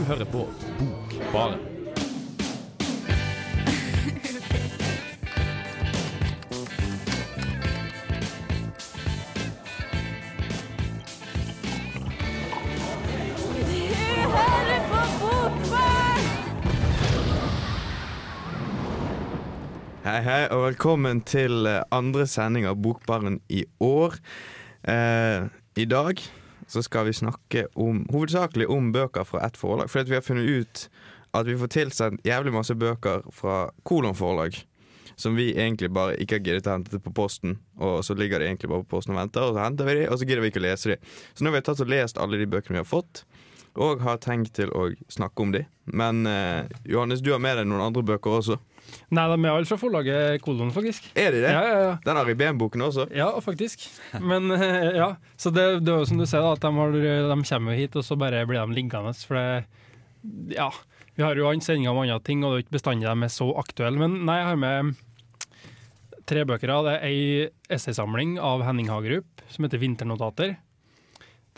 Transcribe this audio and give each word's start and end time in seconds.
Bokbaren. 0.00 0.06
hører 0.06 0.24
på 0.24 0.48
Bokbarn! 0.90 1.60
Hei, 20.04 20.22
hei, 20.22 20.48
og 20.48 20.64
velkommen 20.64 21.20
til 21.28 21.66
eh, 21.66 21.82
andre 21.92 22.26
sending 22.26 22.66
av 22.66 22.80
Bokbaren 22.80 23.40
i 23.48 23.64
år. 23.80 24.16
Eh, 24.88 25.48
I 25.76 25.84
dag 25.84 26.24
så 26.70 26.82
skal 26.86 27.08
vi 27.08 27.12
snakke 27.18 27.66
om, 27.74 28.04
hovedsakelig 28.12 28.68
om 28.70 28.92
bøker 28.94 29.26
fra 29.26 29.42
ett 29.46 29.58
forlag. 29.58 29.90
For 29.90 30.06
vi 30.06 30.14
har 30.14 30.22
funnet 30.22 30.46
ut 30.46 30.84
at 31.34 31.46
vi 31.46 31.56
får 31.58 31.70
tilsendt 31.74 32.26
jævlig 32.26 32.52
masse 32.54 32.74
bøker 32.78 33.24
fra 33.34 33.64
Kolon 33.86 34.14
forlag. 34.14 34.54
Som 35.20 35.34
vi 35.36 35.50
egentlig 35.50 35.90
bare 35.92 36.14
ikke 36.22 36.38
har 36.38 36.44
giddet 36.46 36.68
å 36.70 36.76
hente 36.78 37.00
på 37.02 37.12
posten. 37.12 37.58
Og 37.82 38.04
så 38.06 38.14
ligger 38.16 38.40
de 38.40 38.46
egentlig 38.48 38.70
bare 38.70 38.86
på 38.86 38.94
posten 38.96 39.12
og 39.12 39.20
venter, 39.20 39.44
og 39.44 39.56
så 39.56 39.66
henter 39.66 39.88
vi 39.88 39.98
de, 39.98 40.06
og 40.08 40.16
så 40.16 40.28
gidder 40.28 40.44
vi 40.44 40.52
ikke 40.52 40.62
å 40.62 40.64
lese 40.68 40.94
de. 40.94 40.96
Så 41.34 41.44
nå 41.44 41.50
har 41.50 41.58
vi 41.58 41.66
tatt 41.66 41.82
og 41.84 41.90
lest 41.90 42.20
alle 42.22 42.40
de 42.40 42.48
bøkene 42.48 42.78
vi 42.78 42.84
har 42.84 42.88
fått, 42.88 43.24
og 43.76 44.00
har 44.06 44.22
tenkt 44.22 44.54
til 44.56 44.72
å 44.72 44.86
snakke 45.12 45.44
om 45.44 45.52
de. 45.52 45.64
Men 45.90 46.22
eh, 46.30 46.70
Johannes, 46.88 47.20
du 47.20 47.34
har 47.34 47.42
med 47.42 47.58
deg 47.58 47.68
noen 47.68 47.84
andre 47.90 48.06
bøker 48.14 48.38
også. 48.38 48.56
Nei, 49.10 49.24
de 49.30 49.36
er 49.38 49.52
alle 49.52 49.68
fra 49.68 49.78
forlaget 49.80 50.42
Kolon, 50.44 50.72
faktisk. 50.74 51.10
Er 51.18 51.34
de 51.34 51.42
det? 51.44 51.52
Ja, 51.54 51.62
ja, 51.66 51.80
ja. 51.86 51.92
Den 52.04 52.20
har 52.20 52.28
Ribén-boken 52.28 52.84
også. 52.86 53.08
Ja, 53.16 53.30
faktisk. 53.44 53.86
Men 54.20 54.50
eh, 54.56 54.96
ja, 54.98 55.12
så 55.36 55.52
det, 55.54 55.66
det 55.86 55.92
er 55.92 56.02
jo 56.04 56.08
som 56.10 56.20
du 56.20 56.26
sier, 56.26 56.44
da, 56.44 56.54
at 56.56 56.64
de, 56.64 56.72
har, 56.76 56.96
de 57.34 57.38
kommer 57.50 57.78
hit, 57.78 57.98
og 57.98 58.06
så 58.06 58.18
bare 58.20 58.44
blir 58.48 58.62
de 58.62 58.78
liggende. 58.78 59.14
For 59.26 59.38
det 59.38 60.56
Ja, 60.56 60.70
vi 61.16 61.24
har 61.24 61.36
jo 61.36 61.48
annen 61.48 61.64
sending 61.64 61.88
om 61.90 61.98
andre 62.02 62.20
ting, 62.24 62.42
og 62.44 62.52
det 62.52 62.58
er 62.58 62.66
ikke 62.66 62.78
bestandig 62.78 63.08
de 63.08 63.26
er 63.26 63.32
så 63.32 63.50
aktuelle. 63.60 64.00
Men 64.00 64.20
nei, 64.28 64.40
jeg 64.40 64.50
har 64.50 64.60
med 64.60 64.98
tre 66.30 66.44
bøker. 66.46 66.70
Det 66.86 66.96
er 66.96 67.06
ei 67.08 67.22
essaysamling 67.72 68.38
av 68.38 68.62
Henning 68.66 68.90
Hagerup 68.92 69.44
som 69.50 69.66
heter 69.66 69.80
'Vinternotater'. 69.82 70.56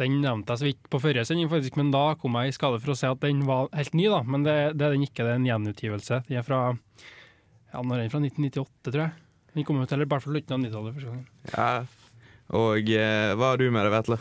Den 0.01 0.23
nevnte 0.23 0.55
jeg 0.55 0.59
så 0.59 0.65
vidt 0.71 0.87
på 0.91 1.01
forrige 1.03 1.27
sending, 1.29 1.51
faktisk, 1.53 1.77
men 1.77 1.91
da 1.93 2.15
kom 2.19 2.33
jeg 2.41 2.49
i 2.49 2.57
skade 2.57 2.81
for 2.81 2.95
å 2.95 2.97
si 2.97 3.07
at 3.07 3.21
den 3.21 3.43
var 3.45 3.69
helt 3.77 3.93
ny. 3.95 4.07
da, 4.09 4.23
Men 4.23 4.43
det, 4.47 4.55
det 4.81 4.87
er 4.87 4.95
den 4.97 5.05
ikke, 5.05 5.21
det 5.21 5.35
er 5.35 5.41
en 5.41 5.51
gjenutgivelse. 5.51 6.23
Den 6.29 6.39
er 6.41 6.47
fra 6.47 6.63
ja, 7.73 7.81
den 7.81 7.93
er 7.97 8.13
fra 8.13 8.21
1998, 8.21 8.91
tror 8.91 9.03
jeg. 9.07 9.13
Den 9.53 9.67
kom 9.69 9.81
ut 9.81 9.93
eller 9.93 10.07
i 10.07 10.11
hvert 10.13 10.25
fall 10.25 10.37
slutten 10.37 10.55
av 10.57 10.63
90-tallet. 10.67 10.95
første 10.97 11.11
gangen. 11.11 11.27
Ja. 11.53 11.73
Og 12.53 12.93
eh, 12.93 13.33
hva 13.37 13.53
har 13.53 13.61
du 13.61 13.67
med 13.73 13.87
deg, 13.87 13.95
Vetle? 13.95 14.19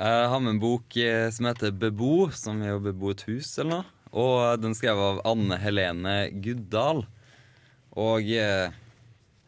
Jeg 0.00 0.28
har 0.32 0.40
med 0.40 0.54
en 0.54 0.60
bok 0.62 0.96
eh, 0.96 1.28
som 1.32 1.48
heter 1.48 1.72
Bebo, 1.76 2.30
som 2.32 2.60
er 2.64 2.76
å 2.76 2.82
bebo 2.84 3.12
et 3.12 3.24
hus 3.28 3.52
eller 3.58 3.70
noe. 3.74 3.96
Og 4.10 4.60
den 4.60 4.72
skrev 4.74 4.98
av 5.00 5.20
Anne 5.28 5.58
Helene 5.60 6.14
Guddal. 6.42 7.04
Og 8.00 8.30
eh, 8.32 8.72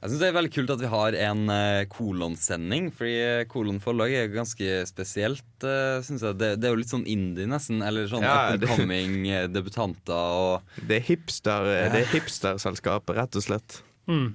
jeg 0.02 0.10
synes 0.10 0.20
det 0.20 0.28
er 0.28 0.34
veldig 0.34 0.50
kult 0.52 0.70
at 0.74 0.80
vi 0.82 0.88
har 0.90 1.16
en 1.28 1.42
eh, 1.54 1.84
kolonsending, 1.92 2.88
fordi 2.98 3.12
eh, 3.22 3.44
Kolon 3.50 3.78
forlag 3.82 4.10
er 4.18 4.32
ganske 4.34 4.80
spesielt, 4.90 5.44
eh, 5.62 6.00
synes 6.02 6.24
jeg. 6.26 6.38
Det, 6.40 6.48
det 6.58 6.66
er 6.68 6.74
jo 6.74 6.80
litt 6.80 6.90
sånn 6.90 7.06
indie, 7.06 7.46
nesten. 7.46 7.84
Eller 7.86 8.08
sånn 8.10 8.26
Ja, 8.26 8.32
up 8.34 8.56
and 8.56 8.64
det- 8.64 8.70
coming 8.74 9.14
debutanter 9.54 10.12
og 10.42 10.62
Det 10.88 10.98
er 10.98 11.06
hipster, 11.06 11.68
ja. 11.70 11.88
det 11.94 12.02
er 12.02 12.10
hipsterselskapet, 12.16 13.14
rett 13.20 13.38
og 13.38 13.46
slett. 13.46 13.78
Mm. 14.10 14.32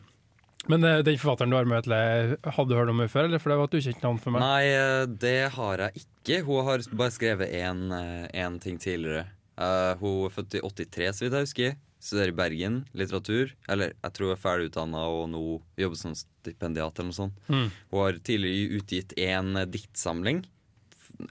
Men 0.68 0.82
den 1.04 1.20
forfatteren 1.20 1.52
du 1.52 1.56
har 1.56 1.68
med, 1.70 1.86
hadde 1.88 2.68
du 2.72 2.76
hørt 2.76 2.90
om 2.92 2.98
henne 3.00 3.12
før? 3.12 3.28
Eller? 3.30 3.40
For 3.40 3.52
det 3.54 3.58
var 3.60 3.70
et 3.70 3.78
ukjent 3.80 4.02
navn 4.04 4.18
for 4.20 4.36
meg. 4.36 4.44
Nei, 4.44 5.08
det 5.20 5.38
har 5.56 5.84
jeg 5.86 6.02
ikke. 6.04 6.42
Hun 6.48 6.66
har 6.68 6.84
bare 6.92 7.16
skrevet 7.16 7.52
én 7.56 8.58
ting 8.64 8.80
tidligere. 8.80 9.28
Eh, 9.58 9.94
hun 10.02 10.26
er 10.28 10.34
født 10.36 10.58
i 10.60 10.62
83, 10.64 11.12
så 11.18 11.26
vidt 11.26 11.38
jeg 11.38 11.48
husker. 11.48 11.78
Studerer 11.98 12.32
i 12.32 12.38
Bergen, 12.38 12.76
litteratur. 12.98 13.56
Eller 13.68 13.96
jeg 13.96 14.14
tror 14.16 14.30
jeg 14.30 14.38
er 14.38 14.44
ferdig 14.44 14.70
utdanna 14.70 15.08
og 15.10 15.26
nå 15.32 15.42
jobber 15.80 16.00
som 16.00 16.14
stipendiat 16.18 17.00
eller 17.00 17.10
noe 17.10 17.18
sånt. 17.18 17.42
Mm. 17.50 17.68
Hun 17.92 18.04
har 18.04 18.22
tidligere 18.28 18.78
utgitt 18.82 19.18
en 19.18 19.56
eh, 19.58 19.70
diktsamling 19.74 20.46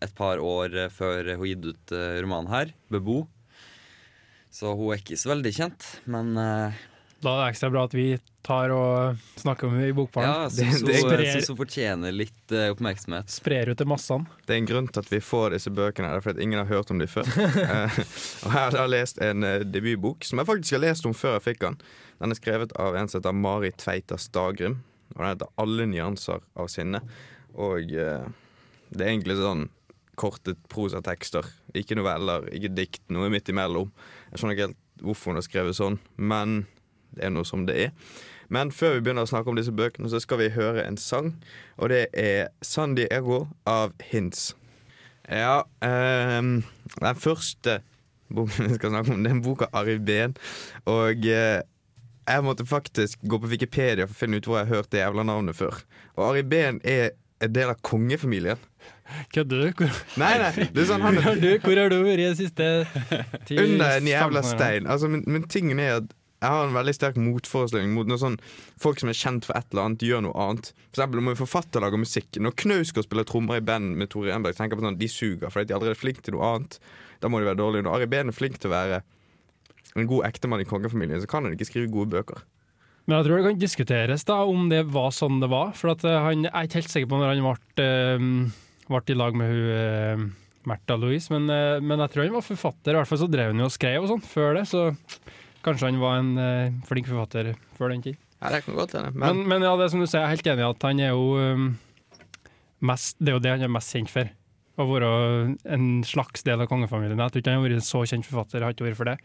et 0.02 0.12
par 0.16 0.42
år 0.42 0.74
eh, 0.74 0.92
før 0.92 1.32
hun 1.36 1.48
gitt 1.48 1.66
ut 1.66 1.94
eh, 1.94 2.18
romanen 2.24 2.52
her, 2.52 2.74
'Bebo'. 2.90 3.24
Så 4.50 4.72
hun 4.72 4.92
er 4.92 5.02
ikke 5.02 5.18
så 5.20 5.34
veldig 5.34 5.52
kjent, 5.52 5.86
men 6.08 6.36
eh, 6.40 6.84
Da 7.26 7.32
er 7.34 7.40
det 7.40 7.46
ekstra 7.56 7.68
bra 7.74 7.80
at 7.88 7.94
vi 7.96 8.04
tar 8.46 8.70
og 8.70 9.22
snakker 9.40 9.66
om 9.66 9.72
henne 9.74 9.88
i 9.90 10.04
ja, 10.22 10.34
som 10.46 10.60
jeg 10.62 10.76
syns 10.76 10.82
hun, 11.02 11.10
det- 11.10 11.48
hun 11.48 11.56
fortjener 11.58 12.14
litt 12.14 12.52
uh, 12.54 12.68
oppmerksomhet. 12.70 13.32
Sprer 13.34 13.72
ut 13.72 13.80
til 13.80 13.88
massene. 13.90 14.28
Det 14.46 14.54
er 14.54 14.60
en 14.60 14.68
grunn 14.70 14.86
til 14.86 15.02
at 15.02 15.10
vi 15.10 15.18
får 15.18 15.56
disse 15.56 15.72
bøkene, 15.74 16.12
det 16.12 16.20
er 16.20 16.22
fordi 16.22 16.38
at 16.38 16.44
ingen 16.44 16.60
har 16.62 16.68
hørt 16.70 16.92
om 16.94 17.00
dem 17.02 17.10
før. 17.10 17.26
Eh, 17.66 17.96
og 18.46 18.52
her 18.52 18.70
har 18.70 18.76
jeg 18.84 18.92
lest 18.92 19.18
en 19.24 19.42
uh, 19.42 19.64
debutbok 19.66 20.22
som 20.28 20.38
jeg 20.38 20.46
faktisk 20.52 20.76
har 20.76 20.82
lest 20.84 21.08
om 21.08 21.16
før 21.16 21.34
jeg 21.40 21.44
fikk 21.48 21.64
den. 21.64 21.78
Den 22.22 22.30
er 22.34 22.38
skrevet 22.38 22.74
av 22.78 22.94
en 23.00 23.10
som 23.10 23.18
heter 23.18 23.34
Mari 23.34 23.72
Tveita 23.74 24.18
Stagrim, 24.22 24.78
og 25.16 25.18
den 25.18 25.32
heter 25.32 25.50
'Alle 25.58 25.88
nyanser 25.90 26.46
av 26.54 26.70
sinne'. 26.70 27.02
Og 27.58 27.90
det 27.90 29.02
er 29.02 29.10
egentlig 29.10 29.38
sånn 29.40 29.66
korte 30.14 30.54
prosatekster. 30.70 31.48
Ikke 31.74 31.98
noveller, 31.98 32.46
ikke 32.54 32.70
dikt, 32.76 33.02
noe 33.10 33.32
midt 33.32 33.50
imellom. 33.50 33.90
Jeg 34.30 34.38
skjønner 34.38 34.56
ikke 34.56 34.68
helt 34.68 34.82
hvorfor 35.02 35.32
hun 35.32 35.40
har 35.40 35.48
skrevet 35.48 35.76
sånn, 35.76 35.98
men 36.16 36.66
det 37.14 37.24
er 37.28 37.34
noe 37.34 37.46
som 37.48 37.66
det 37.68 37.76
er. 37.88 37.92
Men 38.52 38.70
før 38.74 38.96
vi 38.96 39.02
begynner 39.06 39.26
å 39.26 39.30
snakke 39.30 39.50
om 39.50 39.58
disse 39.58 39.74
bøkene, 39.74 40.10
så 40.10 40.20
skal 40.22 40.38
vi 40.38 40.50
høre 40.54 40.84
en 40.86 40.96
sang. 41.00 41.32
Og 41.82 41.90
det 41.90 42.04
er 42.14 42.48
San 42.62 42.94
Diego 42.98 43.46
av 43.66 43.94
Hints. 44.10 44.52
Ja, 45.26 45.64
ehm, 45.82 46.60
den 47.00 47.18
første 47.18 47.80
boken 48.30 48.66
vi 48.70 48.78
skal 48.78 48.92
snakke 48.94 49.14
om, 49.14 49.24
det 49.24 49.32
er 49.32 49.38
en 49.38 49.42
bok 49.42 49.66
av 49.66 49.74
Ari 49.82 49.98
Behn. 49.98 50.36
Og 50.86 51.26
eh, 51.26 51.60
jeg 52.26 52.42
måtte 52.46 52.66
faktisk 52.66 53.22
gå 53.26 53.38
på 53.42 53.50
Wikipedia 53.50 54.06
for 54.06 54.14
å 54.14 54.20
finne 54.20 54.38
ut 54.38 54.46
hvor 54.46 54.60
jeg 54.60 54.68
har 54.70 54.76
hørt 54.80 54.92
det 54.94 55.02
jævla 55.02 55.26
navnet 55.26 55.58
før. 55.58 55.82
Og 56.16 56.28
Ari 56.30 56.44
Behn 56.46 56.78
er 56.86 57.16
en 57.42 57.52
del 57.52 57.68
av 57.74 57.80
kongefamilien. 57.84 58.62
Kødder 59.34 59.66
du? 59.74 59.82
Nei, 60.18 60.32
nei, 60.40 60.52
det 60.72 60.82
er 60.82 60.88
sånn 60.88 61.02
han 61.04 61.18
hvor, 61.18 61.26
har 61.34 61.90
du, 61.92 61.98
vært 62.06 62.22
i 62.22 62.24
de 62.24 62.30
siste 62.38 62.68
ti- 63.46 63.58
under 63.60 63.98
en 63.98 64.08
jævla 64.08 64.42
stein. 64.46 64.86
Altså, 64.90 65.10
men, 65.12 65.22
men 65.30 65.44
tingen 65.50 65.82
er 65.82 65.98
at 66.00 66.14
jeg 66.36 66.52
har 66.52 66.66
en 66.66 66.76
veldig 66.76 66.92
sterk 66.92 67.16
motforestilling 67.16 67.94
mot 67.96 68.08
når 68.10 68.20
sånn 68.20 68.38
folk 68.82 69.00
som 69.00 69.08
er 69.08 69.16
kjent 69.16 69.46
for 69.48 69.56
et 69.56 69.70
eller 69.72 69.86
annet, 69.86 70.04
gjør 70.04 70.26
noe 70.26 70.36
annet. 70.46 70.70
For 70.90 71.00
eksempel 71.00 71.24
når 71.24 71.38
forfatter 71.40 71.84
lager 71.84 72.02
musikk. 72.02 72.28
Når 72.36 72.56
Knausgård 72.60 73.06
spiller 73.08 73.28
trommer 73.28 73.60
i 73.60 73.64
band 73.64 73.96
med 73.96 74.12
Tore 74.12 74.34
Renberg, 74.34 74.58
tenker 74.58 74.76
jeg 74.76 74.82
på 74.82 74.86
sånn, 74.86 75.00
de 75.00 75.08
suger 75.10 75.52
fordi 75.52 75.70
de 75.70 75.78
allerede 75.78 75.96
er 75.96 76.02
flinke 76.02 76.26
til 76.26 76.36
noe 76.36 76.50
annet. 76.52 76.76
Da 77.22 77.30
må 77.32 77.40
de 77.40 77.48
være 77.48 77.60
dårlige. 77.62 77.86
Når 77.86 77.96
Ari 77.96 78.10
Behn 78.12 78.32
er 78.32 78.36
flink 78.36 78.60
til 78.60 78.68
å 78.68 78.76
være 78.76 79.00
en 79.96 80.10
god 80.10 80.28
ektemann 80.28 80.60
i 80.60 80.68
kongefamilien, 80.68 81.22
så 81.22 81.30
kan 81.30 81.46
han 81.46 81.56
ikke 81.56 81.70
skrive 81.70 81.92
gode 81.92 82.12
bøker. 82.12 82.44
Men 83.06 83.20
jeg 83.20 83.28
tror 83.28 83.38
det 83.38 83.46
kan 83.46 83.60
diskuteres 83.62 84.26
da 84.26 84.40
om 84.50 84.66
det 84.68 84.82
var 84.92 85.12
sånn 85.14 85.38
det 85.40 85.48
var. 85.50 85.72
For 85.78 85.94
eh, 85.94 86.18
han, 86.26 86.44
jeg 86.44 86.52
er 86.52 86.68
ikke 86.68 86.80
helt 86.82 86.92
sikker 86.92 87.10
på 87.12 87.20
når 87.20 87.32
han 87.32 87.46
ble, 87.46 87.86
eh, 87.86 88.90
ble 88.90 89.14
i 89.14 89.16
lag 89.16 89.38
med 89.38 89.52
hun 89.52 89.72
eh, 89.72 90.26
Märtha 90.66 90.96
Louise, 90.98 91.30
men, 91.30 91.46
men 91.86 92.00
jeg 92.02 92.10
tror 92.10 92.24
han 92.24 92.34
var 92.34 92.42
forfatter. 92.42 92.92
I 92.92 92.98
hvert 92.98 93.10
fall 93.12 93.20
så 93.22 93.28
drev 93.30 93.52
han 93.52 93.62
jo 93.62 93.68
og 93.68 93.74
skrev 93.76 94.02
og 94.02 94.10
sånn 94.10 94.24
før 94.26 94.56
det, 94.58 94.64
så 94.66 94.88
kanskje 95.66 95.90
han 95.90 96.00
var 96.02 96.20
en 96.20 96.30
eh, 96.40 96.78
flink 96.88 97.10
forfatter 97.10 97.52
før 97.78 97.92
den 97.92 98.04
tid. 98.06 98.16
Ja, 98.40 98.52
det 98.52 98.62
kan 98.66 98.76
godt 98.78 98.94
hende. 98.96 99.12
Men, 99.14 99.42
Men, 99.42 99.48
men 99.54 99.66
ja, 99.66 99.74
det 99.78 99.86
er 99.86 99.92
som 99.94 100.02
du 100.02 100.06
sier, 100.06 100.22
jeg 100.22 100.28
er 100.28 100.34
helt 100.36 100.50
enig 100.52 100.64
i 100.64 100.70
at 100.70 100.86
han 100.86 101.02
er 101.02 101.14
jo 101.14 101.28
um, 101.40 101.68
mest, 102.84 103.16
Det 103.18 103.32
er 103.32 103.38
jo 103.38 103.44
det 103.44 103.54
han 103.54 103.66
er 103.66 103.72
mest 103.72 103.94
kjent 103.96 104.12
for. 104.12 104.32
Å 104.76 104.84
være 104.90 105.10
en 105.72 105.86
slags 106.04 106.44
del 106.44 106.60
av 106.60 106.68
kongefamilien. 106.68 107.20
Jeg 107.22 107.32
tror 107.32 107.42
ikke 107.42 107.54
han 107.54 107.62
har 107.62 107.68
vært 107.68 107.78
en 107.80 107.86
så 107.86 108.02
kjent 108.04 108.28
forfatter. 108.28 108.60
Jeg 108.60 108.66
har 108.68 108.76
ikke 108.76 108.88
vært 108.90 108.98
for 108.98 109.08
det. 109.08 109.16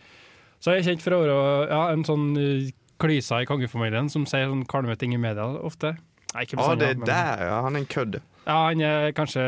Så 0.61 0.71
jeg 0.71 0.83
er 0.83 0.87
kjent 0.91 1.03
for 1.03 1.17
å 1.17 1.21
være 1.25 1.39
ja, 1.73 1.81
en 1.91 2.05
sånn 2.07 2.27
uh, 2.39 2.69
klysa 3.01 3.41
i 3.41 3.49
kongefamilien 3.49 4.11
som 4.13 4.27
sier 4.29 4.47
sånn 4.47 4.63
kvalme 4.69 4.95
ting 4.99 5.15
i 5.17 5.19
media 5.21 5.47
ofte. 5.59 5.95
Nei, 6.31 6.45
ikke 6.45 6.61
bestandig, 6.61 6.93
det 7.01 7.11
er 7.11 7.11
der, 7.11 7.41
ja. 7.49 7.57
Han 7.65 7.75
er 7.75 7.83
en 7.83 7.89
kødd. 7.91 8.21
Ja, 8.45 8.59
han 8.69 8.83
er 8.87 9.11
kanskje 9.17 9.43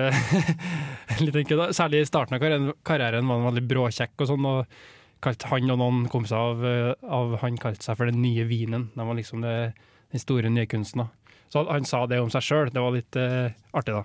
litt 1.24 1.38
en 1.40 1.48
kødd. 1.48 1.64
Særlig 1.78 2.04
i 2.04 2.10
starten 2.10 2.36
av 2.36 2.44
karrieren, 2.44 2.74
karrieren 2.86 3.30
var 3.30 3.40
han 3.40 3.48
veldig 3.54 3.64
bråkjekk 3.72 4.26
og 4.26 4.30
sånn. 4.34 4.50
og 4.52 4.82
kalt 5.24 5.44
Han 5.52 5.72
og 5.74 5.80
noen 5.82 6.04
kompiser 6.12 6.38
av, 6.40 6.64
eh, 6.68 6.94
av 7.08 7.38
han 7.44 7.58
kalte 7.62 7.86
seg 7.86 7.98
for 8.00 8.12
den 8.12 8.22
nye 8.22 8.46
vinen. 8.50 8.90
De 8.96 9.06
var 9.08 9.16
liksom 9.18 9.42
det, 9.46 9.74
den 10.12 10.22
store 10.22 10.52
nye 10.52 10.68
kunsten. 10.70 11.06
da. 11.06 11.08
Så 11.54 11.64
han 11.70 11.86
sa 11.86 12.06
det 12.10 12.20
om 12.20 12.30
seg 12.34 12.42
sjøl. 12.46 12.72
Det 12.74 12.82
var 12.82 12.92
litt 12.96 13.16
eh, 13.20 13.54
artig, 13.74 13.94
da. 13.94 14.04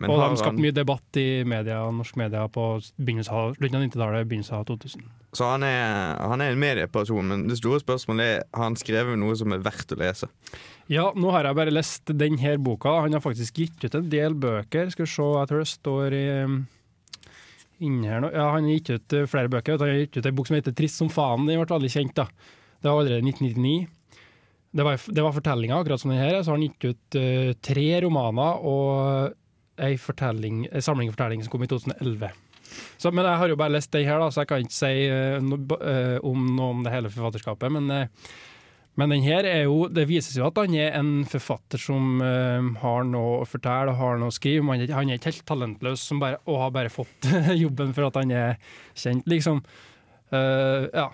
Men 0.00 0.10
og 0.10 0.20
de 0.22 0.36
skapte 0.38 0.54
han- 0.54 0.62
mye 0.62 0.72
debatt 0.72 1.16
i 1.18 1.42
media, 1.44 1.80
norsk 1.92 2.16
media 2.16 2.46
på 2.48 2.80
begynnelsen 2.96 3.34
av 3.34 3.56
90-tallet, 3.58 4.28
begynnelsen 4.30 4.56
av 4.56 4.64
2000. 4.68 5.02
Så 5.34 5.44
han 5.50 5.62
er, 5.62 6.16
han 6.16 6.40
er 6.40 6.52
en 6.52 6.58
medieperson, 6.62 7.26
men 7.28 7.46
det 7.48 7.58
store 7.58 7.80
spørsmålet 7.82 8.20
er 8.20 8.44
har 8.54 8.64
han 8.64 8.76
skrevet 8.76 9.18
noe 9.18 9.34
som 9.36 9.52
er 9.52 9.58
verdt 9.58 9.92
å 9.92 9.98
lese. 9.98 10.28
Ja, 10.88 11.12
nå 11.14 11.30
har 11.30 11.44
jeg 11.44 11.54
bare 11.58 11.70
lest 11.74 12.06
denne 12.06 12.56
boka. 12.58 13.00
Han 13.02 13.12
har 13.12 13.20
faktisk 13.22 13.54
gitt 13.60 13.84
ut 13.84 13.94
en 13.94 14.08
del 14.08 14.34
bøker. 14.34 14.90
Skal 14.90 15.06
vi 15.06 15.10
se, 15.12 15.22
jeg 15.22 15.48
tror 15.50 15.58
det 15.58 15.70
står 15.70 16.16
i 16.16 16.26
inni 17.80 18.10
her 18.10 18.22
nå. 18.24 18.32
Ja, 18.34 18.50
han 18.54 18.66
har 18.68 18.76
gitt 18.76 18.92
ut 18.92 19.16
uh, 19.16 19.26
flere 19.30 19.50
bøker. 19.52 19.78
Han 19.78 19.88
har 19.92 20.02
gitt 20.02 20.20
ut 20.20 20.28
en 20.28 20.36
bok 20.36 20.50
som 20.50 20.58
heter 20.58 20.76
'Trist 20.76 21.00
som 21.00 21.10
faen'. 21.12 21.46
Den 21.48 21.60
ble 21.60 21.70
veldig 21.70 21.92
kjent. 21.92 22.14
da. 22.16 22.28
Det 22.80 22.88
var 22.88 23.00
allerede 23.00 23.26
1999. 23.28 23.88
Det 24.70 24.84
var, 24.86 25.00
det 25.06 25.22
var 25.22 25.34
fortellinga, 25.34 25.80
akkurat 25.80 26.00
som 26.00 26.12
den 26.12 26.22
her. 26.22 26.42
Så 26.42 26.52
har 26.52 26.58
han 26.58 26.68
gitt 26.68 26.84
ut 26.84 27.18
uh, 27.18 27.52
tre 27.60 27.88
romaner 28.04 28.62
og 28.62 29.34
ei, 29.80 29.96
ei 29.96 30.82
samling 30.84 31.10
fortellinger 31.10 31.44
som 31.44 31.52
kom 31.52 31.64
i 31.64 31.70
2011. 31.70 32.30
Så, 32.96 33.10
men 33.10 33.26
jeg 33.26 33.40
har 33.40 33.50
jo 33.50 33.58
bare 33.58 33.74
lest 33.74 33.92
den 33.94 34.06
her, 34.06 34.20
da, 34.20 34.30
så 34.30 34.42
jeg 34.42 34.50
kan 34.50 34.64
ikke 34.64 34.76
si 34.76 35.08
uh, 35.10 35.40
no, 35.42 35.58
uh, 35.80 36.18
om 36.26 36.46
noe 36.54 36.76
om 36.76 36.84
det 36.86 36.94
hele 36.94 37.12
forfatterskapet. 37.12 37.72
Men, 37.72 37.90
eh, 37.94 38.30
men 38.98 39.12
den 39.14 39.22
her 39.24 39.46
er 39.46 39.62
jo 39.64 39.86
Det 39.92 40.06
vises 40.10 40.34
jo 40.36 40.46
at 40.48 40.58
han 40.58 40.74
er 40.76 40.96
en 40.98 41.24
forfatter 41.28 41.80
som 41.80 42.20
uh, 42.20 42.60
har 42.82 43.06
noe 43.08 43.40
å 43.40 43.48
fortelle 43.48 43.92
og 43.92 44.00
har 44.00 44.20
noe 44.20 44.32
å 44.32 44.34
skrive. 44.34 44.66
Han 44.66 44.82
er, 44.82 44.94
han 44.96 45.10
er 45.10 45.20
ikke 45.20 45.30
helt 45.30 45.46
talentløs 45.48 46.06
som 46.10 46.22
bare, 46.22 46.40
og 46.50 46.60
har 46.64 46.74
bare 46.74 46.92
fått 46.92 47.30
jobben 47.64 47.94
for 47.96 48.10
at 48.10 48.20
han 48.20 48.34
er 48.34 48.56
kjent, 48.98 49.28
liksom. 49.30 49.62
Uh, 50.34 50.90
ja. 50.90 51.08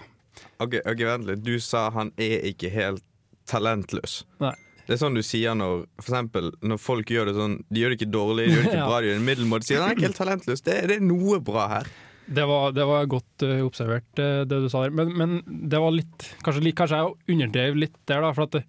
Ok, 0.61 0.81
ok, 0.83 1.03
vent 1.09 1.29
litt. 1.29 1.45
Du 1.45 1.57
sa 1.63 1.89
han 1.95 2.13
er 2.21 2.49
ikke 2.51 2.73
helt 2.73 3.05
talentløs. 3.49 4.23
Nei. 4.43 4.55
Det 4.87 4.95
er 4.95 5.01
sånn 5.01 5.17
du 5.19 5.23
sier 5.27 5.57
når 5.59 5.87
for 5.99 6.13
eksempel, 6.13 6.53
når 6.63 6.79
folk 6.79 7.09
gjør 7.11 7.27
det 7.27 7.33
sånn 7.35 7.57
De 7.75 7.81
gjør 7.81 7.91
det 7.91 7.97
ikke 7.99 8.13
dårlig, 8.15 8.45
de 8.47 8.53
gjør 8.55 8.61
det 8.63 8.69
ikke 8.71 8.85
bra, 8.91 8.99
de 9.01 9.09
gjør 9.09 9.19
det 9.19 9.29
middelmådig. 9.31 9.69
Sier 9.69 9.83
han 9.83 9.93
er 9.93 9.99
ikke 9.99 10.09
helt 10.09 10.21
talentløs. 10.23 10.63
Det, 10.67 10.77
det 10.91 10.99
er 11.01 11.07
noe 11.07 11.41
bra 11.45 11.67
her. 11.77 11.91
Det 12.27 12.43
var, 12.49 12.73
det 12.75 12.85
var 12.89 13.07
godt 13.07 13.45
uh, 13.47 13.61
observert, 13.63 14.09
uh, 14.19 14.43
det 14.49 14.57
du 14.65 14.69
sa 14.73 14.83
der. 14.83 14.91
Men, 14.99 15.13
men 15.15 15.35
det 15.71 15.79
var 15.79 15.93
litt 15.95 16.25
Kanskje, 16.43 16.63
litt, 16.65 16.75
kanskje 16.79 16.99
jeg 16.99 17.37
underdrev 17.37 17.77
litt 17.79 17.95
der, 18.11 18.25
da. 18.25 18.33
For 18.35 18.49
at 18.49 18.57
det, 18.57 18.63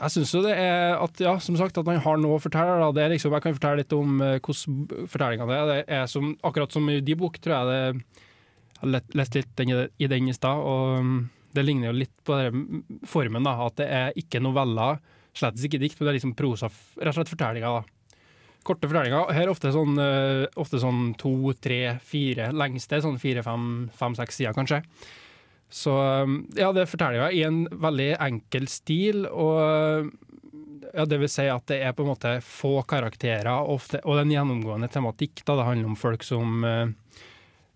jeg 0.00 0.14
syns 0.14 0.32
jo 0.32 0.40
det 0.46 0.54
er 0.56 0.94
at 0.96 1.20
Ja, 1.20 1.34
som 1.44 1.58
sagt, 1.60 1.76
at 1.76 1.90
han 1.90 2.00
har 2.00 2.16
noe 2.22 2.38
å 2.38 2.40
fortelle. 2.40 2.78
Da. 2.80 2.88
Det 2.96 3.02
er 3.04 3.12
liksom, 3.12 3.34
jeg 3.36 3.44
kan 3.44 3.58
fortelle 3.58 3.82
litt 3.82 3.92
om 3.92 4.22
uh, 4.24 4.38
hvordan 4.40 5.44
det 5.50 5.58
er. 5.58 5.68
Det 5.74 5.78
er 5.98 6.08
som, 6.08 6.32
akkurat 6.48 6.72
som 6.72 6.88
i 6.88 6.96
de 7.04 7.18
bok, 7.20 7.36
tror 7.44 7.58
jeg 7.58 7.68
det 7.68 7.82
Jeg 8.80 8.80
har 8.86 8.94
lest 9.20 9.36
litt 9.36 9.52
den, 9.60 9.74
i- 10.00 10.08
den 10.08 10.28
i 10.32 10.32
stad, 10.32 10.56
og 10.64 10.96
um, 11.04 11.14
det 11.52 11.66
ligner 11.66 11.90
jo 11.90 11.98
litt 12.00 12.14
på 12.24 12.38
formen. 13.10 13.44
da, 13.44 13.58
At 13.66 13.76
det 13.82 13.88
er 13.92 14.16
ikke 14.16 14.40
noveller, 14.40 15.02
slett 15.36 15.60
ikke 15.60 15.82
dikt, 15.82 15.98
men 16.00 16.06
det 16.08 16.14
er 16.14 16.16
liksom 16.22 16.32
prosa, 16.38 16.70
rett 16.96 17.12
og 17.12 17.18
slett 17.20 17.34
fortellinga. 17.36 17.74
da 17.82 17.99
korte 18.66 18.88
fortellinger. 18.88 19.32
Her 19.34 19.46
er 19.46 19.52
ofte 19.52 19.72
sånn, 19.74 19.98
eh, 20.00 20.44
ofte 20.60 20.80
sånn 20.82 21.14
to, 21.20 21.52
tre, 21.62 21.98
fire 22.04 22.50
lengste. 22.52 23.00
Sånn 23.04 23.20
fire, 23.22 23.44
fem, 23.46 23.88
fem, 23.96 24.16
seks 24.18 24.40
sider, 24.40 24.56
kanskje. 24.56 24.82
Så 25.70 25.94
um, 25.94 26.40
ja, 26.58 26.72
det 26.74 26.82
er 26.82 26.90
fortellinger 26.90 27.36
i 27.36 27.44
en 27.46 27.62
veldig 27.70 28.10
enkel 28.18 28.66
stil, 28.70 29.22
og 29.30 30.10
ja, 30.90 31.04
det 31.06 31.20
vil 31.22 31.30
si 31.30 31.46
at 31.50 31.66
det 31.70 31.78
er 31.84 31.94
på 31.94 32.02
en 32.04 32.10
måte 32.10 32.32
få 32.42 32.80
karakterer, 32.88 33.52
ofte, 33.70 34.00
og 34.02 34.16
det 34.16 34.24
er 34.24 34.26
en 34.26 34.34
gjennomgående 34.34 34.90
tematikk. 34.90 35.44
Da. 35.44 35.54
Det 35.60 35.68
handler 35.68 35.92
om 35.92 36.00
folk 36.00 36.26
som 36.26 36.64
eh, 36.66 36.90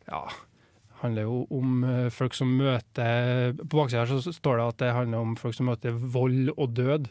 Ja, 0.09 0.25
handler 1.05 1.29
jo 1.29 1.45
om 1.55 1.85
eh, 1.87 2.09
folk 2.13 2.35
som 2.37 2.51
møter 2.59 3.55
På 3.63 3.79
baksida 3.79 4.03
her 4.03 4.11
så 4.11 4.35
står 4.35 4.59
det 4.59 4.67
at 4.67 4.81
det 4.83 4.97
handler 4.97 5.29
om 5.29 5.37
folk 5.39 5.57
som 5.57 5.71
møter 5.71 5.95
vold 5.95 6.51
og 6.57 6.75
død. 6.75 7.07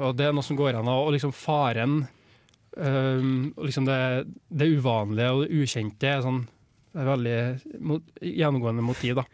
Og 0.00 0.16
det 0.16 0.30
er 0.30 0.34
noe 0.34 0.46
som 0.46 0.56
går 0.56 0.78
an, 0.78 0.88
og 0.88 1.12
liksom 1.12 1.34
faren 1.36 2.04
Um, 2.76 3.50
liksom 3.58 3.86
det, 3.88 3.98
det 4.48 4.68
uvanlige 4.76 5.30
og 5.34 5.40
det 5.42 5.62
ukjente 5.62 6.06
er 6.06 6.20
sånn 6.22 6.44
er 6.98 7.06
veldig 7.06 7.36
mot, 7.86 8.06
gjennomgående 8.22 8.84
motiv, 8.84 9.20
da. 9.20 9.24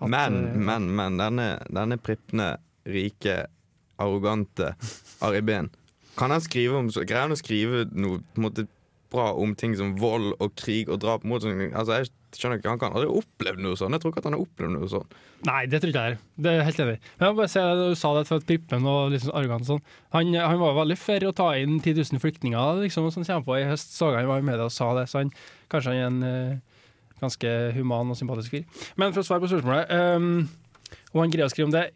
At, 0.00 0.08
Men, 0.10 0.38
eh, 0.48 0.56
men, 0.58 0.88
men. 0.96 1.18
Denne, 1.20 1.48
denne 1.72 1.98
prippende, 2.00 2.54
rike, 2.84 3.44
arrogante 4.00 4.74
Ari 5.24 5.40
Behn. 5.46 5.70
Kan 6.18 6.34
han 6.34 6.42
skrive 6.44 6.76
om 6.78 6.90
så 6.92 7.02
Greier 7.06 7.26
han 7.26 7.34
å 7.34 7.38
skrive 7.38 7.86
noe 7.90 8.20
på 8.20 8.40
en 8.40 8.44
måte 8.44 8.66
bra 9.14 9.30
om 9.38 9.54
ting 9.58 9.76
som 9.78 9.94
vold 10.00 10.34
og 10.42 10.52
krig 10.60 10.90
og 10.92 11.00
drap? 11.02 11.24
Mot, 11.24 11.42
sånn- 11.42 11.70
altså, 11.70 12.00
jeg 12.02 12.10
skjønner 12.34 12.58
ikke, 12.58 12.72
Han 12.74 12.80
kan 12.82 12.92
aldri 12.98 13.08
opplevd 13.22 13.62
noe 13.62 13.78
sånn. 13.78 13.94
Jeg 13.94 14.02
tror 14.02 14.12
ikke 14.12 14.22
at 14.24 14.28
han 14.28 14.36
har 14.36 14.42
opplevd 14.42 14.74
noe 14.74 14.90
sånn. 14.90 15.06
Nei, 15.46 15.60
det 15.70 15.80
tror 15.80 15.92
ikke 15.92 16.04
jeg. 16.08 16.18
Det 16.44 16.50
er 16.50 16.66
helt 16.66 16.82
enig. 16.82 16.98
Men 17.20 17.26
jeg 17.28 17.38
bare 17.38 17.52
se, 17.52 17.64
Du 17.78 17.94
sa 18.00 18.12
det 18.18 18.26
for 18.28 18.46
prippen 18.50 18.86
og 18.90 19.14
liksom 19.14 19.30
sånn 19.30 19.38
arrogant 19.38 19.68
sånn. 19.68 19.82
Han, 20.16 20.34
han 20.34 20.58
var 20.62 20.78
veldig 20.82 20.98
for 20.98 21.28
å 21.28 21.34
ta 21.36 21.48
inn 21.60 21.78
10 21.80 21.94
000 22.00 22.22
flyktninger 22.22 22.82
liksom, 22.82 23.10
som 23.14 23.24
kommer 23.24 23.46
på 23.46 23.58
i 23.60 23.66
høst. 23.70 23.94
Så 23.94 24.10
han 24.14 24.26
var 24.30 24.42
i 24.42 24.46
media 24.46 24.66
og 24.66 24.74
sa 24.74 24.90
det, 24.98 25.08
så 25.10 25.22
han, 25.22 25.30
kanskje 25.70 25.94
han 25.94 26.00
er 26.00 26.06
en 26.10 26.22
uh, 26.26 26.80
ganske 27.22 27.54
human 27.78 28.10
og 28.10 28.18
sympatisk 28.18 28.56
fyr. 28.58 28.64
Men 29.00 29.14
for 29.14 29.22
å 29.22 29.28
svare 29.28 29.44
på 29.44 29.52
spørsmålet 29.52 29.92
um, 30.18 30.48
Om 31.14 31.20
han 31.22 31.32
greier 31.32 31.46
å 31.46 31.52
skrive 31.52 31.70
om 31.70 31.74
det 31.74 31.86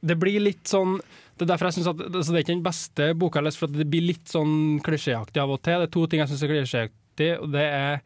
Det 0.00 0.16
blir 0.20 0.40
litt 0.42 0.66
sånn 0.68 0.98
det 1.40 1.46
er 1.46 1.52
derfor 1.54 1.70
jeg 1.70 1.78
synes 1.78 1.90
at 1.90 2.00
altså 2.06 2.32
Det 2.32 2.38
er 2.38 2.44
ikke 2.44 2.54
den 2.54 2.64
beste 2.64 3.10
boka 3.16 3.38
jeg 3.38 3.40
har 3.40 3.46
lest, 3.48 3.60
for 3.60 3.72
det 3.72 3.86
blir 3.88 4.04
litt 4.04 4.28
sånn 4.28 4.80
klisjéaktig 4.84 5.40
av 5.40 5.54
og 5.54 5.62
til. 5.64 5.80
Det 5.80 5.88
er 5.88 5.94
to 5.96 6.02
ting 6.10 6.20
jeg 6.22 6.32
syns 6.32 6.42
er 6.44 6.52
klisjéaktig, 6.52 7.30
og 7.40 7.54
det 7.54 7.64
er 7.66 8.02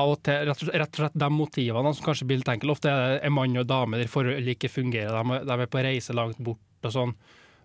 av 0.00 0.12
og 0.12 0.20
til 0.22 0.46
rett 0.46 0.62
og, 0.64 0.70
rett 0.70 0.94
og 0.94 1.02
slett 1.02 1.18
de 1.18 1.28
motivene 1.34 1.92
som 1.96 2.06
kanskje 2.06 2.28
blir 2.30 2.40
litt 2.40 2.52
enkle. 2.52 2.74
Ofte 2.76 2.92
er 2.92 3.02
det 3.02 3.20
en 3.26 3.36
mann 3.36 3.60
og 3.60 3.68
dame 3.68 4.00
der 4.00 4.10
forholdet 4.10 4.54
ikke 4.54 4.72
fungerer, 4.72 5.12
de, 5.18 5.42
de 5.48 5.56
er 5.56 5.70
på 5.70 5.84
reise 5.84 6.16
langt 6.16 6.40
bort 6.46 6.88
og 6.88 6.94
sånn. 6.94 7.14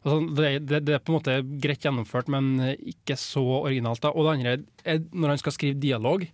Og 0.05 0.11
sånn 0.11 0.29
det, 0.37 0.51
det, 0.69 0.83
det 0.85 0.97
er 0.97 1.01
på 1.01 1.13
en 1.13 1.17
måte 1.19 1.39
greit 1.61 1.85
gjennomført, 1.85 2.29
men 2.33 2.59
ikke 2.77 3.17
så 3.17 3.43
originalt. 3.61 4.03
da. 4.03 4.13
Og 4.13 4.27
det 4.27 4.35
andre 4.35 4.57
er 4.85 5.01
når 5.13 5.35
han 5.35 5.41
skal 5.41 5.55
skrive 5.55 5.81
dialog. 5.81 6.27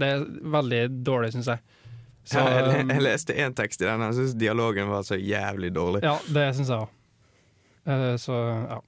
Det 0.00 0.08
er 0.08 0.24
veldig 0.54 0.82
dårlig, 1.04 1.34
syns 1.34 1.50
jeg. 1.52 1.64
Så, 2.22 2.38
jeg, 2.38 2.64
jeg, 2.70 2.86
jeg 2.86 3.02
leste 3.02 3.34
én 3.34 3.54
tekst 3.58 3.82
i 3.82 3.88
den, 3.88 4.04
jeg 4.06 4.16
syns 4.20 4.34
dialogen 4.38 4.90
var 4.92 5.02
så 5.04 5.18
jævlig 5.18 5.72
dårlig. 5.74 6.04
ja, 6.06 6.14
det 6.30 6.52
synes 6.54 6.70
jeg 6.70 6.84
òg. 6.86 6.98
Så 8.18 8.36
ja. 8.70 8.82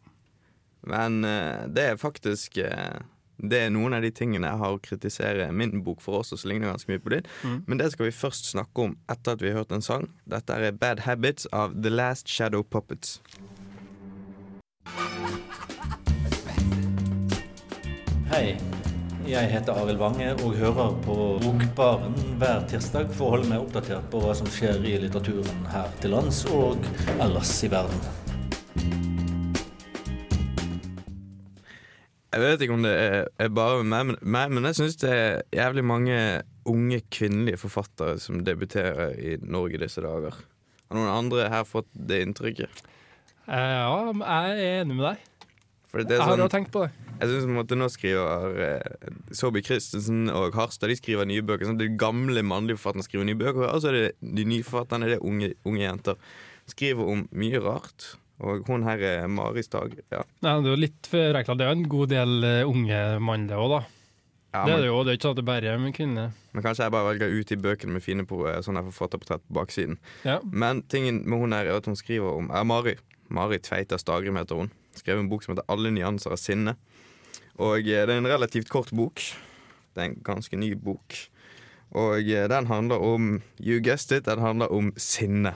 Men 0.87 1.25
eh, 1.25 1.67
det 1.69 1.83
er 1.83 1.97
faktisk 1.97 2.57
eh, 2.57 3.01
Det 3.37 3.59
er 3.67 3.73
noen 3.73 3.97
av 3.97 4.05
de 4.05 4.13
tingene 4.15 4.47
jeg 4.47 4.61
har 4.61 4.77
å 4.77 4.83
kritisere 4.83 5.49
min 5.53 5.81
bok 5.85 6.03
for 6.05 6.21
også, 6.21 6.39
som 6.39 6.53
ligner 6.53 6.71
ganske 6.71 6.93
mye 6.93 7.03
på 7.03 7.17
din. 7.17 7.27
Mm. 7.43 7.57
Men 7.67 7.81
det 7.81 7.91
skal 7.93 8.07
vi 8.07 8.15
først 8.15 8.53
snakke 8.53 8.87
om 8.87 8.95
etter 9.11 9.35
at 9.35 9.43
vi 9.43 9.51
har 9.51 9.65
hørt 9.65 9.75
en 9.75 9.83
sang. 9.83 10.07
Dette 10.31 10.55
er 10.55 10.77
Bad 10.79 11.03
Habits 11.09 11.49
av 11.53 11.75
The 11.75 11.91
Last 11.91 12.31
Shadow 12.31 12.63
Puppets. 12.63 13.19
Hei, 18.31 18.55
jeg 19.27 19.51
heter 19.51 19.83
Arild 19.83 19.99
Wange 19.99 20.31
og 20.37 20.55
hører 20.61 20.95
på 21.05 21.17
Bokbaren 21.43 22.15
hver 22.39 22.69
tirsdag 22.71 23.11
for 23.19 23.27
å 23.27 23.37
holde 23.37 23.51
meg 23.51 23.67
oppdatert 23.67 24.07
på 24.15 24.23
hva 24.23 24.35
som 24.39 24.47
skjer 24.53 24.79
i 24.87 24.99
litteraturen 25.03 25.67
her 25.75 25.91
til 26.03 26.15
lands 26.15 26.45
og 26.55 26.87
ellers 27.19 27.57
i 27.67 27.73
verden. 27.75 28.24
Jeg 32.35 32.43
vet 32.43 32.63
ikke 32.65 32.75
om 32.75 32.83
det 32.83 32.93
er, 32.99 33.29
er 33.39 33.51
bare 33.55 33.85
meg, 33.87 34.09
men, 34.09 34.17
meg, 34.23 34.51
men 34.51 34.67
jeg 34.67 34.79
syns 34.81 34.97
det 35.05 35.11
er 35.15 35.43
jævlig 35.55 35.85
mange 35.87 36.17
unge 36.67 36.99
kvinnelige 37.15 37.61
forfattere 37.61 38.17
som 38.19 38.41
debuterer 38.43 39.15
i 39.15 39.37
Norge 39.45 39.79
disse 39.79 40.03
dager. 40.03 40.35
Har 40.89 40.99
noen 40.99 41.13
andre 41.13 41.47
her 41.53 41.63
fått 41.69 41.87
det 41.95 42.25
inntrykket? 42.25 42.83
Eh, 43.47 43.55
ja, 43.55 44.11
jeg 44.11 44.59
er 44.65 44.83
enig 44.83 44.97
med 44.99 45.07
deg. 45.13 45.31
Det 45.95 46.17
Jeg 46.17 46.27
har 46.27 46.41
sånn, 46.41 46.51
tenkt 46.51 46.73
på 46.75 46.81
det. 46.83 46.89
jeg 47.21 47.29
synes 47.31 47.69
på 47.71 47.77
Nå 47.79 47.87
skriver 47.93 48.57
eh, 48.65 49.11
Saabye 49.31 49.63
Christensen 49.63 50.25
og 50.27 50.57
Harstad 50.59 50.91
De 50.91 50.97
skriver 50.99 51.29
nye 51.31 51.45
bøker. 51.47 51.69
Sånn, 51.69 51.79
de 51.79 51.87
gamle 52.01 52.43
mannlige 52.43 52.81
forfatterne 52.81 53.07
skriver 53.07 53.29
nye 53.29 53.39
bøker, 53.39 53.69
og 53.69 53.79
så 53.85 53.93
er 53.93 53.99
det 54.01 54.33
de 54.41 54.49
nye 54.51 54.67
forfatterne 54.67 55.13
det 55.13 55.21
er 55.21 55.23
unge, 55.29 55.53
unge 55.63 55.85
jenter. 55.85 56.19
Skriver 56.67 57.13
om 57.15 57.23
mye 57.31 57.63
rart. 57.63 58.17
Og 58.43 58.67
hun 58.67 58.83
her 58.83 58.99
er 58.99 59.29
Mari 59.31 59.63
Stag. 59.63 59.95
Ja. 60.11 60.25
Nei, 60.43 60.55
det 60.63 60.71
er 60.71 60.73
jo 60.75 60.81
litt 60.83 61.11
forenkla. 61.11 61.55
Det 61.55 61.67
er 61.67 61.71
jo 61.71 61.79
en 61.79 61.91
god 61.93 62.11
del 62.11 62.47
eh, 62.49 62.63
unge 62.67 63.03
mannlige 63.23 63.61
òg, 63.61 63.75
da. 63.77 63.83
Ja, 64.55 64.63
det 64.69 64.75
er 64.75 64.83
det 64.85 64.89
jo. 64.91 64.99
Det 65.03 65.11
er 65.11 65.19
ikke 65.19 65.27
sånn 65.27 65.35
at 65.35 65.41
det 65.41 65.47
bare 65.49 65.71
er 65.71 65.81
med 65.83 65.95
kvinner. 65.97 66.35
men 66.55 66.63
kanskje 66.63 66.87
jeg 66.87 66.95
bare 66.95 67.09
velger 67.09 67.33
ut 67.35 67.51
de 67.51 67.57
bøkene 67.59 67.95
med 67.97 68.05
fine 68.05 68.27
på, 68.27 68.41
eh, 68.51 68.61
sånne 68.63 68.85
forfatterportrett 68.87 69.43
på 69.47 69.57
baksiden. 69.59 69.99
Ja. 70.27 70.39
Men 70.47 70.83
tingen 70.91 71.23
med 71.27 71.43
hun 71.43 71.55
her 71.57 71.67
er 71.67 71.79
at 71.79 71.87
hun 71.91 71.99
skriver 71.99 72.39
om 72.39 72.51
Er 72.51 72.67
Mari. 72.67 72.97
Mari 73.29 73.59
Tveita 73.59 73.99
Stagrim 73.99 74.39
heter 74.39 74.63
hun. 74.63 74.71
Skrev 74.95 75.19
en 75.19 75.29
bok 75.31 75.43
som 75.43 75.55
heter 75.55 75.67
'Alle 75.69 75.91
nyanser 75.91 76.31
av 76.31 76.39
sinne'. 76.39 76.77
Og 77.59 77.79
eh, 77.79 78.07
det 78.07 78.11
er 78.11 78.19
en 78.19 78.31
relativt 78.31 78.69
kort 78.69 78.91
bok. 78.91 79.23
Det 79.95 80.03
er 80.03 80.11
en 80.11 80.23
ganske 80.23 80.57
ny 80.57 80.75
bok. 80.75 81.31
Og 81.95 82.27
den 82.27 82.67
handler 82.67 82.99
om 82.99 83.43
You 83.61 83.81
guessed 83.81 84.11
it, 84.17 84.25
den 84.25 84.41
handler 84.41 84.67
om 84.73 84.93
sinne. 84.97 85.55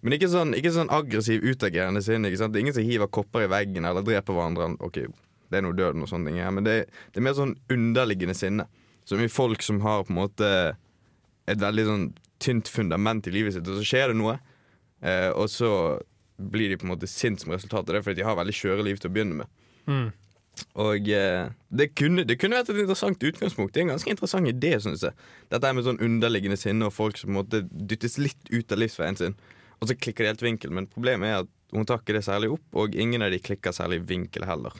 Men 0.00 0.16
ikke 0.16 0.30
sånn, 0.32 0.54
ikke 0.56 0.72
sånn 0.74 0.92
aggressiv, 0.92 1.44
utagerende 1.44 2.02
sinne. 2.04 2.30
Det 2.32 2.46
er 2.46 2.62
ingen 2.62 2.76
som 2.76 2.86
hiver 2.86 3.10
kopper 3.12 3.44
i 3.44 3.50
veggen 3.52 3.88
eller 3.88 4.04
dreper 4.06 4.36
hverandre. 4.36 4.70
Ok, 4.84 5.02
det 5.50 5.58
er 5.58 5.66
noe 5.66 5.76
døden 5.76 6.04
og 6.06 6.08
sånne 6.08 6.32
ting, 6.32 6.40
men 6.56 6.66
det, 6.66 6.76
det 7.12 7.20
er 7.20 7.26
mer 7.26 7.36
sånn 7.36 7.56
underliggende 7.72 8.36
sinne. 8.38 8.68
Som 9.08 9.20
i 9.24 9.30
folk 9.32 9.64
som 9.64 9.80
har 9.84 10.06
på 10.06 10.14
en 10.14 10.20
måte 10.20 10.50
et 11.50 11.60
veldig 11.60 11.86
sånn 11.88 12.06
tynt 12.40 12.70
fundament 12.70 13.26
i 13.28 13.34
livet 13.34 13.56
sitt, 13.56 13.68
og 13.68 13.80
så 13.80 13.86
skjer 13.86 14.12
det 14.12 14.20
noe. 14.20 14.38
Eh, 15.04 15.28
og 15.34 15.50
så 15.52 15.72
blir 16.40 16.72
de 16.72 16.78
på 16.80 16.86
en 16.86 16.94
måte 16.94 17.08
sint 17.10 17.42
som 17.42 17.52
resultat 17.52 17.88
av 17.88 17.98
det, 17.98 18.02
fordi 18.06 18.20
de 18.20 18.26
har 18.28 18.38
veldig 18.38 18.56
skjøre 18.56 18.86
liv 18.86 19.00
til 19.00 19.10
å 19.10 19.14
begynne 19.14 19.42
med. 19.42 19.54
Mm. 19.90 20.08
Og 20.80 21.08
eh, 21.12 21.50
det, 21.68 21.90
kunne, 21.96 22.24
det 22.28 22.36
kunne 22.40 22.58
vært 22.58 22.72
et 22.72 22.82
interessant 22.82 23.22
utgangspunkt. 23.24 23.74
Det 23.74 23.82
er 23.82 23.88
en 23.88 23.94
ganske 23.94 24.12
interessant 24.12 24.48
idé, 24.48 24.74
syns 24.82 25.04
jeg. 25.06 25.16
Dette 25.52 25.72
med 25.76 25.86
sånn 25.86 26.00
underliggende 26.04 26.58
sinne 26.60 26.88
og 26.88 26.96
folk 26.96 27.20
som 27.20 27.30
på 27.30 27.34
en 27.34 27.40
måte 27.42 27.62
dyttes 27.70 28.18
litt 28.20 28.52
ut 28.52 28.72
av 28.72 28.80
livsveien 28.82 29.18
sin. 29.20 29.36
Og 29.80 29.88
så 29.88 29.96
klikker 29.96 30.24
de 30.24 30.32
helt 30.34 30.44
vinkel. 30.44 30.72
Men 30.76 30.88
problemet 30.90 31.30
er 31.30 31.42
at 31.44 31.50
hun 31.74 31.86
tar 31.86 32.02
ikke 32.02 32.16
det 32.18 32.26
særlig 32.26 32.52
opp, 32.56 32.66
og 32.76 32.96
ingen 32.98 33.22
av 33.22 33.32
de 33.32 33.40
klikker 33.42 33.74
særlig 33.74 34.02
vinkel 34.08 34.44
heller. 34.48 34.74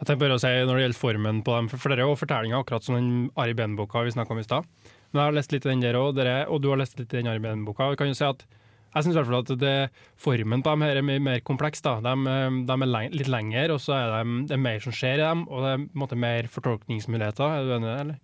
Jeg 0.00 0.08
tenker 0.08 0.22
bare 0.22 0.38
å 0.38 0.40
si 0.40 0.48
Når 0.48 0.78
det 0.78 0.84
gjelder 0.86 0.96
formen 0.98 1.42
på 1.44 1.56
dem, 1.56 1.68
for 1.72 1.92
det 1.92 1.98
er 1.98 2.06
jo 2.08 2.16
fortellinger 2.16 2.62
akkurat 2.62 2.86
som 2.86 2.96
den 2.96 3.10
Ari 3.40 3.52
Behn-boka 3.56 4.04
vi 4.06 4.14
snakka 4.14 4.32
om 4.32 4.40
i 4.40 4.46
stad. 4.46 4.68
Men 5.10 5.20
jeg 5.20 5.26
har 5.28 5.36
lest 5.36 5.52
litt 5.52 5.66
i 5.66 5.70
den 5.72 5.84
der 5.84 5.98
òg, 5.98 6.16
og 6.48 6.62
du 6.62 6.70
har 6.70 6.80
lest 6.80 6.96
litt 7.00 7.12
i 7.12 7.18
den 7.18 7.28
Ari 7.28 7.42
Behn-boka. 7.44 7.90
Kan 7.98 8.12
jo 8.12 8.16
si 8.16 8.26
at 8.26 8.46
Jeg 8.90 9.04
syns 9.04 9.14
i 9.14 9.18
hvert 9.20 9.28
fall 9.28 9.44
at 9.44 9.50
det, 9.60 9.90
formen 10.18 10.64
på 10.66 10.72
dem 10.72 10.82
her 10.82 10.96
er 10.98 11.04
mye 11.06 11.20
mer 11.22 11.40
kompleks. 11.46 11.80
da. 11.80 12.00
De, 12.02 12.10
eh, 12.26 12.56
de 12.66 12.74
er 12.74 12.88
leng 12.90 13.12
litt 13.14 13.28
lengre, 13.30 13.68
og 13.70 13.78
så 13.78 13.94
er 13.94 14.08
de, 14.10 14.40
det 14.48 14.56
er 14.56 14.64
mer 14.64 14.80
som 14.82 14.92
skjer 14.92 15.20
i 15.20 15.22
dem, 15.22 15.44
og 15.46 15.62
det 15.62 15.70
er 15.70 15.84
måte 15.94 16.18
mer 16.18 16.48
fortolkningsmuligheter. 16.50 17.44
Er 17.54 17.68
du 17.68 17.74
enig, 17.76 17.86
i 17.86 17.90
det, 17.92 18.00
eller? 18.00 18.18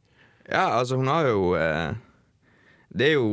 Ja, 0.51 0.65
altså, 0.81 0.97
hun 0.99 1.07
har 1.07 1.29
jo 1.29 1.55
eh, 1.55 1.95
Det 2.91 3.07
er 3.07 3.15
jo 3.15 3.29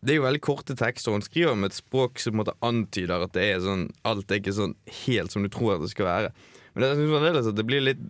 det 0.00 0.14
er 0.14 0.20
jo 0.20 0.24
veldig 0.24 0.40
korte 0.44 0.76
tekster. 0.78 1.12
Hun 1.12 1.24
skriver 1.24 1.58
med 1.58 1.70
et 1.70 1.76
språk 1.76 2.20
som 2.22 2.40
antyder 2.40 3.26
at 3.26 3.34
det 3.36 3.44
er 3.50 3.64
sånn, 3.64 3.88
alt 4.08 4.30
er 4.32 4.40
ikke 4.40 4.56
sånn 4.56 4.76
helt 5.04 5.34
som 5.34 5.44
du 5.44 5.50
tror 5.52 5.76
at 5.76 5.84
det 5.84 5.90
skal 5.92 6.08
være. 6.08 6.30
Men 6.74 6.86
jeg 6.86 7.00
synes 7.00 7.50
det 7.58 7.66
blir 7.66 7.84
litt 7.84 8.00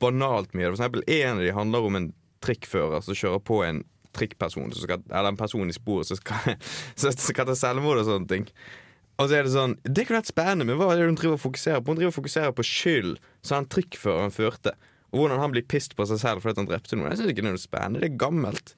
banalt 0.00 0.54
mye. 0.54 0.70
For 0.70 0.78
eksempel 0.78 1.04
En 1.10 1.36
av 1.36 1.44
de 1.44 1.52
handler 1.52 1.88
om 1.88 1.98
en 1.98 2.08
trikkfører 2.46 3.04
som 3.04 3.18
kjører 3.18 3.42
på 3.44 3.60
en 3.66 3.84
trikkperson, 4.16 4.72
skal, 4.72 5.02
eller 5.10 5.34
en 5.34 5.36
person 5.36 5.68
i 5.68 5.76
sporet 5.76 6.08
som 6.08 6.16
skal, 6.16 6.56
skal 6.96 7.48
ta 7.48 7.56
selvmord 7.58 8.00
og 8.00 8.08
sånne 8.08 8.30
ting. 8.30 8.46
Og 9.16 9.28
så 9.28 9.38
er 9.38 9.46
Det 9.46 9.52
sånn, 9.52 9.78
det 9.84 10.06
kunne 10.06 10.20
vært 10.20 10.32
spennende, 10.32 10.66
men 10.68 10.78
hva 10.80 10.90
er 10.92 11.00
det 11.00 11.08
hun 11.10 11.18
driver 11.18 11.38
og 11.38 11.44
fokuserer 11.44 11.80
på? 11.80 11.92
Hun 11.92 12.00
driver 12.00 12.12
og 12.12 12.18
fokuserer 12.18 12.52
på 12.56 12.64
skyld 12.68 13.16
som 13.42 13.58
han 13.60 13.68
trikkføreren 13.72 14.32
førte. 14.32 14.72
Og 15.12 15.22
hvordan 15.22 15.40
han 15.40 15.52
blir 15.54 15.64
pissed 15.68 15.96
på 15.96 16.06
seg 16.08 16.20
selv 16.20 16.44
fordi 16.44 16.62
han 16.62 16.68
drepte 16.68 16.96
noen. 16.96 17.10
Jeg 17.12 17.20
synes 17.20 17.32
ikke 17.32 17.44
det 17.44 17.50
er 17.50 17.56
noe 17.56 17.64
spennende, 17.64 18.02
det 18.02 18.10
er 18.10 18.20
gammelt. 18.20 18.74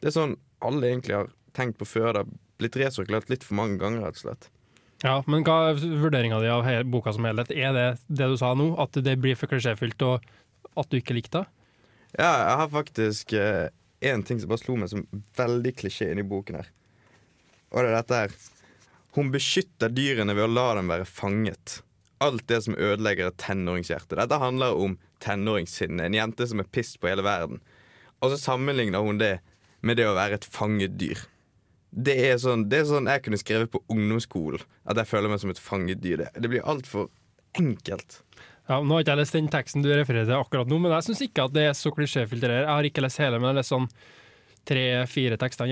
Det 0.00 0.10
er 0.10 0.16
sånn 0.16 0.36
alle 0.64 0.88
egentlig 0.88 1.16
har 1.18 1.32
tenkt 1.56 1.78
på 1.80 1.88
før. 1.88 2.12
Det 2.12 2.24
har 2.24 2.34
blitt 2.62 2.78
resirkulert 2.80 3.30
litt 3.32 3.46
for 3.46 3.58
mange 3.58 3.78
ganger, 3.80 4.06
rett 4.06 4.20
og 4.20 4.24
slett. 4.26 4.50
Ja, 5.02 5.16
Men 5.26 5.42
hva 5.42 5.72
er 5.72 5.80
vurderinga 5.82 6.38
di 6.42 6.50
av 6.52 6.68
boka 6.90 7.12
som 7.14 7.26
helhet? 7.26 7.50
Er 7.50 7.74
det 7.74 7.86
det 8.06 8.28
du 8.30 8.36
sa 8.38 8.52
nå, 8.54 8.70
at 8.78 8.94
det 9.02 9.16
blir 9.18 9.38
for 9.38 9.50
klisjéfylt, 9.50 10.02
og 10.06 10.22
at 10.78 10.90
du 10.90 11.00
ikke 11.00 11.16
likte 11.16 11.42
det? 11.42 11.48
Ja, 12.20 12.30
jeg 12.30 12.56
har 12.60 12.68
faktisk 12.70 13.32
én 13.32 14.22
ting 14.26 14.40
som 14.40 14.50
bare 14.52 14.62
slo 14.62 14.76
meg 14.78 14.92
som 14.92 15.06
veldig 15.38 15.72
klisjé 15.80 16.12
inni 16.12 16.24
boken 16.26 16.60
her. 16.60 16.68
Og 17.72 17.80
det 17.80 17.88
er 17.88 17.96
dette 17.96 18.20
her. 18.20 18.36
Hun 19.16 19.32
beskytter 19.32 19.92
dyrene 19.92 20.36
ved 20.36 20.46
å 20.46 20.52
la 20.52 20.68
dem 20.78 20.92
være 20.92 21.08
fanget. 21.08 21.80
Alt 22.22 22.46
det 22.48 22.62
som 22.66 22.76
ødelegger 22.78 23.30
et 23.32 23.40
tenåringshjerte. 23.42 24.16
Dette 24.20 24.38
handler 24.38 24.78
om 24.78 24.96
tenåringssinne. 25.24 26.06
En 26.06 26.16
jente 26.16 26.46
som 26.48 26.62
er 26.62 26.68
pissed 26.70 27.00
på 27.02 27.10
hele 27.10 27.24
verden. 27.26 27.62
Og 28.22 28.32
så 28.32 28.38
sammenligner 28.38 29.02
hun 29.02 29.18
det 29.20 29.40
med 29.82 29.98
det 29.98 30.06
å 30.06 30.14
være 30.16 30.38
et 30.38 30.46
fanget 30.46 30.94
dyr. 31.00 31.18
Det 31.92 32.14
er 32.24 32.38
sånn, 32.40 32.64
det 32.72 32.80
er 32.80 32.86
sånn 32.88 33.08
jeg 33.10 33.22
kunne 33.26 33.40
skrevet 33.40 33.72
på 33.72 33.82
ungdomsskolen. 33.92 34.62
At 34.88 35.00
jeg 35.00 35.10
føler 35.10 35.32
meg 35.32 35.42
som 35.42 35.52
et 35.52 35.60
fanget 35.60 36.00
dyr. 36.00 36.22
Det, 36.24 36.30
det 36.40 36.50
blir 36.52 36.64
altfor 36.64 37.10
enkelt. 37.60 38.22
Ja, 38.70 38.78
nå 38.80 38.94
har 38.94 39.04
ikke 39.04 39.16
jeg 39.16 39.20
lest 39.20 39.36
den 39.36 39.50
teksten 39.52 39.84
du 39.84 39.90
refererer 39.90 40.28
til 40.28 40.38
akkurat 40.38 40.70
nå, 40.70 40.78
men 40.80 40.94
jeg 40.94 41.08
syns 41.10 41.22
ikke 41.26 41.48
at 41.48 41.54
det 41.56 41.66
er 41.68 41.76
så 41.76 41.92
klisjéfylt. 41.92 42.46
Jeg 42.48 42.68
har 42.70 42.88
ikke 42.88 43.04
lest 43.04 43.20
hele, 43.20 43.36
men 43.36 43.50
jeg 43.50 43.52
har 43.52 43.60
lest 43.60 43.74
sånn 43.74 43.88
tre-fire 44.70 45.38
tekster. 45.42 45.68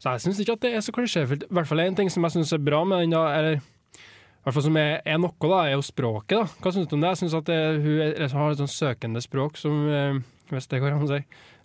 Så 0.00 0.14
jeg 0.14 0.24
syns 0.24 0.40
ikke 0.42 0.56
at 0.56 0.64
det 0.64 0.72
er 0.78 0.86
så 0.86 0.94
klisjéfylt. 0.94 1.44
I 1.50 1.58
hvert 1.58 1.68
fall 1.68 1.84
en 1.84 1.98
ting 1.98 2.10
som 2.10 2.24
jeg 2.26 2.36
syns 2.38 2.54
er 2.56 2.64
bra 2.64 2.80
med 2.88 3.04
den, 3.04 3.12
da, 3.16 3.26
eller 3.36 3.60
i 4.42 4.46
hvert 4.46 4.56
fall 4.56 4.64
som 4.64 4.78
er, 4.80 4.96
er 5.06 5.18
noe, 5.22 5.34
da, 5.38 5.58
er 5.68 5.76
jo 5.76 5.84
språket. 5.86 6.32
da. 6.34 6.62
Hva 6.64 6.72
syns 6.74 6.88
du 6.90 6.96
om 6.96 7.04
det? 7.04 7.12
Jeg 7.12 7.20
syns 7.20 7.36
at 7.38 7.50
det, 7.50 7.58
hun 7.84 8.00
er, 8.08 8.24
har 8.34 8.54
et 8.54 8.62
sånn 8.62 8.72
søkende 8.72 9.22
språk 9.22 9.60
som 9.60 9.84
eh, 9.86 10.18
Hvis 10.50 10.66
det 10.72 10.80
går 10.82 10.96
an 10.96 11.04
å 11.06 11.10
si. 11.10 11.20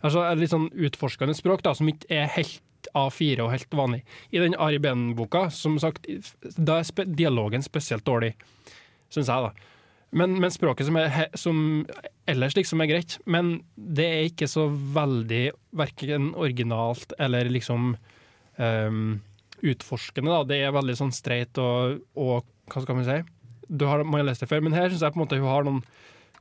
Altså 0.06 0.25
litt 0.38 0.51
sånn 0.53 0.67
utforskende 0.70 1.34
språk 1.34 1.63
da, 1.65 1.74
som 1.77 1.89
ikke 1.89 2.12
er 2.13 2.29
helt 2.36 2.62
A4 2.96 3.44
og 3.46 3.51
helt 3.53 3.79
vanlig. 3.79 4.03
I 4.32 4.44
den 4.44 4.56
Ari 4.62 4.79
Behn-boka, 4.84 5.48
som 5.53 5.79
sagt, 5.82 6.08
da 6.58 6.79
er 6.79 6.88
spe 6.88 7.08
dialogen 7.08 7.65
spesielt 7.65 8.06
dårlig, 8.08 8.34
syns 9.13 9.32
jeg, 9.32 9.50
da. 9.50 9.74
Men, 10.15 10.38
men 10.39 10.53
språket 10.53 10.88
som, 10.88 10.96
er, 11.01 11.27
som 11.36 11.58
ellers 12.32 12.56
liksom 12.56 12.82
er 12.82 12.91
greit, 12.91 13.17
men 13.27 13.58
det 13.75 14.06
er 14.08 14.29
ikke 14.29 14.48
så 14.48 14.70
veldig 14.72 15.50
verken 15.77 16.32
originalt 16.39 17.12
eller 17.20 17.50
liksom 17.51 17.89
um, 18.56 19.17
utforskende. 19.60 20.32
Da. 20.32 20.46
Det 20.48 20.62
er 20.63 20.75
veldig 20.75 20.96
sånn 21.00 21.15
streit 21.15 21.60
og, 21.60 22.00
og 22.15 22.48
hva 22.72 22.84
skal 22.84 23.00
man 23.00 23.08
si? 23.08 23.20
Du 23.67 23.84
har, 23.89 24.03
man 24.08 24.22
har 24.22 24.29
lest 24.29 24.46
det 24.46 24.51
før, 24.51 24.63
men 24.63 24.75
her 24.75 24.88
syns 24.88 25.03
jeg 25.03 25.12
på 25.12 25.20
en 25.20 25.25
måte 25.25 25.41
hun 25.41 25.51
har 25.51 25.67
noen 25.67 25.84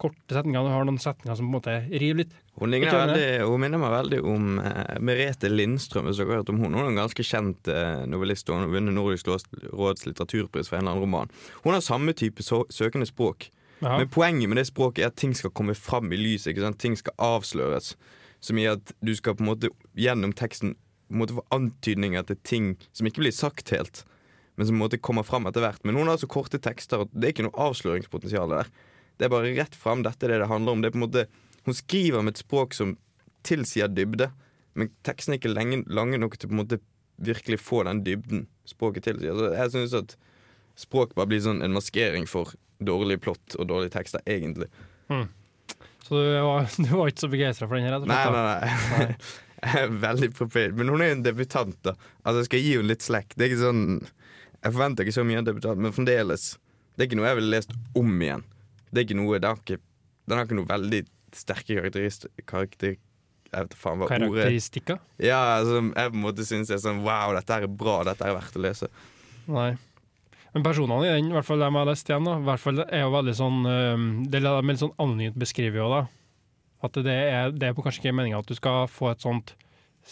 korte 0.00 0.34
setninger, 0.36 0.64
Du 0.64 0.72
har 0.72 0.84
noen 0.88 1.00
setninger 1.02 1.36
som 1.38 1.46
på 1.46 1.50
en 1.50 1.56
måte 1.56 1.76
river 1.90 2.22
litt. 2.22 2.34
Hun, 2.56 2.72
veldig, 2.72 3.26
hun 3.44 3.60
minner 3.60 3.80
meg 3.82 3.92
veldig 3.92 4.20
om 4.24 4.58
eh, 4.62 4.94
Merete 5.04 5.50
Lindstrøm. 5.50 6.06
Hvis 6.08 6.20
dere 6.20 6.32
har 6.32 6.40
hørt 6.40 6.52
om 6.54 6.62
hun. 6.62 6.72
hun 6.72 6.84
er 6.84 6.92
en 6.92 7.02
ganske 7.02 7.26
kjent 7.26 7.68
eh, 7.68 8.06
novellist. 8.08 8.48
Hun 8.48 8.64
har 8.64 8.72
vunnet 8.72 8.96
Nordisk 8.96 9.28
Råds- 9.28 10.06
litteraturpris 10.08 10.70
for 10.70 10.78
en 10.78 10.86
eller 10.86 10.94
annen 10.96 11.04
roman. 11.04 11.34
Hun 11.64 11.76
har 11.76 11.84
samme 11.84 12.16
type 12.16 12.44
så, 12.46 12.62
søkende 12.72 13.08
språk. 13.08 13.50
Aha. 13.82 13.98
Men 14.00 14.08
poenget 14.08 14.48
med 14.48 14.56
det 14.56 14.68
språket 14.70 15.04
er 15.04 15.12
at 15.12 15.20
ting 15.20 15.34
skal 15.36 15.52
komme 15.52 15.76
fram 15.76 16.08
i 16.12 16.20
lyset. 16.20 16.54
Ikke 16.54 16.64
sant? 16.64 16.80
Ting 16.80 16.96
skal 16.96 17.16
avsløres. 17.20 17.94
Som 18.40 18.58
i 18.60 18.68
at 18.70 18.92
du 19.04 19.12
skal 19.16 19.36
på 19.36 19.44
en 19.44 19.50
måte 19.52 19.72
gjennom 19.96 20.32
teksten 20.36 20.76
på 21.06 21.14
en 21.14 21.22
måte 21.22 21.36
få 21.36 21.44
antydninger 21.54 22.24
til 22.26 22.38
ting 22.42 22.72
som 22.96 23.06
ikke 23.06 23.22
blir 23.22 23.34
sagt 23.34 23.70
helt. 23.74 24.02
Men 24.56 24.66
som 24.66 24.74
på 24.74 24.80
en 24.80 24.84
måte 24.86 24.98
kommer 24.98 25.26
fram 25.26 25.46
etter 25.46 25.62
hvert. 25.62 25.82
Men 25.84 25.98
hun 26.00 26.08
har 26.10 26.18
så 26.18 26.28
korte 26.30 26.58
tekster 26.62 27.04
at 27.04 27.12
det 27.12 27.28
er 27.28 27.34
ikke 27.34 27.46
noe 27.46 27.66
avsløringspotensial 27.68 28.50
der. 28.50 28.70
Det 29.16 29.26
er 29.26 29.32
bare 29.32 29.54
rett 29.56 29.76
fram. 29.78 30.04
Dette 30.06 30.26
er 30.26 30.35
det 30.35 30.42
det 30.44 30.50
handler 30.50 30.76
om. 30.76 30.82
Det 30.82 30.90
er 30.90 30.96
på 30.96 31.00
en 31.00 31.06
måte, 31.06 31.26
hun 31.66 31.76
skriver 31.76 32.25
med 32.25 32.37
et 32.37 32.42
språk 32.44 32.76
som 32.76 32.96
tilsier 33.46 33.88
dybde, 33.92 34.30
men 34.76 34.90
teksten 35.06 35.35
er 35.35 35.40
ikke 35.40 35.54
lenge, 35.54 35.82
lange 35.88 36.18
nok 36.20 36.37
til 36.37 36.50
på 36.50 36.56
en 36.56 36.62
måte 36.64 36.80
virkelig 37.23 37.61
få 37.62 37.82
den 37.87 38.02
dybden 38.04 38.44
språket 38.68 39.06
tilsier. 39.06 39.37
Så 39.38 39.52
jeg 39.54 39.73
synes 39.73 39.96
at 39.96 40.16
språk 40.76 41.14
bare 41.16 41.30
blir 41.30 41.40
sånn 41.44 41.62
en 41.64 41.75
maskering 41.76 42.28
for 42.28 42.52
dårlig 42.85 43.20
plott 43.25 43.56
og 43.56 43.70
dårlige 43.70 43.94
tekster, 43.96 44.20
egentlig. 44.28 44.68
Så 46.04 46.20
du 46.20 46.35
var, 46.44 46.68
du 46.85 46.90
var 46.92 47.11
ikke 47.11 47.25
så 47.25 47.32
begeistra 47.32 47.68
for 47.70 47.78
den 47.78 47.88
her? 47.88 47.99
Nei, 48.04 48.23
nei, 48.35 48.44
nei. 48.52 49.11
Jeg 49.66 49.87
er 49.87 49.94
veldig 50.02 50.28
prepared. 50.37 50.75
Men 50.76 50.90
hun 50.92 51.00
er 51.00 51.08
jo 51.08 51.16
en 51.16 51.25
debutant, 51.25 51.78
da. 51.82 51.94
Altså, 52.23 52.42
jeg 52.42 52.49
skal 52.50 52.61
gi 52.61 52.73
henne 52.75 52.90
litt 52.90 53.06
slack. 53.06 53.32
Det 53.32 53.46
er 53.46 53.49
ikke 53.54 53.62
sånn 53.62 53.87
Jeg 54.04 54.75
forventer 54.75 55.06
ikke 55.06 55.14
så 55.16 55.25
mye 55.25 55.38
av 55.38 55.42
en 55.42 55.49
debutant, 55.49 55.80
men 55.80 55.94
fremdeles 55.96 56.44
Det 56.92 57.00
er 57.00 57.08
ikke 57.08 57.18
noe 57.23 57.30
jeg 57.30 57.38
ville 57.40 57.54
lest 57.54 57.73
om 57.96 58.12
igjen. 58.20 58.44
Det 58.90 59.02
er 59.02 59.09
ikke 59.09 59.19
noe 59.19 59.40
det 59.43 59.50
har 59.50 59.61
ikke, 59.61 59.81
Den 60.26 60.38
har 60.38 60.49
ikke 60.49 60.59
noe 60.61 60.71
veldig 60.71 61.02
sterke 61.37 61.81
karakteristikker 61.81 62.47
Karakter... 62.49 62.97
Jeg 63.47 63.62
vet 63.62 63.76
faen 63.78 64.00
hva 64.00 64.09
ordet 64.09 64.16
er. 64.19 64.28
Karakteristikker? 64.28 64.97
Ja, 65.23 65.38
altså, 65.61 65.78
jeg 65.81 66.12
på 66.12 66.19
en 66.19 66.25
måte 66.25 66.45
syns 66.45 66.73
er 66.75 66.81
sånn 66.83 67.05
Wow, 67.07 67.35
dette 67.37 67.61
er 67.61 67.69
bra. 67.71 68.00
Dette 68.05 68.26
er 68.26 68.35
verdt 68.35 68.59
å 68.59 68.62
lese. 68.64 68.88
Nei. 69.47 69.71
Men 70.57 70.64
personene 70.64 71.07
i 71.07 71.12
den, 71.12 71.31
i 71.31 71.37
hvert 71.37 71.47
fall 71.47 71.62
dem 71.62 71.76
jeg 71.76 71.85
har 71.85 71.88
lest 71.90 72.11
igjen, 72.11 72.26
da, 72.26 72.35
i 72.40 72.47
hvert 72.49 72.62
fall 72.62 72.83
er 72.87 73.02
jo 73.05 73.12
veldig 73.12 73.35
sånn 73.37 73.59
Det 74.33 74.40
er 74.40 74.45
veldig 74.49 74.76
sånn 74.81 74.95
anonymt 75.05 75.38
beskrevet 75.40 75.85
òg, 75.85 75.95
da. 75.95 76.02
At 76.87 76.99
det 77.07 77.16
er, 77.16 77.55
det 77.55 77.69
er 77.69 77.76
kanskje 77.76 78.02
ikke 78.02 78.16
meninga 78.16 78.43
at 78.43 78.50
du 78.50 78.57
skal 78.59 78.87
få 78.90 79.11
et 79.11 79.25
sånt 79.25 79.55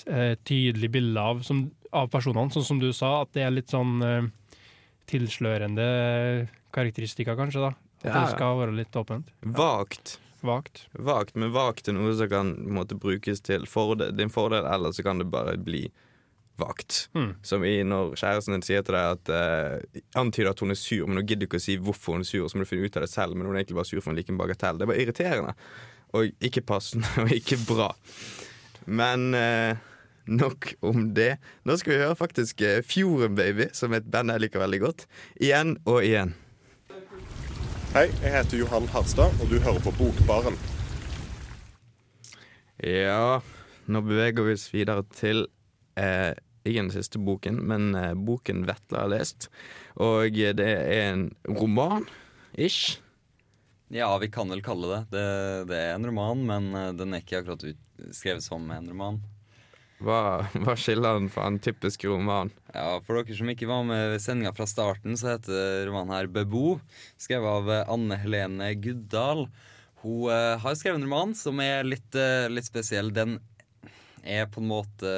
eh, 0.08 0.34
tydelig 0.46 0.90
bilde 0.94 1.20
av, 1.20 1.42
som, 1.46 1.66
av 1.92 2.10
personene, 2.12 2.52
sånn 2.54 2.66
som 2.66 2.80
du 2.80 2.90
sa, 2.96 3.22
at 3.24 3.34
det 3.36 3.44
er 3.44 3.54
litt 3.54 3.72
sånn 3.72 3.98
eh, 4.04 4.28
tilslørende 5.10 5.88
karakteristikker, 6.74 7.36
kanskje, 7.38 7.66
da. 7.66 7.72
At 8.04 8.10
Ja, 8.10 8.14
ja. 8.14 8.20
det 8.26 8.36
skal 8.36 8.58
være 8.60 8.76
litt 8.76 8.96
åpent. 9.00 9.32
Vagt. 9.40 10.18
Vagt. 10.44 10.82
Vagt, 10.92 11.36
men 11.40 11.54
vagt 11.54 11.88
er 11.88 11.96
noe 11.96 12.12
som 12.16 12.28
kan 12.28 12.50
måte, 12.68 12.98
brukes 13.00 13.40
til 13.40 13.64
fordel, 13.70 14.12
din 14.12 14.32
fordel, 14.32 14.66
eller 14.68 14.92
så 14.92 15.02
kan 15.06 15.22
det 15.22 15.30
bare 15.32 15.56
bli 15.56 15.86
vagt. 16.60 17.08
Mm. 17.16 17.30
Som 17.42 17.64
i 17.64 17.78
når 17.86 18.12
kjæresten 18.20 18.54
din 18.54 18.66
sier 18.66 18.84
til 18.84 18.94
deg 18.94 19.16
at 19.16 19.32
eh, 19.32 20.02
antyder 20.20 20.52
at 20.52 20.60
hun 20.60 20.74
er 20.74 20.78
sur, 20.78 21.08
men 21.08 21.22
hun 21.22 21.26
gidder 21.26 21.48
ikke 21.48 21.58
å 21.62 21.64
si 21.64 21.78
hvorfor 21.80 22.18
hun 22.18 22.26
er 22.26 22.28
sur, 22.28 22.44
så 22.46 22.58
må 22.60 22.66
du 22.66 22.70
finne 22.70 22.84
ut 22.84 23.00
av 23.00 23.06
det 23.06 23.10
selv, 23.14 23.34
men 23.34 23.48
hun 23.48 23.56
er 23.56 23.62
egentlig 23.62 23.80
bare 23.80 23.88
sur 23.88 24.04
for 24.04 24.12
en 24.12 24.20
liten 24.20 24.38
bagatell. 24.38 24.78
Det 24.78 24.86
er 24.86 24.92
bare 24.92 25.02
irriterende. 25.06 25.56
Og 26.14 26.44
ikke 26.44 26.62
passende, 26.68 27.08
og 27.24 27.32
ikke 27.34 27.58
bra. 27.64 27.88
Men 28.84 29.32
eh, 29.38 29.80
nok 30.28 30.74
om 30.84 31.08
det. 31.16 31.34
Nå 31.64 31.80
skal 31.80 31.94
vi 31.96 32.02
høre 32.04 32.20
faktisk 32.20 32.60
eh, 32.68 32.82
Fjorden 32.86 33.34
Baby, 33.40 33.70
som 33.72 33.92
er 33.96 34.04
et 34.04 34.12
band 34.12 34.32
jeg 34.36 34.44
liker 34.44 34.62
veldig 34.62 34.84
godt. 34.84 35.08
Igjen 35.40 35.78
og 35.88 36.04
igjen. 36.04 36.36
Hei, 37.94 38.08
jeg 38.24 38.32
heter 38.34 38.58
Johan 38.58 38.88
Harstad, 38.90 39.36
og 39.38 39.46
du 39.46 39.60
hører 39.62 39.78
på 39.78 39.92
Bokbaren. 39.94 40.56
Ja, 42.82 43.36
nå 43.86 44.00
beveger 44.02 44.42
vi 44.48 44.56
oss 44.56 44.64
videre 44.72 45.04
til 45.14 45.44
eh, 45.94 46.32
ikke 46.66 46.80
den 46.80 46.90
siste 46.90 47.20
boken, 47.22 47.60
men 47.70 47.94
eh, 47.94 48.16
boken 48.18 48.64
Vetle 48.66 48.98
har 48.98 49.12
lest. 49.12 49.46
Og 49.94 50.34
det 50.34 50.66
er 50.66 51.12
en 51.12 51.22
roman, 51.46 52.08
ish. 52.58 52.98
Ja, 53.94 54.10
vi 54.18 54.26
kan 54.26 54.50
vel 54.50 54.66
kalle 54.66 54.90
det. 54.90 55.00
Det, 55.14 55.24
det 55.70 55.78
er 55.84 55.94
en 55.94 56.10
roman, 56.10 56.42
men 56.50 56.70
eh, 56.74 56.90
den 56.98 57.14
er 57.14 57.22
ikke 57.22 57.44
akkurat 57.44 57.62
ut, 57.62 57.88
skrevet 58.10 58.42
som 58.42 58.66
en 58.74 58.90
roman. 58.90 59.22
Hva, 60.04 60.44
hva 60.64 60.74
skiller 60.78 61.18
den 61.18 61.30
fra 61.32 61.46
en 61.48 61.60
typisk 61.62 62.04
roman? 62.08 62.52
Ja, 62.74 62.98
For 63.04 63.18
dere 63.20 63.36
som 63.38 63.50
ikke 63.52 63.68
var 63.70 63.86
med 63.88 64.14
ved 64.14 64.24
sendinga 64.24 64.52
fra 64.56 64.66
starten, 64.68 65.16
så 65.20 65.34
heter 65.34 65.86
romanen 65.88 66.14
her 66.16 66.28
'Bebo', 66.28 66.78
skrevet 67.20 67.48
av 67.48 67.70
eh, 67.72 67.86
Anne 67.94 68.18
Helene 68.20 68.74
Guddal. 68.76 69.46
Hun 70.04 70.28
uh, 70.28 70.60
har 70.60 70.76
skrevet 70.76 71.00
en 71.00 71.06
roman 71.08 71.32
som 71.38 71.60
er 71.64 71.86
litt, 71.88 72.10
uh, 72.12 72.50
litt 72.52 72.68
spesiell. 72.68 73.08
Den 73.16 73.38
er 74.20 74.44
på 74.52 74.60
en 74.60 74.68
måte 74.68 75.12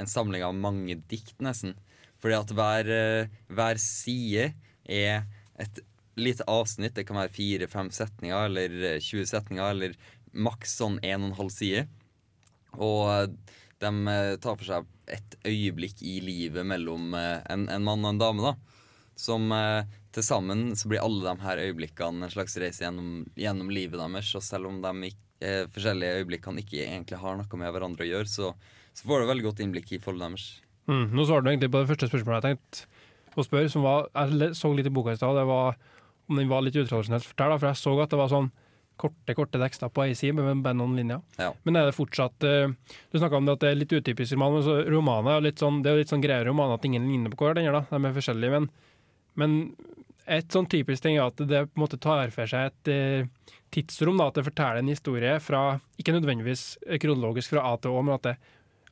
en 0.00 0.08
samling 0.08 0.44
av 0.46 0.56
mange 0.56 0.96
dikt, 1.10 1.36
nesten. 1.44 1.76
Fordi 2.20 2.38
at 2.38 2.54
hver, 2.56 2.88
uh, 2.88 3.52
hver 3.52 3.80
side 3.80 4.54
er 4.88 5.28
et 5.60 5.82
lite 6.20 6.46
avsnitt. 6.48 6.94
Det 6.94 7.06
kan 7.08 7.18
være 7.20 7.34
fire-fem 7.34 7.90
setninger 7.94 8.48
eller 8.48 8.76
eh, 8.94 9.00
20 9.00 9.28
setninger, 9.30 9.64
eller 9.74 9.96
maks 10.32 10.76
sånn 10.80 10.98
en 11.02 11.24
og 11.24 11.30
en 11.30 11.38
halv 11.40 11.54
side. 11.54 11.86
Og 12.78 13.36
de 13.80 13.90
eh, 14.12 14.34
tar 14.42 14.58
for 14.58 14.66
seg 14.68 14.88
et 15.10 15.36
øyeblikk 15.48 16.02
i 16.06 16.18
livet 16.24 16.66
mellom 16.66 17.14
eh, 17.18 17.40
en, 17.50 17.66
en 17.72 17.86
mann 17.86 18.04
og 18.04 18.14
en 18.14 18.20
dame. 18.20 18.50
da 18.50 19.10
Som 19.18 19.50
eh, 19.56 19.88
til 20.14 20.26
sammen 20.26 20.70
så 20.78 20.90
blir 20.90 21.02
alle 21.02 21.24
de 21.24 21.46
her 21.46 21.62
øyeblikkene 21.66 22.26
en 22.26 22.32
slags 22.32 22.56
reise 22.60 22.84
gjennom, 22.84 23.24
gjennom 23.38 23.70
livet 23.72 24.00
deres. 24.00 24.32
Og 24.38 24.44
selv 24.44 24.70
om 24.70 24.80
de 24.84 25.12
eh, 25.40 25.66
forskjellige 25.72 26.22
øyeblikkene 26.22 26.64
ikke 26.64 26.84
egentlig 26.86 27.20
har 27.22 27.38
noe 27.38 27.62
med 27.62 27.74
hverandre 27.74 28.06
å 28.06 28.10
gjøre, 28.10 28.30
så, 28.30 28.52
så 28.92 29.06
får 29.06 29.22
du 29.22 29.30
veldig 29.32 29.48
godt 29.50 29.64
innblikk 29.64 29.94
i 29.94 30.02
forholdet 30.02 30.28
deres. 30.28 30.48
Mm, 30.90 31.06
nå 31.14 31.26
svarte 31.28 31.46
du 31.46 31.52
egentlig 31.52 31.70
på 31.72 31.82
det 31.82 31.90
første 31.92 32.10
spørsmålet 32.10 32.50
jeg 32.50 32.58
tenkte 32.58 33.38
å 33.38 33.44
spørre, 33.46 33.70
som 33.70 33.84
var 33.86 34.08
Jeg 34.10 34.54
så 34.58 34.72
litt 34.74 34.88
i 34.88 34.92
boka 34.92 35.12
i 35.14 35.18
stad, 35.18 35.36
det 35.38 35.46
var 35.46 35.76
om 36.30 36.38
den 36.38 36.50
var 36.50 36.62
litt 36.62 36.78
utradisjonelt 36.78 37.26
da, 37.38 37.56
for 37.56 37.68
jeg 37.68 37.78
så 37.78 37.92
at 38.02 38.10
det 38.12 38.18
var 38.18 38.30
sånn 38.30 38.50
korte 39.00 39.34
korte 39.36 39.60
tekster 39.62 39.90
på 39.92 40.04
ei 40.04 40.16
side 40.18 40.36
med 40.36 40.62
bare 40.64 40.76
noen 40.78 40.96
linjer. 40.98 41.22
Ja. 41.40 41.50
Men 41.64 41.78
er 41.80 41.88
det 41.88 41.96
fortsatt 41.96 42.46
eh, 42.46 42.72
Du 43.10 43.18
snakka 43.18 43.40
om 43.40 43.48
det 43.48 43.56
at 43.56 43.64
det 43.64 43.72
er 43.72 43.80
litt 43.80 43.94
utypisk 43.96 44.36
roman, 44.36 44.58
men 44.58 44.66
så 44.66 44.76
romaner 44.90 45.38
er 45.38 45.46
litt 45.48 45.62
sånn, 45.62 45.80
det 45.84 45.92
er 45.92 46.02
litt 46.02 46.12
sånn 46.12 46.24
greier 46.24 46.46
romaner 46.48 46.78
at 46.78 46.86
ingen 46.88 47.08
ligner 47.08 47.34
på 47.34 47.48
hverandre. 47.48 47.84
De 47.90 48.00
er 48.00 48.16
forskjellige, 48.16 48.60
men, 48.60 48.68
men 49.40 49.56
et 50.30 50.52
sånn 50.52 50.68
typisk 50.70 51.02
ting 51.04 51.18
er 51.18 51.26
at 51.26 51.40
det 51.40 51.64
på 51.70 51.78
en 51.78 51.84
måte 51.84 51.98
tar 52.00 52.30
for 52.34 52.50
seg 52.50 52.70
et 52.70 52.92
eh, 52.92 53.56
tidsrom. 53.74 54.20
da, 54.20 54.28
At 54.30 54.38
det 54.38 54.46
forteller 54.46 54.82
en 54.82 54.92
historie 54.92 55.36
fra 55.42 55.64
Ikke 55.98 56.14
nødvendigvis 56.14 56.78
kronologisk 57.02 57.54
fra 57.54 57.66
A 57.70 57.76
til 57.80 57.96
Å, 57.96 58.02
men 58.04 58.18
at 58.18 58.28
det, 58.28 58.36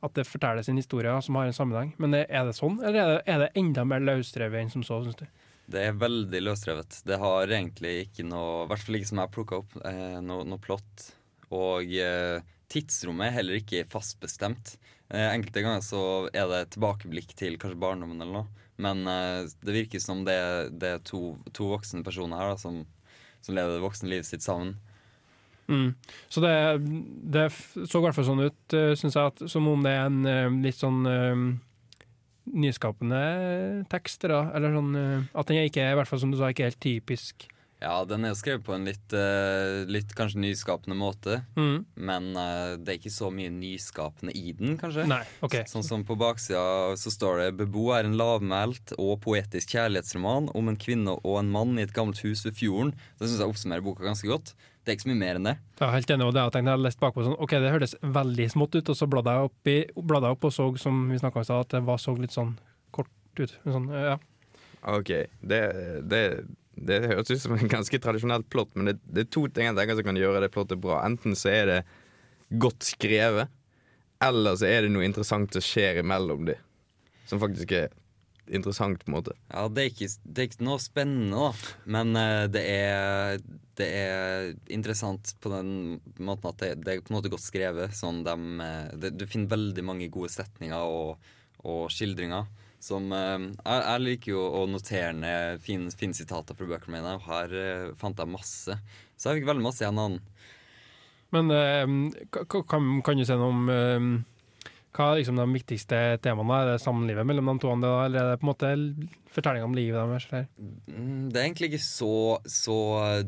at 0.03 0.15
det 0.15 0.27
forteller 0.27 0.63
sin 0.63 0.79
historie 0.79 1.11
da, 1.11 1.21
som 1.23 1.35
har 1.39 1.49
en 1.49 1.55
sammenheng. 1.55 1.93
Men 1.99 2.15
er 2.15 2.47
det 2.47 2.55
sånn, 2.57 2.79
eller 2.83 2.99
er 2.99 3.13
det, 3.13 3.21
er 3.27 3.43
det 3.43 3.53
enda 3.59 3.85
mer 3.87 4.03
løsrevet 4.03 4.61
enn 4.61 4.73
som 4.73 4.85
så, 4.87 5.01
syns 5.03 5.19
du? 5.19 5.27
Det 5.69 5.81
er 5.85 5.97
veldig 6.01 6.41
løsrevet. 6.41 7.01
Det 7.05 7.17
har 7.21 7.51
egentlig 7.53 8.07
ikke 8.07 8.25
noe 8.25 8.63
I 8.63 8.69
hvert 8.71 8.85
fall 8.85 8.97
ikke 8.99 9.09
som 9.11 9.19
jeg 9.19 9.27
har 9.27 9.35
plukka 9.35 9.59
opp, 9.61 9.75
eh, 9.85 10.17
noe, 10.25 10.45
noe 10.49 10.61
plott. 10.63 11.09
Og 11.53 11.91
eh, 11.93 12.41
tidsrommet 12.71 13.29
er 13.29 13.35
heller 13.37 13.59
ikke 13.59 13.85
fastbestemt. 13.91 14.77
Eh, 15.09 15.27
enkelte 15.27 15.65
ganger 15.65 15.85
så 15.85 16.01
er 16.33 16.49
det 16.49 16.63
tilbakeblikk 16.75 17.35
til 17.37 17.59
kanskje 17.61 17.81
barndommen 17.81 18.21
eller 18.21 18.41
noe. 18.41 18.65
Men 18.79 19.03
det 19.03 19.73
virker 19.75 19.99
som 19.99 20.21
det, 20.23 20.39
det 20.79 20.93
er 20.95 21.01
to, 21.03 21.33
to 21.51 21.65
voksne 21.73 21.99
personer 22.05 22.39
her 22.39 22.53
da, 22.53 22.59
som, 22.61 22.77
som 23.43 23.57
lever 23.57 23.75
det 23.75 23.83
voksne 23.83 24.07
livet 24.07 24.29
sitt 24.29 24.45
sammen. 24.45 24.77
Mm. 25.67 25.89
Så 26.31 26.39
det, 26.39 26.53
det 27.27 27.49
så 27.51 27.99
i 27.99 28.05
hvert 28.05 28.15
fall 28.15 28.29
sånn 28.29 28.45
ut, 28.47 28.75
syns 28.95 29.17
jeg, 29.19 29.33
at, 29.33 29.43
som 29.51 29.67
om 29.67 29.83
det 29.83 29.91
er 29.97 30.07
en 30.07 30.61
litt 30.63 30.79
sånn 30.79 31.03
nyskapende 32.45 33.85
tekst. 33.91 34.27
Da. 34.29 34.47
Eller 34.55 34.75
sånn 34.75 34.91
eh, 34.97 35.31
at 35.33 35.49
den 35.49 35.63
ikke 35.67 35.85
er, 35.85 35.95
i 35.95 35.99
hvert 35.99 36.11
fall 36.11 36.21
som 36.21 36.33
du 36.33 36.39
sa, 36.39 36.51
ikke 36.51 36.69
helt 36.69 36.83
typisk. 36.83 37.49
Ja, 37.79 38.01
den 38.03 38.25
er 38.27 38.33
skrevet 38.35 38.65
på 38.67 38.73
en 38.75 38.83
litt, 38.89 39.13
eh, 39.15 39.85
litt 39.87 40.11
kanskje 40.17 40.41
nyskapende 40.43 40.97
måte. 40.99 41.37
Mm. 41.55 41.85
Men 41.95 42.25
eh, 42.35 42.73
det 42.75 42.91
er 42.91 42.97
ikke 42.99 43.13
så 43.15 43.29
mye 43.31 43.51
nyskapende 43.55 44.35
i 44.35 44.51
den, 44.57 44.75
kanskje. 44.81 45.05
Nei, 45.07 45.21
OK. 45.45 45.61
Sånn 45.71 45.85
som 45.87 46.03
på 46.07 46.17
baksida 46.19 46.97
så 46.99 47.13
står 47.13 47.45
det 47.45 47.53
Bebo 47.61 47.87
er 47.95 48.09
en 48.09 48.17
lavmælt 48.19 48.97
og 48.97 49.21
poetisk 49.23 49.77
kjærlighetsroman 49.77 50.51
om 50.59 50.71
en 50.71 50.79
kvinne 50.79 51.15
og 51.21 51.39
en 51.39 51.53
mann 51.53 51.79
i 51.79 51.85
et 51.87 51.95
gammelt 51.95 52.19
hus 52.25 52.43
ved 52.47 52.59
fjorden. 52.59 52.91
Det 53.15 53.29
syns 53.29 53.45
jeg 53.45 53.53
oppsummerer 53.55 53.87
boka 53.87 54.03
ganske 54.03 54.27
godt. 54.27 54.51
Det 54.83 54.93
er 54.93 54.97
ikke 54.97 55.05
så 55.05 55.11
mye 55.11 55.19
mer 55.19 55.37
enn 55.37 55.47
det. 55.49 55.55
Jeg 55.79 55.85
er 55.85 55.93
helt 55.93 56.11
enig, 56.13 56.25
og 56.25 56.33
det 56.33 56.43
jeg 56.43 56.53
tenkte 56.55 56.73
jeg 56.73 56.83
leste 56.85 57.03
bakpå 57.03 57.25
sånn, 57.25 57.35
ok, 57.43 57.53
det 57.61 57.73
hørtes 57.73 57.95
veldig 58.15 58.47
smått 58.53 58.77
ut, 58.79 58.91
og 58.91 58.97
så 58.97 59.07
bladde 59.11 59.35
jeg 59.35 59.49
opp, 59.49 59.69
i, 59.69 59.77
bladde 60.11 60.29
jeg 60.29 60.37
opp 60.37 60.47
og 60.49 60.55
så, 60.55 60.67
som 60.81 61.01
vi 61.11 61.19
snakka 61.19 61.41
om 61.41 61.45
i 61.45 61.49
stad, 61.49 61.67
at 61.67 61.75
det 61.75 61.81
var, 61.89 61.99
så 62.01 62.15
litt 62.17 62.35
sånn 62.35 62.55
kort 62.95 63.41
ut. 63.41 63.53
Sånn, 63.67 63.89
ja. 63.93 64.15
OK. 64.95 65.11
Det, 65.51 65.61
det, 66.09 66.23
det 66.79 66.99
høres 67.11 67.31
ut 67.33 67.43
som 67.43 67.57
en 67.57 67.71
ganske 67.75 68.01
tradisjonelt 68.01 68.49
plott, 68.53 68.71
men 68.79 68.91
det, 68.91 68.97
det 69.05 69.25
er 69.25 69.31
to 69.35 69.45
ting 69.51 69.69
jeg 69.69 69.77
tenker 69.77 69.99
som 69.99 70.09
kan 70.09 70.21
gjøre 70.23 70.43
det 70.45 70.51
plottet 70.55 70.81
bra. 70.81 71.03
Enten 71.05 71.37
så 71.37 71.51
er 71.53 71.69
det 71.69 71.79
godt 72.61 72.87
skrevet, 72.87 73.51
eller 74.23 74.57
så 74.59 74.67
er 74.67 74.85
det 74.85 74.93
noe 74.95 75.05
interessant 75.07 75.53
som 75.55 75.63
skjer 75.63 76.01
imellom 76.01 76.47
de. 76.49 76.57
Som 77.29 77.41
faktisk 77.43 77.75
er 77.77 77.91
interessant, 78.55 79.01
på 79.03 79.09
en 79.11 79.15
måte. 79.17 79.33
Ja, 79.51 79.67
det 79.71 79.83
er 79.83 79.89
ikke, 79.91 80.07
det 80.23 80.41
er 80.41 80.47
ikke 80.49 80.65
noe 80.67 80.81
spennende, 80.83 81.39
da. 81.39 81.73
Men 81.95 82.13
uh, 82.17 82.45
det, 82.51 82.63
er, 82.65 83.43
det 83.79 83.89
er 83.99 84.49
interessant 84.73 85.33
på 85.43 85.51
den 85.53 85.71
måten 86.17 86.49
at 86.51 86.63
det, 86.63 86.71
det 86.85 86.93
er 86.93 87.03
på 87.05 87.13
en 87.13 87.19
måte 87.19 87.31
godt 87.33 87.45
skrevet. 87.45 87.93
Sånn 87.97 88.23
dem, 88.27 88.47
eh, 88.63 88.89
det, 88.99 89.13
du 89.19 89.27
finner 89.29 89.53
veldig 89.53 89.85
mange 89.85 90.09
gode 90.13 90.31
setninger 90.33 90.79
og, 90.79 91.29
og 91.63 91.85
skildringer. 91.93 92.49
Som 92.79 93.11
uh, 93.11 93.37
jeg, 93.37 93.83
jeg 93.83 94.05
liker 94.05 94.33
jo 94.33 94.47
å 94.61 94.65
notere 94.71 95.13
ned 95.17 95.63
fine, 95.65 95.91
fin 95.99 96.15
sitater 96.15 96.55
fra 96.55 96.69
bøkene 96.73 96.97
mine, 96.97 97.17
og 97.19 97.27
her 97.27 97.55
uh, 97.55 97.93
fant 97.99 98.19
jeg 98.19 98.33
masse. 98.35 98.79
Så 99.19 99.29
jeg 99.29 99.41
fikk 99.41 99.49
veldig 99.51 99.67
masse 99.67 99.83
igjen 99.83 99.99
av 100.01 100.13
den. 100.15 100.21
Men 101.29 101.51
ka- 102.33 102.47
ka- 102.49 102.63
kan, 102.65 102.85
kan 103.05 103.19
du 103.19 103.21
si 103.27 103.35
noe 103.37 103.51
om 103.53 103.67
hva 104.95 105.11
er 105.11 105.19
liksom 105.19 105.37
de 105.37 105.45
viktigste 105.53 105.97
temaene? 106.25 106.55
Er 106.63 106.71
det 106.73 106.81
samlivet 106.83 107.27
mellom 107.29 107.51
de 107.51 107.61
to, 107.61 107.73
da, 107.81 107.91
eller 108.07 108.19
er 108.23 108.31
det 108.33 108.39
på 108.41 108.47
en 108.47 108.51
måte 108.53 108.69
fortelling 109.35 109.65
om 109.67 109.75
livet 109.77 109.99
deres? 110.01 110.25
Eller? 110.31 110.47
Mm, 110.89 111.27
Det 111.29 111.37
er 111.41 111.45
egentlig 111.47 111.69
ikke 111.71 111.83
så, 111.85 112.13
så 112.49 112.77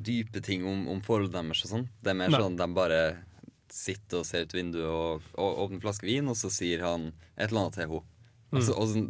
dype 0.01 0.41
ting 0.41 0.65
om, 0.65 0.87
om 0.89 1.01
forholdet 1.05 1.35
deres 1.37 1.65
og 1.67 1.73
sånn. 1.75 1.85
Det 2.01 2.13
er 2.13 2.17
mer 2.23 2.33
Nei. 2.33 2.41
sånn 2.41 2.57
de 2.57 2.67
bare 2.73 3.01
sitter 3.71 4.19
og 4.19 4.25
ser 4.27 4.47
ut 4.47 4.55
vinduet 4.57 4.89
og, 4.89 5.27
og 5.39 5.61
åpner 5.65 5.77
en 5.79 5.83
flaske 5.85 6.09
vin, 6.09 6.27
og 6.27 6.35
så 6.35 6.49
sier 6.51 6.81
han 6.83 7.11
et 7.37 7.49
eller 7.51 7.61
annet 7.67 7.77
til 7.77 7.85
henne. 7.85 8.01
Og 8.51 8.65
så, 8.67 8.73
og 8.75 8.89
så 8.91 9.05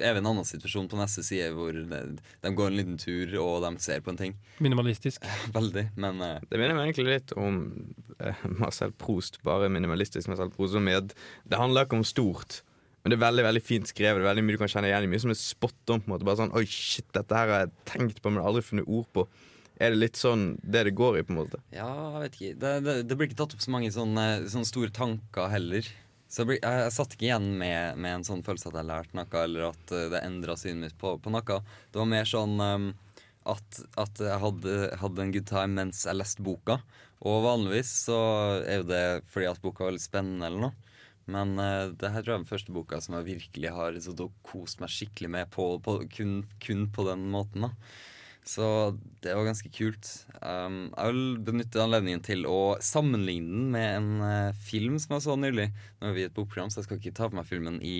er 0.00 0.14
vi 0.14 0.20
i 0.20 0.22
en 0.22 0.30
annen 0.30 0.46
situasjon 0.46 0.88
på 0.90 0.98
neste 1.00 1.24
side 1.26 1.50
hvor 1.56 1.74
de, 1.74 2.00
de 2.44 2.52
går 2.60 2.70
en 2.70 2.78
liten 2.78 3.00
tur 3.00 3.34
og 3.42 3.64
de 3.64 3.72
ser 3.82 4.04
på 4.04 4.12
en 4.12 4.20
ting. 4.20 4.36
Minimalistisk. 4.64 5.26
Veldig, 5.54 5.88
men 6.00 6.22
uh, 6.24 6.38
Det 6.48 6.60
minner 6.60 6.78
meg 6.78 6.90
egentlig 6.90 7.08
litt 7.18 7.34
om 7.38 7.60
uh, 8.22 8.46
Marcel 8.60 8.94
Proust, 8.98 9.40
bare 9.46 9.70
minimalistisk 9.72 10.30
Marcel 10.30 10.52
Proust. 10.54 10.78
At 10.78 11.14
det 11.48 11.60
handler 11.60 11.86
ikke 11.86 12.00
om 12.00 12.06
stort, 12.06 12.62
men 13.02 13.12
det 13.12 13.18
er 13.18 13.26
veldig 13.26 13.44
veldig 13.46 13.64
fint 13.64 13.90
skrevet. 13.90 14.20
Det 14.20 14.26
er 14.26 14.32
veldig 14.32 14.46
mye 14.46 14.56
du 14.56 14.62
kan 14.62 14.72
kjenne 14.72 14.90
igjen 14.90 15.06
i. 15.06 15.12
Mye 15.12 15.22
som 15.22 15.32
er 15.32 15.38
spot 15.40 15.92
on. 15.94 16.02
på 16.02 16.10
en 16.10 16.14
måte 16.16 16.26
Bare 16.28 16.40
sånn 16.40 16.56
Oi, 16.58 16.64
shit, 16.68 17.06
dette 17.16 17.36
her 17.36 17.52
har 17.52 17.62
jeg 17.64 17.76
tenkt 17.88 18.18
på, 18.24 18.32
men 18.32 18.42
aldri 18.44 18.64
funnet 18.66 18.90
ord 18.90 19.06
på. 19.14 19.28
Er 19.78 19.94
det 19.94 20.00
litt 20.00 20.18
sånn 20.18 20.56
det 20.66 20.82
det 20.88 20.96
går 20.98 21.20
i, 21.20 21.22
på 21.22 21.32
en 21.32 21.38
måte? 21.38 21.60
ja, 21.74 21.86
jeg 22.16 22.24
vet 22.24 22.36
ikke. 22.38 22.58
Det, 22.64 22.72
det, 22.84 22.96
det 23.06 23.16
blir 23.18 23.30
ikke 23.30 23.38
tatt 23.38 23.54
opp 23.54 23.62
så 23.62 23.72
mange 23.74 23.92
sånne, 23.94 24.26
sånne 24.50 24.68
store 24.68 24.90
tanker 24.94 25.50
heller. 25.52 25.86
Så 26.28 26.44
jeg, 26.44 26.60
jeg, 26.60 26.92
satt 26.92 27.14
ikke 27.16 27.30
igjen 27.30 27.52
med, 27.60 27.96
med 27.96 28.18
en 28.18 28.26
sånn 28.26 28.44
følelse 28.44 28.68
at 28.68 28.78
jeg 28.78 28.88
lærte 28.90 29.16
noe, 29.16 29.28
eller 29.40 29.70
at 29.70 29.92
eh, 29.96 30.08
det 30.12 30.24
endra 30.26 30.56
synet 30.60 30.82
mitt 30.84 30.98
på, 31.00 31.14
på 31.24 31.32
noe. 31.32 31.60
Det 31.88 32.00
var 32.00 32.10
mer 32.10 32.28
sånn 32.28 32.58
um, 32.60 32.90
at, 33.48 33.80
at 33.96 34.20
jeg 34.20 34.42
hadde, 34.42 34.74
hadde 35.00 35.24
en 35.24 35.32
good 35.32 35.48
time 35.48 35.72
mens 35.78 36.04
jeg 36.04 36.18
leste 36.18 36.44
boka. 36.44 36.82
Og 37.24 37.40
vanligvis 37.46 37.94
så 38.04 38.18
er 38.60 38.82
jo 38.82 38.90
det 38.90 39.02
fordi 39.32 39.48
at 39.48 39.62
boka 39.64 39.86
var 39.86 39.94
veldig 39.94 40.04
spennende 40.04 40.50
eller 40.50 40.68
noe. 40.68 41.00
Men 41.32 41.56
uh, 41.56 41.96
det 41.96 42.12
her 42.12 42.20
tror 42.20 42.34
jeg 42.34 42.36
er 42.36 42.44
den 42.44 42.52
første 42.52 42.76
boka 42.76 43.00
som 43.04 43.16
jeg 43.16 43.28
virkelig 43.32 43.72
har 43.78 43.98
kost 44.44 44.84
meg 44.84 44.92
skikkelig 44.92 45.32
med 45.32 45.50
på, 45.56 45.70
på, 45.84 45.96
kun, 46.12 46.42
kun 46.60 46.86
på 46.92 47.08
den 47.08 47.24
måten. 47.32 47.70
da. 47.70 47.72
Så 48.48 48.96
det 49.20 49.34
var 49.36 49.44
ganske 49.44 49.68
kult. 49.68 50.08
Um, 50.40 50.86
jeg 50.94 51.12
vil 51.12 51.24
benytte 51.44 51.82
anledningen 51.84 52.22
til 52.24 52.46
å 52.48 52.78
sammenligne 52.80 53.50
den 53.52 53.66
med 53.74 53.88
en 53.98 54.22
uh, 54.24 54.60
film 54.64 54.94
som 55.02 55.16
jeg 55.16 55.24
så 55.26 55.34
nylig. 55.36 55.66
Nå 55.98 56.08
er 56.08 56.14
vi 56.16 56.22
i 56.24 56.28
et 56.30 56.36
bokprogram, 56.36 56.70
så 56.72 56.80
jeg 56.80 56.86
skal 56.86 57.00
ikke 57.00 57.12
ta 57.18 57.26
for 57.26 57.36
meg 57.36 57.48
filmen 57.48 57.76
i, 57.84 57.98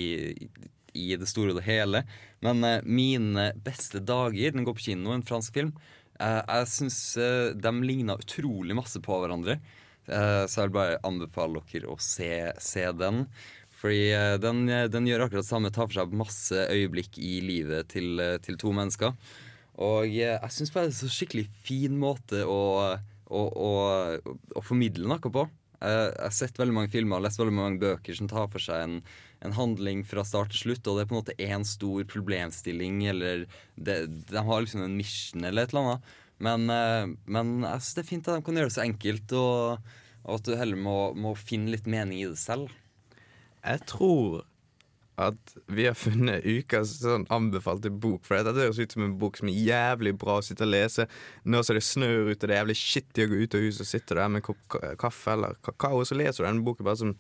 i 0.97 1.09
det 1.21 1.29
store 1.29 1.53
og 1.53 1.59
det 1.59 1.67
hele. 1.67 2.01
Men 2.47 2.65
uh, 2.65 2.79
Mine 2.89 3.51
beste 3.67 4.01
dager, 4.01 4.55
den 4.55 4.65
går 4.65 4.79
på 4.79 4.87
kino, 4.87 5.13
en 5.13 5.27
fransk 5.29 5.59
film. 5.59 5.75
Uh, 6.17 6.41
jeg 6.41 6.71
syns 6.73 7.01
de 7.61 7.73
ligna 7.85 8.17
utrolig 8.17 8.77
masse 8.79 9.03
på 9.05 9.21
hverandre. 9.21 9.59
Så 10.09 10.63
jeg 10.63 10.71
vil 10.71 10.73
bare 10.73 11.01
anbefale 11.05 11.61
dere 11.69 11.91
å 11.93 11.99
se, 12.01 12.31
se 12.65 12.87
den. 12.97 13.27
Fordi 13.77 14.39
den, 14.41 14.63
den 14.89 15.11
gjør 15.11 15.27
akkurat 15.27 15.45
det 15.45 15.51
samme, 15.51 15.69
tar 15.69 15.91
for 15.91 15.99
seg 15.99 16.17
masse 16.17 16.65
øyeblikk 16.73 17.21
i 17.21 17.35
livet 17.45 17.91
til, 17.93 18.17
til 18.41 18.57
to 18.57 18.73
mennesker. 18.73 19.13
Og 19.79 20.09
eh, 20.09 20.35
jeg 20.35 20.55
syns 20.55 20.75
bare 20.75 20.89
det 20.89 20.97
er 20.97 21.01
så 21.05 21.13
skikkelig 21.13 21.47
fin 21.65 21.97
måte 22.01 22.43
å, 22.47 22.61
å, 23.31 23.43
å, 23.47 23.73
å 24.59 24.65
formidle 24.67 25.09
noe 25.11 25.33
på. 25.33 25.47
Jeg 25.79 26.07
har 26.19 26.35
sett 26.35 26.59
veldig 26.59 26.75
mange 26.75 26.91
filmer 26.91 27.21
og 27.21 27.29
lest 27.29 27.39
veldig 27.39 27.55
mange 27.55 27.79
bøker 27.79 28.17
som 28.19 28.27
tar 28.31 28.49
for 28.51 28.63
seg 28.63 28.83
en, 28.83 28.97
en 29.47 29.55
handling 29.55 30.03
fra 30.07 30.25
start 30.27 30.51
til 30.51 30.65
slutt, 30.65 30.89
og 30.91 30.99
det 30.99 31.05
er 31.05 31.11
på 31.11 31.15
en 31.15 31.21
måte 31.21 31.37
én 31.39 31.67
stor 31.67 32.03
problemstilling, 32.11 33.05
eller 33.13 33.45
det, 33.77 34.01
de 34.27 34.43
har 34.49 34.65
liksom 34.65 34.83
en 34.83 34.99
mission 34.99 35.47
eller 35.47 35.69
et 35.69 35.75
eller 35.75 35.85
annet. 35.85 36.11
Men, 36.49 36.67
eh, 36.75 37.15
men 37.31 37.55
jeg 37.63 37.85
syns 37.85 37.95
det 37.95 38.05
er 38.05 38.11
fint 38.11 38.31
at 38.31 38.41
de 38.41 38.47
kan 38.49 38.59
gjøre 38.59 38.73
det 38.73 38.79
så 38.81 38.85
enkelt, 38.89 39.39
og, 39.39 39.95
og 40.25 40.37
at 40.41 40.51
du 40.51 40.59
heller 40.59 40.83
må, 40.89 40.99
må 41.15 41.37
finne 41.39 41.75
litt 41.77 41.87
mening 41.87 42.25
i 42.25 42.31
det 42.33 42.43
selv. 42.43 42.75
Jeg 43.63 43.87
tror 43.91 44.43
at 45.19 45.55
vi 45.67 45.89
har 45.89 45.97
funnet 45.99 46.45
ukas 46.47 46.93
sånn 47.01 47.27
anbefalte 47.35 47.91
bok. 47.91 48.23
For 48.27 48.39
dette 48.39 48.63
høres 48.63 48.79
ut 48.79 48.95
som 48.95 49.03
en 49.03 49.17
bok 49.19 49.41
som 49.41 49.51
er 49.51 49.59
jævlig 49.67 50.15
bra 50.21 50.39
å 50.39 50.45
sitte 50.47 50.67
og 50.67 50.71
lese. 50.71 51.09
Nå 51.43 51.63
som 51.67 51.79
det 51.79 51.83
snør 51.87 52.31
ute, 52.31 52.47
det 52.47 52.55
er 52.55 52.63
jævlig 52.63 52.79
shitty 52.79 53.27
å 53.27 53.33
gå 53.33 53.43
ut 53.43 53.59
av 53.59 53.67
huset 53.67 53.83
og 53.83 53.91
sitte 53.91 54.19
der 54.19 54.31
med 54.31 54.43
en 54.43 54.47
kopp 54.53 54.79
kaffe 55.03 55.35
eller 55.35 55.59
kakao, 55.67 56.05
så 56.07 56.19
leser 56.19 56.45
du 56.45 56.49
denne 56.49 56.67
boken 56.67 56.87
bare 56.87 57.03
som 57.03 57.17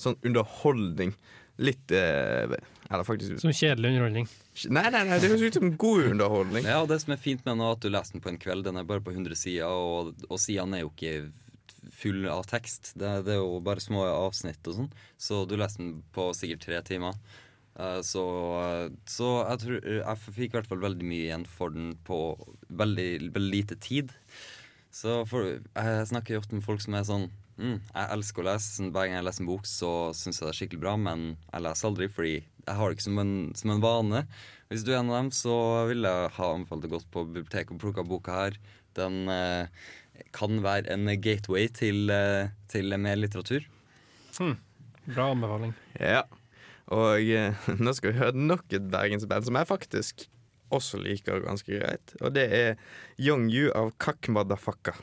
sånn 0.00 0.16
underholdning. 0.24 1.12
Litt 1.60 1.92
eh, 1.92 2.48
Eller 2.88 3.04
faktisk 3.04 3.42
Som 3.42 3.52
kjedelig 3.52 3.92
underholdning. 3.92 4.26
Nei, 4.72 4.86
nei, 4.92 5.02
nei, 5.08 5.18
det 5.20 5.28
høres 5.30 5.44
ut 5.44 5.58
som 5.60 5.74
god 5.80 6.08
underholdning. 6.14 6.66
Ja, 6.68 6.80
og 6.80 6.88
det 6.90 6.98
som 7.04 7.12
er 7.14 7.20
fint 7.20 7.44
med 7.44 7.54
den, 7.54 7.64
er 7.64 7.76
at 7.76 7.84
du 7.84 7.92
leser 7.92 8.16
den 8.16 8.24
på 8.24 8.32
en 8.32 8.40
kveld. 8.40 8.64
Den 8.66 8.80
er 8.80 8.88
bare 8.88 9.04
på 9.04 9.12
100 9.12 9.36
sider, 9.38 9.68
og, 9.68 10.14
og 10.28 10.40
sidene 10.40 10.80
er 10.80 10.86
jo 10.86 10.92
ikke 10.92 11.14
full 11.90 12.26
av 12.30 12.44
tekst. 12.50 12.92
Det, 12.94 13.14
det 13.26 13.36
er 13.36 13.40
jo 13.40 13.62
bare 13.64 13.82
små 13.82 14.04
avsnitt 14.06 14.66
og 14.70 14.78
sånn, 14.78 14.92
så 15.18 15.42
du 15.48 15.56
leser 15.58 15.82
den 15.82 15.96
på 16.14 16.30
sikkert 16.36 16.66
tre 16.66 16.82
timer. 16.86 17.18
Eh, 17.80 18.00
så, 18.04 18.24
så 19.08 19.28
jeg 19.48 19.62
tror 19.62 19.78
jeg 19.86 20.22
fikk 20.26 20.50
i 20.50 20.58
hvert 20.58 20.70
fall 20.70 20.82
veldig 20.82 21.06
mye 21.08 21.28
igjen 21.28 21.46
for 21.48 21.74
den 21.74 21.94
på 22.06 22.18
veldig, 22.68 23.10
veldig 23.32 23.52
lite 23.54 23.78
tid. 23.82 24.12
Så 24.92 25.22
for, 25.28 25.54
jeg 25.56 26.08
snakker 26.10 26.36
jo 26.36 26.42
ofte 26.42 26.58
med 26.58 26.66
folk 26.66 26.82
som 26.84 26.98
er 26.98 27.06
sånn 27.08 27.22
mm, 27.56 27.78
Jeg 27.80 28.08
elsker 28.12 28.42
å 28.42 28.48
lese. 28.50 28.90
Hver 28.92 29.06
gang 29.06 29.16
jeg 29.16 29.24
leser 29.24 29.44
en 29.44 29.48
bok, 29.48 29.68
så 29.68 29.92
syns 30.16 30.40
jeg 30.40 30.44
det 30.44 30.50
er 30.50 30.58
skikkelig 30.58 30.82
bra, 30.82 30.96
men 31.00 31.24
jeg 31.46 31.64
leser 31.64 31.88
aldri 31.88 32.10
fordi 32.12 32.34
jeg 32.36 32.78
har 32.78 32.90
det 32.90 32.98
ikke 32.98 33.08
som 33.08 33.22
en, 33.22 33.32
som 33.58 33.72
en 33.72 33.82
vane. 33.82 34.20
Hvis 34.70 34.84
du 34.86 34.92
er 34.92 35.00
en 35.00 35.10
av 35.10 35.18
dem, 35.18 35.32
så 35.34 35.56
vil 35.88 36.06
jeg 36.06 36.28
ha 36.36 36.52
anbefalt 36.52 36.86
å 36.86 36.92
gå 36.92 37.00
på 37.14 37.24
biblioteket 37.30 37.74
og 37.74 37.80
plukke 37.82 38.04
boka 38.06 38.36
her. 38.36 38.60
Den 38.96 39.24
eh, 39.32 39.88
kan 40.34 40.62
være 40.64 40.92
en 40.92 41.10
gateway 41.20 41.68
til, 41.68 42.10
eh, 42.10 42.52
til 42.68 42.94
mer 42.98 43.18
litteratur. 43.18 43.66
Bra 45.06 45.30
anbefaling. 45.30 45.74
Ja. 46.00 46.22
Og 46.92 47.22
eh, 47.22 47.56
nå 47.82 47.94
skal 47.96 48.12
vi 48.12 48.20
høre 48.20 48.36
nok 48.36 48.72
et 48.72 48.90
bergensband 48.92 49.48
som 49.48 49.58
jeg 49.58 49.70
faktisk 49.70 50.26
også 50.72 51.00
liker 51.02 51.42
ganske 51.44 51.68
greit. 51.80 52.14
Og 52.20 52.34
det 52.34 52.46
er 52.56 52.76
Young 53.20 53.48
You 53.52 53.72
av 53.76 53.92
Kakk 54.00 54.30
Madafakka. 54.32 54.94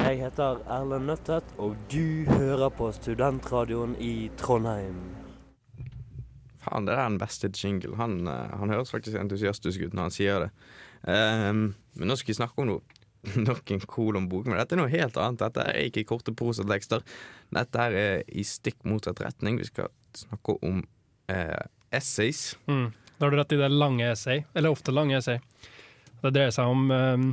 Jeg 0.00 0.22
heter 0.22 0.62
Erlend 0.70 1.10
Nøttet, 1.10 1.46
og 1.60 1.76
du 1.92 2.24
hører 2.30 2.70
på 2.72 2.88
Studentradioen 2.94 3.92
i 4.00 4.30
Trondheim. 4.40 4.96
Faen, 6.60 6.86
det 6.88 6.94
er 6.94 7.04
den 7.04 7.18
beste 7.20 7.50
jingle. 7.52 7.96
Han, 8.00 8.22
eh, 8.28 8.56
han 8.60 8.72
høres 8.72 8.92
faktisk 8.92 9.18
entusiastisk 9.20 9.86
ut 9.86 9.94
når 9.96 10.08
han 10.08 10.16
sier 10.16 10.46
det. 10.46 10.50
Um, 11.00 11.70
men 11.96 12.10
nå 12.10 12.16
skal 12.20 12.34
vi 12.34 12.36
snakke 12.36 12.60
om 12.60 12.66
noe 12.68 12.98
nok 13.48 13.70
en 13.74 13.82
boken, 14.30 14.52
men 14.52 14.60
dette 14.60 14.76
er 14.76 14.80
noe 14.80 14.92
helt 14.92 15.18
annet. 15.20 15.42
Dette 15.42 15.66
er 15.68 15.88
ikke 15.88 16.06
korte 16.08 16.32
prosatekster. 16.36 17.04
Dette 17.52 17.82
her 17.82 17.96
er 17.96 18.22
i 18.28 18.44
stikk 18.46 18.80
motsatt 18.88 19.20
retning. 19.24 19.58
Vi 19.60 19.68
skal 19.68 19.90
snakke 20.16 20.56
om 20.66 20.82
eh, 21.30 21.60
essays. 21.94 22.54
Mm. 22.70 22.88
Da 23.18 23.26
har 23.26 23.34
du 23.34 23.36
rett 23.40 23.52
i 23.52 23.60
det 23.60 23.68
lange 23.72 24.06
essay, 24.08 24.44
eller 24.56 24.72
ofte 24.72 24.94
lange 24.94 25.18
essay. 25.18 25.40
Det 26.20 26.32
dreier 26.32 26.54
seg 26.54 26.68
om 26.68 26.88
um, 26.92 27.26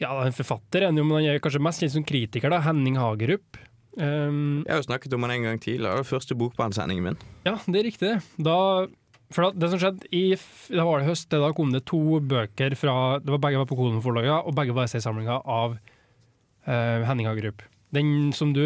Ja, 0.00 0.14
en 0.24 0.34
forfatter 0.36 0.86
er 0.86 0.94
men 0.96 1.10
han 1.12 1.28
er 1.28 1.42
kanskje 1.44 1.60
mest 1.62 1.84
kjent 1.84 1.94
som 1.94 2.06
kritiker, 2.08 2.52
da. 2.52 2.62
Henning 2.64 2.96
Hagerup. 3.00 3.60
Um, 4.00 4.62
Jeg 4.64 4.72
har 4.72 4.80
jo 4.80 4.88
snakket 4.88 5.14
om 5.16 5.26
han 5.26 5.34
en 5.34 5.46
gang 5.50 5.60
tidligere. 5.60 5.98
Det 6.00 6.04
var 6.06 6.08
første 6.08 6.36
bokbanesendingen 6.40 7.10
min. 7.10 7.20
ja, 7.44 7.58
det 7.66 7.80
er 7.82 7.88
riktig. 7.90 8.12
Da 8.40 8.56
for 9.34 9.54
det 9.56 9.70
som 9.72 9.80
skjedde 9.80 10.08
i 10.14 10.24
da 10.72 10.84
var 10.86 11.02
det 11.02 11.10
høst, 11.10 11.30
da 11.32 11.50
kom 11.56 11.72
det 11.74 11.84
to 11.88 12.20
bøker 12.20 12.76
fra 12.78 13.18
det 13.22 13.32
var 13.34 13.42
Begge 13.42 13.62
var 13.62 13.70
på 13.70 13.78
Kolonforlaget, 13.78 14.46
og 14.46 14.56
begge 14.56 14.76
var 14.76 14.88
essaysamlinger 14.88 15.42
av 15.42 15.76
uh, 15.76 17.04
Henning 17.08 17.30
Hagerup. 17.30 17.64
Den 17.92 18.32
som 18.36 18.54
du 18.56 18.64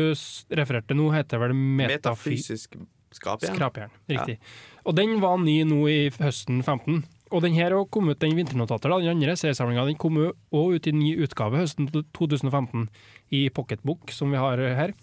refererte 0.55 0.95
nå, 0.95 1.09
heter 1.15 1.43
vel 1.43 1.57
Metafysisk 1.57 2.77
skrapjern. 3.17 3.57
Skrapjern. 3.57 3.95
Riktig. 4.11 4.39
Og 4.87 4.97
den 4.99 5.19
var 5.23 5.39
ny 5.43 5.61
nå 5.67 5.81
i 5.91 6.01
høsten 6.21 6.63
15. 6.63 7.03
Og 7.35 7.43
den 7.43 7.57
her 7.57 7.75
kom 7.91 8.11
ut, 8.13 8.21
den 8.23 8.37
vinternotater, 8.39 8.93
da, 8.93 9.01
den 9.03 9.17
andre 9.17 9.35
seriesamlinga, 9.39 9.87
den 9.89 9.99
kom 9.99 10.21
òg 10.21 10.77
ut 10.77 10.87
i 10.87 10.95
ny 10.95 11.17
utgave 11.25 11.59
høsten 11.59 11.89
2015 11.91 12.87
i 13.35 13.49
Pocketbook, 13.55 14.13
som 14.15 14.31
vi 14.31 14.39
har 14.39 14.63
her. 14.79 14.95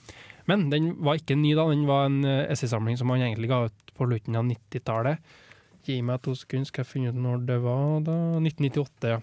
Men 0.48 0.70
den 0.72 0.94
var 1.04 1.20
ikke 1.20 1.38
ny 1.40 1.54
da, 1.56 1.68
den 1.72 1.88
var 1.88 2.08
en 2.08 2.24
eh, 2.28 2.46
essaysamling 2.52 2.98
som 3.00 3.12
han 3.12 3.24
egentlig 3.24 3.52
ga 3.52 3.66
ut 3.68 3.94
på 3.96 4.08
slutten 4.08 4.40
av 4.40 4.48
90-tallet. 4.48 5.36
Gi 5.84 6.00
meg 6.06 6.22
to 6.24 6.36
sekunder, 6.38 6.70
skal 6.70 6.84
jeg 6.86 6.92
finne 6.92 7.12
ut 7.12 7.20
når 7.20 7.44
det 7.50 7.60
var, 7.64 8.00
da. 8.08 8.18
1998, 8.40 9.12
ja. 9.12 9.20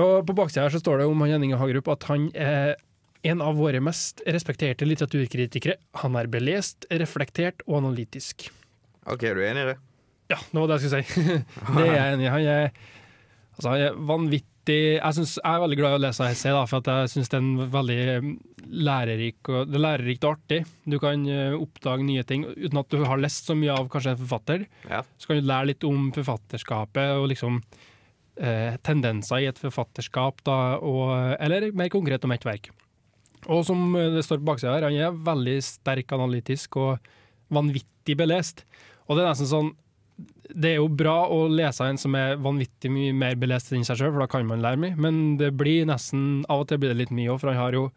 Og 0.00 0.24
på 0.26 0.34
baksida 0.34 0.64
her 0.64 0.74
så 0.74 0.80
står 0.82 1.00
det 1.02 1.06
om 1.06 1.20
han 1.22 1.36
Henning 1.36 1.54
Hagerup 1.58 1.90
at 1.92 2.06
han 2.08 2.26
er 2.34 2.74
en 3.24 3.40
av 3.44 3.56
våre 3.56 3.80
mest 3.84 4.20
respekterte 4.26 4.86
litteraturkritikere. 4.88 5.78
Han 6.02 6.16
er 6.18 6.28
belest, 6.32 6.88
reflektert 6.92 7.62
og 7.68 7.78
analytisk. 7.82 8.48
OK, 9.04 9.22
er 9.28 9.38
du 9.38 9.44
enig 9.44 9.62
i 9.62 9.68
det? 9.70 9.76
Ja, 10.32 10.40
det 10.40 10.58
var 10.58 10.68
det 10.70 10.80
jeg 10.80 10.90
skulle 10.90 11.04
si. 11.04 11.38
det 11.76 11.84
er 11.84 11.94
jeg 11.94 12.16
enig 12.16 12.26
i. 12.26 12.32
Han 12.34 12.48
er, 12.54 12.68
altså, 13.54 13.68
han 13.70 13.86
er 13.86 14.02
vanvittig 14.10 14.53
jeg, 14.72 15.14
synes, 15.16 15.36
jeg 15.36 15.50
er 15.50 15.62
veldig 15.62 15.76
glad 15.78 15.94
i 15.94 15.98
å 15.98 16.02
lese 16.06 16.26
essay, 16.32 16.52
da, 16.54 16.64
for 16.70 16.80
at 16.80 16.88
jeg 16.90 17.10
syns 17.12 17.32
det 17.32 17.38
er 17.40 17.70
veldig 17.74 17.98
mm, 18.24 18.30
lærerik 18.86 19.50
og, 19.50 19.68
det 19.68 19.78
er 19.78 19.84
lærerikt 19.84 20.24
og 20.24 20.36
artig. 20.38 20.60
Du 20.88 20.96
kan 21.02 21.26
eh, 21.28 21.56
oppdage 21.58 22.06
nye 22.06 22.24
ting 22.28 22.46
uten 22.48 22.80
at 22.80 22.94
du 22.94 23.02
har 23.04 23.20
lest 23.20 23.50
så 23.50 23.56
mye 23.58 23.74
av 23.74 23.90
kanskje 23.92 24.14
en 24.14 24.22
forfatter. 24.22 24.64
Ja. 24.88 25.02
Så 25.18 25.28
kan 25.28 25.40
du 25.40 25.50
lære 25.50 25.72
litt 25.72 25.84
om 25.88 26.08
forfatterskapet 26.16 27.18
og 27.18 27.28
liksom 27.34 27.60
eh, 28.40 28.80
tendenser 28.86 29.44
i 29.44 29.50
et 29.50 29.60
forfatterskap, 29.60 30.40
da, 30.48 30.58
og, 30.80 31.12
eller 31.38 31.70
mer 31.76 31.92
konkret 31.92 32.24
om 32.24 32.34
et 32.34 32.48
verk. 32.48 32.72
Og 33.52 33.64
som 33.68 33.92
det 33.92 34.24
står 34.24 34.40
på 34.40 34.48
baksida 34.48 34.78
her, 34.78 34.88
han 34.88 34.96
er 34.96 35.24
veldig 35.26 35.58
sterk 35.64 36.14
analytisk 36.16 36.78
og 36.80 37.14
vanvittig 37.52 38.16
belest. 38.16 38.64
Og 39.04 39.18
det 39.18 39.24
er 39.24 39.34
nesten 39.34 39.50
sånn 39.50 39.74
Det 40.54 40.70
er 40.70 40.76
jo 40.78 40.86
bra 40.92 41.24
å 41.32 41.48
lese 41.50 41.86
en 41.90 41.98
som 41.98 42.14
er 42.14 42.36
vanvittig 42.38 42.90
mye 42.92 43.14
mer 43.16 43.34
belest 43.40 43.72
enn 43.74 43.82
seg 43.86 43.98
sjøl, 43.98 44.12
for 44.14 44.22
da 44.22 44.28
kan 44.30 44.46
man 44.46 44.62
lære 44.62 44.78
mye, 44.78 44.96
men 45.00 45.22
det 45.40 45.48
blir 45.58 45.86
nesten 45.88 46.44
Av 46.52 46.62
og 46.62 46.68
til 46.70 46.78
blir 46.78 46.92
det 46.92 47.00
litt 47.00 47.14
mye 47.16 47.32
òg, 47.32 47.40
for 47.42 47.50
han 47.50 47.58
har 47.58 47.74
jo 47.74 47.88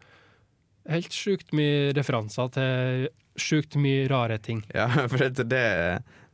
helt 0.88 1.12
sjukt 1.14 1.52
mye 1.54 1.92
referanser 1.94 2.50
til 2.56 3.08
sjukt 3.38 3.76
mye 3.78 4.08
rare 4.10 4.38
ting. 4.42 4.64
Ja, 4.74 4.88
for 5.10 5.20
det, 5.20 5.44
det, 5.46 5.62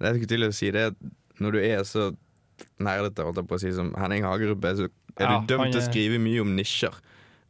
det 0.00 0.08
er 0.08 0.16
ikke 0.16 0.30
tydelig 0.30 0.52
å 0.54 0.56
si, 0.56 0.70
det 0.72 0.86
er 0.88 0.96
når 1.42 1.56
du 1.56 1.60
er 1.66 1.82
så 1.88 2.08
nerdete, 2.80 3.24
holdt 3.26 3.42
jeg 3.42 3.48
på 3.50 3.58
å 3.58 3.62
si, 3.64 3.72
som 3.74 3.90
Henning 3.98 4.24
Hagerup 4.24 4.64
er, 4.64 4.78
så 4.78 4.88
er 5.18 5.26
Ja, 5.28 5.38
du 5.42 5.50
dømt 5.50 5.66
til 5.66 5.74
til 5.74 5.80
å 5.80 5.84
er- 5.84 5.90
skrive 5.90 6.20
mye 6.22 6.40
om 6.46 6.54
nisjer. 6.56 6.94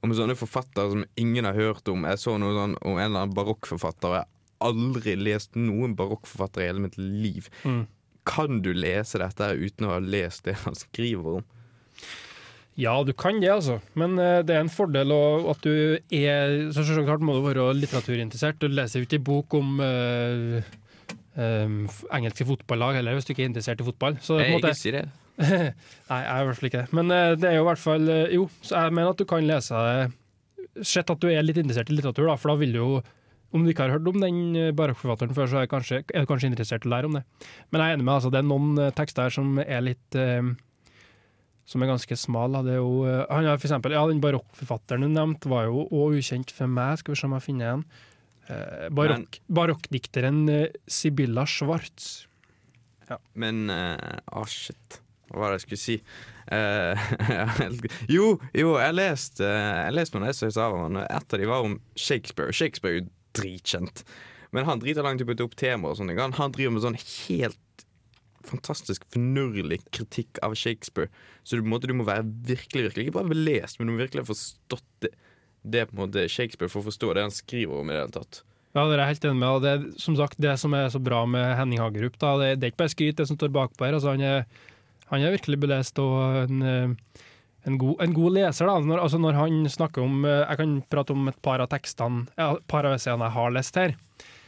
Om 0.04 0.12
sånne 0.16 0.34
forfattere 0.36 0.90
som 0.92 1.04
ingen 1.16 1.46
har 1.48 1.54
hørt 1.56 1.86
om. 1.88 2.02
Jeg 2.04 2.18
så 2.20 2.34
noe 2.40 2.52
sånn 2.52 2.74
om 2.82 2.98
en 2.98 3.04
eller 3.06 3.22
annen 3.22 3.36
barokkforfatter, 3.36 4.16
jeg 4.18 4.24
har 4.24 4.68
aldri 4.68 5.14
lest 5.16 5.54
noen 5.56 5.94
barokkforfatter 5.96 6.64
i 6.64 6.66
hele 6.68 6.82
mitt 6.84 6.96
liv. 7.00 7.48
Mm. 7.64 7.84
Kan 8.26 8.62
du 8.64 8.70
lese 8.72 9.18
dette 9.20 9.50
uten 9.60 9.86
å 9.88 9.94
ha 9.96 9.98
lest 10.00 10.46
det 10.48 10.54
han 10.64 10.76
skriver 10.78 11.40
om? 11.40 11.44
Ja, 12.80 12.94
du 13.06 13.12
kan 13.14 13.36
det, 13.38 13.50
altså. 13.54 13.76
Men 13.94 14.16
uh, 14.18 14.40
det 14.42 14.56
er 14.56 14.64
en 14.64 14.72
fordel 14.72 15.12
å- 15.14 15.50
at 15.52 15.60
du 15.62 15.70
er 16.10 16.72
Så 16.74 16.82
selvsagt 16.82 17.22
må 17.22 17.36
du 17.36 17.44
være 17.44 17.68
litteraturinteressert. 17.78 18.58
Du 18.58 18.66
leser 18.72 18.98
jo 19.02 19.06
ikke 19.06 19.20
bok 19.28 19.54
om 19.60 19.76
uh, 19.78 20.58
um, 21.38 21.76
engelske 22.10 22.46
fotballag 22.48 22.98
heller, 22.98 23.14
hvis 23.14 23.28
du 23.28 23.34
ikke 23.34 23.44
er 23.46 23.52
interessert 23.52 23.84
i 23.84 23.86
fotball. 23.86 24.18
Så 24.24 24.40
på 24.40 24.42
Jeg 24.42 24.56
måte, 24.56 24.72
ikke 24.74 24.80
si 24.82 24.94
det. 24.96 25.04
Nei, 25.38 26.18
jeg 26.18 26.32
er 26.34 26.42
i 26.42 26.48
hvert 26.48 26.58
fall 26.58 26.70
ikke 26.72 26.82
det. 26.82 26.90
Men 26.98 27.14
uh, 27.14 27.30
det 27.38 27.50
er 27.52 27.56
jo 27.60 27.62
i 27.64 27.68
hvert 27.70 27.82
fall 27.84 28.10
Jo, 28.34 28.48
så 28.62 28.82
jeg 28.84 28.94
mener 28.98 29.14
at 29.14 29.22
du 29.22 29.26
kan 29.26 29.46
lese 29.46 29.80
det 29.86 30.84
Sett 30.86 31.10
at 31.10 31.20
du 31.22 31.28
er 31.30 31.42
litt 31.46 31.58
interessert 31.60 31.90
i 31.90 31.94
litteratur, 31.94 32.26
da, 32.26 32.34
for 32.34 32.50
da 32.50 32.58
vil 32.58 32.72
du 32.74 32.80
jo 32.80 32.88
om 33.54 33.64
du 33.64 33.70
ikke 33.70 33.86
har 33.86 33.94
hørt 33.96 34.08
om 34.10 34.20
den 34.22 34.38
eh, 34.58 34.72
barokkforfatteren 34.76 35.34
før, 35.36 35.50
så 35.50 35.62
er, 35.62 35.70
kanskje, 35.70 36.02
er 36.10 36.24
du 36.24 36.30
kanskje 36.30 36.50
interessert 36.50 36.86
i 36.86 36.90
å 36.90 36.94
lære 36.94 37.10
om 37.10 37.18
det. 37.18 37.24
Men 37.70 37.80
jeg 37.80 37.86
er 37.86 37.98
enig 37.98 38.06
med 38.06 38.14
altså, 38.16 38.32
det 38.34 38.40
er 38.40 38.48
noen 38.48 38.80
eh, 38.82 38.94
tekster 38.98 39.28
her 39.28 39.36
som 39.36 39.58
er 39.62 39.84
litt 39.84 40.18
eh, 40.18 40.50
Som 41.64 41.80
er 41.80 41.88
ganske 41.88 42.18
smal. 42.20 42.58
Det 42.66 42.74
er 42.74 42.82
jo, 42.82 43.04
eh, 43.08 43.22
han 43.30 43.48
har 43.48 43.60
for 43.60 43.70
eksempel, 43.70 43.94
ja, 43.96 44.04
Den 44.10 44.20
barokkforfatteren 44.24 45.06
du 45.06 45.12
nevnte, 45.14 45.52
var 45.52 45.70
jo 45.70 45.86
òg 45.86 46.18
ukjent 46.18 46.52
for 46.52 46.68
meg. 46.68 46.98
Skal 47.00 47.14
vi 47.14 47.22
se 47.22 47.30
om 47.30 47.38
jeg 47.38 47.46
finner 47.46 47.72
en. 47.76 47.88
Eh, 48.44 48.86
barokk, 48.92 49.40
barokkdikteren 49.48 50.44
Sibilla 50.90 51.46
Schwartz. 51.48 52.12
Schwartz. 53.06 53.24
Men 53.38 53.68
eh, 53.72 54.20
Å, 54.34 54.44
shit. 54.50 55.00
Hva 55.30 55.40
var 55.40 55.52
det 55.52 55.62
jeg 55.62 55.64
skulle 55.64 55.82
si? 55.82 55.96
Eh, 56.52 57.08
jo, 58.16 58.34
jo, 58.54 58.74
jeg 58.80 58.96
leste, 58.96 59.48
jeg 59.48 59.96
leste 59.96 60.18
noen 60.18 60.30
essays 60.30 60.58
av 60.60 60.76
ham. 60.76 60.98
Et 61.04 61.36
av 61.36 61.40
de 61.40 61.48
var 61.48 61.66
om 61.66 61.78
Shakespeare. 61.96 62.54
Shakespeare 62.54 63.06
dritkjent. 63.36 64.04
Men 64.54 64.68
han 64.68 64.80
driter 64.82 65.06
langt 65.06 65.22
i 65.22 65.26
å 65.26 65.28
putte 65.28 65.46
opp 65.46 65.56
temaer 65.58 65.94
og 65.94 65.98
sånne. 65.98 66.16
Han, 66.20 66.36
han 66.38 66.54
driver 66.54 66.76
med 66.76 66.84
sånn 66.84 67.00
helt 67.00 67.60
fantastisk 68.44 69.04
finurlig 69.12 69.80
kritikk 69.94 70.38
av 70.44 70.54
Shakespeare. 70.58 71.10
Så 71.42 71.58
du, 71.58 71.66
måte, 71.66 71.88
du 71.88 71.96
må 71.96 72.06
være 72.06 72.26
virkelig, 72.46 72.90
virkelig 72.90 73.06
ikke 73.06 73.18
bare 73.18 73.32
belest, 73.32 73.78
men 73.78 73.88
du 73.88 73.94
må 73.94 74.02
virkelig 74.04 74.24
ha 74.24 74.30
forstått 74.32 74.90
det. 75.04 75.14
Det 75.64 75.86
på 75.88 75.94
en 75.96 76.02
måte 76.02 76.26
Shakespeare 76.28 76.68
for 76.68 76.82
å 76.82 76.90
forstå 76.90 77.14
det 77.16 77.22
han 77.24 77.32
skriver 77.32 77.78
om 77.80 77.88
i 77.88 77.94
det 77.94 78.02
hele 78.02 78.12
tatt. 78.12 78.42
Ja, 78.74 78.82
det 78.84 78.96
er 78.96 79.00
jeg 79.00 79.14
helt 79.14 79.26
enig 79.30 79.40
med. 79.40 79.48
og 79.48 79.62
Det, 79.64 79.70
er, 79.72 79.84
som 80.02 80.16
sagt, 80.18 80.40
det 80.42 80.52
som 80.60 80.74
er 80.76 80.90
så 80.92 81.00
bra 81.00 81.22
med 81.30 81.54
Henning 81.56 81.80
Hagerup, 81.80 82.18
da, 82.20 82.34
det, 82.40 82.48
det 82.58 82.66
er 82.66 82.74
ikke 82.74 82.82
bare 82.82 82.92
skryt, 82.92 83.16
det 83.16 83.26
som 83.30 83.38
står 83.38 83.54
bakpå 83.54 83.86
her. 83.86 83.96
Altså, 83.96 84.12
han, 84.12 84.20
er, 84.20 84.44
han 85.08 85.24
er 85.24 85.32
virkelig 85.38 85.60
belest 85.62 86.02
og 86.02 86.42
en, 86.42 86.98
en, 87.66 87.78
god, 87.80 87.96
en 88.04 88.12
god 88.16 88.34
leser. 88.36 88.68
Da. 88.68 88.78
Når, 88.84 89.00
altså, 89.06 89.18
når 89.22 89.38
han 89.38 89.62
snakker 89.72 90.02
om 90.04 90.24
eh, 90.28 90.42
Jeg 90.48 90.60
kan 90.60 90.74
prate 90.92 91.14
om 91.16 91.28
et 91.30 91.38
par 91.44 91.62
av 91.64 91.70
tekstene, 91.72 92.26
ja, 92.38 92.50
par 92.70 92.84
av 92.88 92.96
essayene 92.96 93.24
jeg 93.28 93.36
har 93.38 93.54
lest 93.56 93.78
her. 93.80 93.96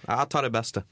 Jeg 0.06 0.28
tar 0.30 0.46
det 0.46 0.52
beste. 0.54 0.82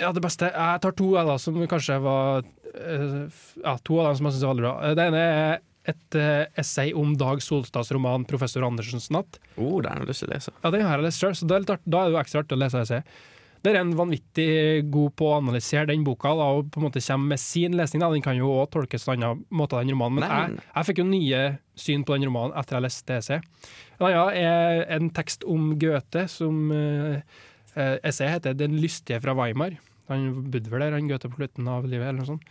Ja, 0.00 0.12
det 0.16 0.22
beste 0.24 0.48
Jeg 0.48 0.80
tar 0.80 0.94
to 0.96 1.10
av 1.20 1.28
da, 1.28 1.34
som 1.42 1.58
kanskje 1.68 1.98
var 2.04 2.46
eh, 2.72 3.18
Ja, 3.64 3.74
to 3.84 3.98
av 4.00 4.12
dem 4.12 4.16
som 4.20 4.28
jeg 4.30 4.36
syns 4.38 4.46
er 4.46 4.52
veldig 4.54 4.66
bra. 4.68 4.74
Eh, 4.86 4.94
Det 4.98 5.06
ene 5.10 5.26
er 5.26 5.60
et 5.90 6.14
essay 6.62 6.92
om 6.94 7.16
Dag 7.18 7.40
Solstads 7.42 7.88
roman 7.90 8.22
'Professor 8.24 8.62
Andersens 8.62 9.08
natt'. 9.10 9.40
Oh, 9.58 9.80
den 9.82 9.90
har 9.90 10.04
jeg 10.04 10.12
lyst 10.12 10.22
til 10.22 10.28
å 10.30 10.34
lese. 10.36 10.52
Ja, 10.62 10.70
den 10.70 10.84
har 10.86 11.00
jeg 11.00 11.06
lest 11.08 11.18
sjøl, 11.18 11.34
så 11.34 11.48
det 11.50 11.56
er 11.56 11.72
art, 11.74 11.82
da 11.90 12.04
er 12.04 12.06
det 12.06 12.14
jo 12.14 12.20
ekstra 12.20 12.42
artig 12.44 12.54
å 12.54 12.60
lese 12.62 12.82
essay. 12.84 13.02
Der 13.62 13.76
er 13.76 13.84
han 13.84 13.92
vanvittig 13.94 14.46
god 14.90 15.12
på 15.18 15.28
å 15.28 15.36
analysere 15.38 15.86
den 15.92 16.02
boka 16.06 16.32
da, 16.34 16.48
og 16.56 16.72
på 16.74 16.80
en 16.80 16.86
måte 16.88 17.02
kommer 17.04 17.34
med 17.34 17.42
sin 17.42 17.76
lesning. 17.78 18.02
Da. 18.02 18.10
Den 18.10 18.24
kan 18.24 18.38
jo 18.38 18.50
òg 18.50 18.72
tolkes 18.74 19.06
på 19.06 19.14
en 19.14 19.22
annen 19.28 19.44
måte, 19.54 19.78
den 19.78 19.94
romanen, 19.94 20.18
men 20.18 20.26
jeg, 20.26 20.66
jeg 20.66 20.88
fikk 20.88 21.02
jo 21.02 21.06
nye 21.06 21.44
syn 21.78 22.02
på 22.06 22.16
den 22.16 22.26
romanen 22.26 22.56
etter 22.58 22.78
jeg 22.78 22.86
leste 22.88 23.20
DC. 23.20 23.38
En 24.02 24.10
ja, 24.10 24.26
er 24.34 24.82
en 24.98 25.12
tekst 25.14 25.46
om 25.46 25.72
Goethe 25.78 26.26
som 26.30 26.74
eh, 26.74 27.22
Essayet 28.02 28.40
heter 28.40 28.58
'Den 28.58 28.80
lystige 28.82 29.22
fra 29.22 29.34
Weimar'. 29.38 29.78
Han 30.10 30.50
bodde 30.50 30.70
vel 30.70 30.82
der, 30.82 30.98
han 30.98 31.08
Goethe, 31.08 31.30
på 31.30 31.38
slutten 31.40 31.68
av 31.70 31.86
livet, 31.86 32.08
eller 32.08 32.20
noe 32.20 32.32
sånt. 32.34 32.46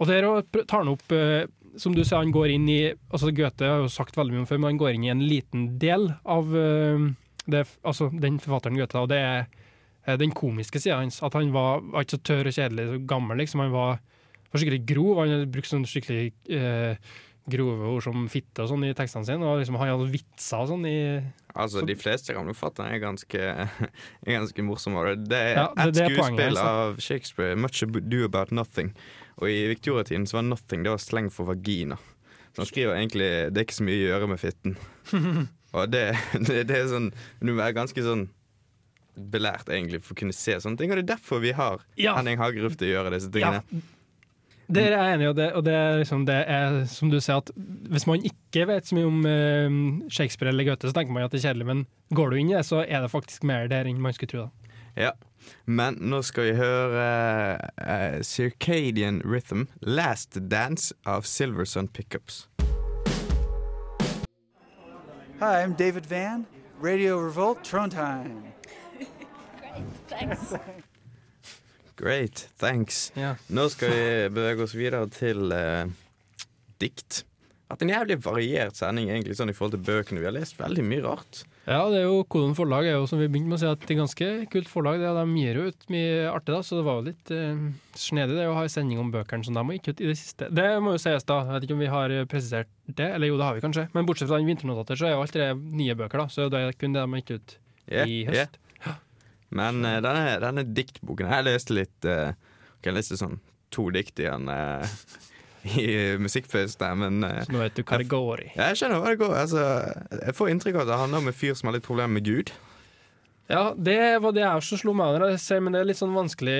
Og 0.00 0.08
der 0.10 0.26
tar 0.66 0.82
han 0.82 0.90
opp 0.90 1.12
eh, 1.14 1.46
Som 1.80 1.94
du 1.94 2.02
sa, 2.04 2.18
han 2.20 2.34
går 2.34 2.50
inn 2.52 2.68
i 2.68 2.80
altså 2.90 3.30
Goethe 3.32 3.64
har 3.64 3.78
jo 3.80 3.88
sagt 3.88 4.16
veldig 4.18 4.34
mye 4.34 4.42
om 4.42 4.48
før, 4.50 4.58
men 4.60 4.74
han 4.74 4.80
går 4.82 4.96
inn 4.96 5.04
i 5.06 5.12
en 5.12 5.22
liten 5.24 5.78
del 5.80 6.10
av 6.28 6.50
eh, 6.52 7.06
det, 7.46 7.62
altså 7.80 8.10
den 8.12 8.36
forfatteren 8.42 8.76
Goethe, 8.76 9.00
og 9.00 9.08
det 9.08 9.20
er 9.22 9.38
eh, 9.46 9.61
den 10.06 10.32
komiske 10.34 10.80
sida 10.82 10.96
hans. 10.98 11.20
At 11.22 11.34
han 11.38 11.52
var, 11.54 11.80
var 11.92 12.02
ikke 12.06 12.16
så 12.18 12.22
tørr 12.30 12.48
og 12.50 12.56
kjedelig 12.56 12.88
så 12.88 13.02
gammel, 13.06 13.38
liksom. 13.42 13.60
Han 13.64 13.74
var, 13.74 14.00
var 14.52 14.62
skikkelig 14.62 14.86
grov. 14.88 15.20
Han 15.22 15.34
hadde 15.36 15.50
brukt 15.52 15.70
sånn 15.70 15.86
skikkelig 15.88 16.32
eh, 16.50 16.96
grove 17.50 17.88
ord 17.90 18.04
som 18.04 18.26
fitte 18.30 18.62
og 18.62 18.70
sånn 18.70 18.84
i 18.86 18.92
tekstene 18.96 19.26
sine. 19.26 19.46
Og 19.46 19.60
liksom, 19.62 19.78
han 19.80 19.92
hadde 19.92 20.10
vitser 20.12 20.62
og 20.64 20.72
sånn 20.74 20.88
i 20.90 20.98
Altså, 21.52 21.80
Så- 21.82 21.86
De 21.86 21.94
fleste 22.00 22.32
gamle 22.32 22.54
er 22.54 22.98
ganske, 22.98 23.38
er 24.26 24.32
ganske 24.38 24.62
morsomme. 24.64 25.16
Det 25.28 25.36
er 25.36 25.54
Ja, 25.58 25.66
ett 25.76 25.96
er 25.96 26.08
poenget, 26.08 26.16
skuespill 26.16 26.56
altså. 26.56 26.64
av 26.64 26.96
Shakespeare, 26.98 27.54
'Much 27.56 27.82
Ado 27.82 28.24
About 28.24 28.50
Nothing'. 28.50 28.94
Og 29.36 29.48
i 29.50 29.66
Victoria-tiden 29.68 30.26
så 30.26 30.40
var 30.40 30.42
'nothing' 30.48 30.82
det 30.82 30.90
var 30.90 30.96
sleng 30.98 31.30
for 31.30 31.44
vagina. 31.44 31.96
Så 32.54 32.56
han 32.62 32.66
skriver 32.66 32.94
egentlig 32.96 33.52
'det 33.52 33.58
er 33.58 33.64
ikke 33.64 33.80
så 33.80 33.84
mye 33.84 34.00
å 34.00 34.08
gjøre 34.12 34.28
med 34.28 34.38
fitten'. 34.40 34.76
og 35.74 35.90
det, 35.90 36.16
det, 36.46 36.66
det 36.68 36.76
er 36.76 36.88
sånn 36.88 37.12
Du 37.40 37.60
er 37.60 37.72
ganske 37.72 38.00
sånn 38.02 38.28
belært 39.16 39.68
egentlig 39.68 40.02
for 40.02 40.14
å 40.14 40.20
kunne 40.22 40.32
se 40.36 40.54
sånne 40.60 40.78
ting, 40.80 40.90
og 40.90 40.96
det 41.00 41.04
er 41.04 41.14
derfor 41.16 41.40
vi 41.42 41.52
har 41.52 41.80
Ja. 42.00 42.14
Henning 42.16 42.38
Hagerup 42.40 42.76
til 42.78 42.88
å 42.88 42.94
gjøre 43.02 43.10
disse 43.14 43.28
Ja, 43.34 43.60
tingene. 43.60 43.82
det 44.72 44.86
er 44.86 44.96
jeg 44.96 45.14
enig 45.18 45.24
i, 45.26 45.28
og 45.28 45.36
det, 45.36 45.52
og 45.58 45.64
det, 45.64 45.74
er 45.74 45.98
liksom, 46.00 46.24
det 46.26 46.38
er 46.48 46.84
som 46.86 47.10
du 47.10 47.18
sier, 47.20 47.36
at 47.42 47.50
hvis 47.92 48.06
man 48.08 48.22
ikke 48.24 48.66
vet 48.70 48.86
så 48.88 48.94
mye 48.96 49.06
om 49.10 49.26
eh, 49.26 50.08
Shakespeare 50.08 50.48
eller 50.54 50.64
Goethe, 50.64 50.88
så 50.88 50.94
tenker 50.96 51.12
man 51.12 51.24
at 51.24 51.30
det 51.34 51.42
er 51.44 51.48
kjedelig, 51.52 51.66
men 51.66 51.86
går 52.16 52.30
du 52.30 52.36
inn 52.40 52.50
i 52.50 52.56
det, 52.56 52.64
så 52.64 52.80
er 52.86 53.00
det 53.04 53.10
faktisk 53.12 53.44
mer 53.44 53.68
der 53.68 53.84
enn 53.84 54.00
man 54.00 54.12
skulle 54.16 54.32
tro. 54.32 54.46
da. 54.48 54.50
Ja. 54.96 55.12
Men 55.66 55.96
nå 56.00 56.20
skal 56.22 56.44
vi 56.44 56.52
høre 56.54 57.04
uh, 57.80 58.22
Circadian 58.22 59.20
Rhythm, 59.24 59.64
'Last 59.82 60.36
Dance' 60.48 60.92
av 61.04 61.22
Silverson 61.26 61.88
Pickups. 61.88 62.46
Hi, 65.40 65.62
I'm 65.64 65.74
David 65.74 66.06
Van, 66.06 66.46
Radio 66.80 67.18
Revolt, 67.18 67.64
Trondheim. 67.64 68.44
Thanks. 70.08 70.54
Great, 71.96 72.48
thanks. 72.58 73.12
Ja. 73.14 73.34
Nå 73.52 73.68
skal 73.72 73.92
vi 73.92 74.06
bevege 74.34 74.64
oss 74.64 74.74
videre 74.74 75.04
til 75.12 75.52
eh, 75.54 75.92
dikt. 76.82 77.22
Hatt 77.72 77.84
en 77.84 77.92
jævlig 77.92 78.18
variert 78.24 78.76
sending 78.76 79.08
egentlig 79.08 79.38
sånn 79.38 79.48
i 79.48 79.56
forhold 79.56 79.78
til 79.78 79.84
bøkene. 79.86 80.20
Vi 80.20 80.28
har 80.28 80.34
lest 80.34 80.58
veldig 80.58 80.84
mye 80.84 81.04
rart. 81.06 81.44
Ja, 81.62 81.84
det 81.92 82.00
er 82.00 82.08
jo 82.08 82.24
Kolon 82.26 82.56
forlag 82.58 82.88
er 82.90 82.96
jo 82.98 83.06
som 83.06 83.20
vi 83.22 83.28
begynte 83.30 83.52
med 83.52 83.56
å 83.56 83.62
si 83.62 83.68
at 83.70 83.84
det 83.86 83.94
er 83.94 84.00
ganske 84.00 84.30
kult 84.52 84.68
forlag. 84.68 84.98
Det, 85.00 85.12
de 85.14 85.40
gir 85.40 85.60
jo 85.60 85.68
ut 85.70 85.86
mye 85.94 86.16
artig, 86.32 86.52
da, 86.56 86.58
så 86.66 86.80
det 86.80 86.84
var 86.88 86.98
jo 86.98 87.06
litt 87.06 87.32
uh, 87.32 87.62
snedig 87.96 88.36
det 88.36 88.48
å 88.50 88.56
ha 88.58 88.64
en 88.66 88.74
sending 88.74 89.00
om 89.00 89.12
bøkene 89.14 89.46
som 89.46 89.56
de 89.56 89.62
har 89.62 89.78
gitt 89.78 89.88
ut 89.92 90.02
i 90.02 90.10
det 90.10 90.18
siste. 90.18 90.50
Det 90.52 90.66
må 90.82 90.96
jo 90.96 91.02
sies, 91.04 91.24
da. 91.28 91.38
Jeg 91.46 91.54
vet 91.54 91.68
ikke 91.68 91.76
om 91.78 91.84
vi 91.84 91.92
har 91.94 92.16
eh, 92.16 92.26
presisert 92.28 92.72
det, 92.90 93.06
eller 93.06 93.30
jo, 93.30 93.38
det 93.38 93.46
har 93.46 93.56
vi 93.56 93.64
kanskje. 93.64 93.86
Men 93.94 94.10
bortsett 94.10 94.28
fra 94.28 94.42
den 94.42 94.50
vinternotater, 94.50 94.98
så 94.98 95.08
er 95.08 95.14
jo 95.14 95.22
alt 95.22 95.38
det 95.38 95.48
nye 95.62 95.96
bøker, 96.02 96.24
da. 96.24 96.34
Så 96.34 96.50
det 96.52 96.60
er 96.66 96.76
kun 96.76 96.98
det 96.98 97.06
de 97.06 97.14
har 97.14 97.22
gitt 97.22 97.36
ut 97.38 97.56
i 98.02 98.20
høst. 98.28 98.58
Men 99.52 99.82
uh, 99.84 99.98
denne, 100.04 100.38
denne 100.42 100.64
diktboken 100.64 101.28
Jeg 101.28 101.44
leste 101.44 101.76
litt 101.76 102.08
uh, 102.08 102.32
Jeg 102.84 102.96
leste 102.96 103.20
sånn 103.20 103.38
to 103.72 103.86
dikt 103.92 104.20
i 104.20 104.26
den 104.26 104.50
eh, 104.52 104.96
i 105.80 105.92
musikkfest 106.20 106.76
der, 106.76 106.96
men 106.98 107.22
Så 107.46 107.54
nå 107.54 107.62
vet 107.62 107.78
du 107.78 107.80
hva 107.86 107.96
det 108.02 108.08
går 108.10 108.42
i. 108.42 108.48
Jeg, 108.50 108.58
jeg 108.58 108.80
skjønner 108.82 109.00
hva 109.00 109.12
det 109.14 109.20
går. 109.22 109.32
Altså, 109.38 109.62
jeg 110.18 110.34
får 110.36 110.50
inntrykk 110.52 110.76
av 110.76 110.82
at 110.82 110.90
det 110.90 110.98
handler 111.00 111.22
om 111.22 111.30
en 111.30 111.38
fyr 111.38 111.56
som 111.56 111.70
har 111.70 111.76
litt 111.78 111.86
problemer 111.86 112.12
med 112.18 112.26
Gud. 112.26 112.52
Ja, 113.48 113.62
det 113.76 113.96
var 114.24 114.34
det 114.36 114.42
jeg 114.44 114.60
også 114.60 114.78
slo 114.82 114.92
meg 114.96 115.16
under. 115.16 115.32
men 115.60 115.72
det 115.72 115.80
er 115.80 115.88
litt 115.88 116.00
sånn 116.02 116.14
vanskelig 116.14 116.58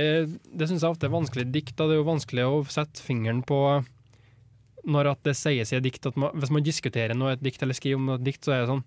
Det 0.52 0.68
syns 0.70 0.82
jeg 0.82 0.94
ofte 0.94 1.10
er 1.10 1.14
vanskelig 1.14 1.46
dikt. 1.52 1.76
Da. 1.76 1.86
Det 1.90 1.98
er 1.98 2.00
jo 2.00 2.08
vanskelig 2.08 2.48
å 2.48 2.64
sette 2.72 3.04
fingeren 3.04 3.42
på 3.44 3.60
når 4.82 5.12
at 5.12 5.22
det 5.22 5.36
sies 5.38 5.70
i 5.70 5.76
et 5.78 5.84
dikt 5.84 6.08
man, 6.16 6.32
Hvis 6.34 6.50
man 6.50 6.64
diskuterer 6.64 7.14
noe 7.14 7.32
i 7.32 7.36
et 7.36 7.44
dikt, 7.44 7.62
eller 7.62 7.76
skriver 7.76 8.00
om 8.00 8.14
et 8.16 8.24
dikt, 8.26 8.42
så 8.44 8.54
er 8.54 8.64
det 8.64 8.72
sånn 8.72 8.84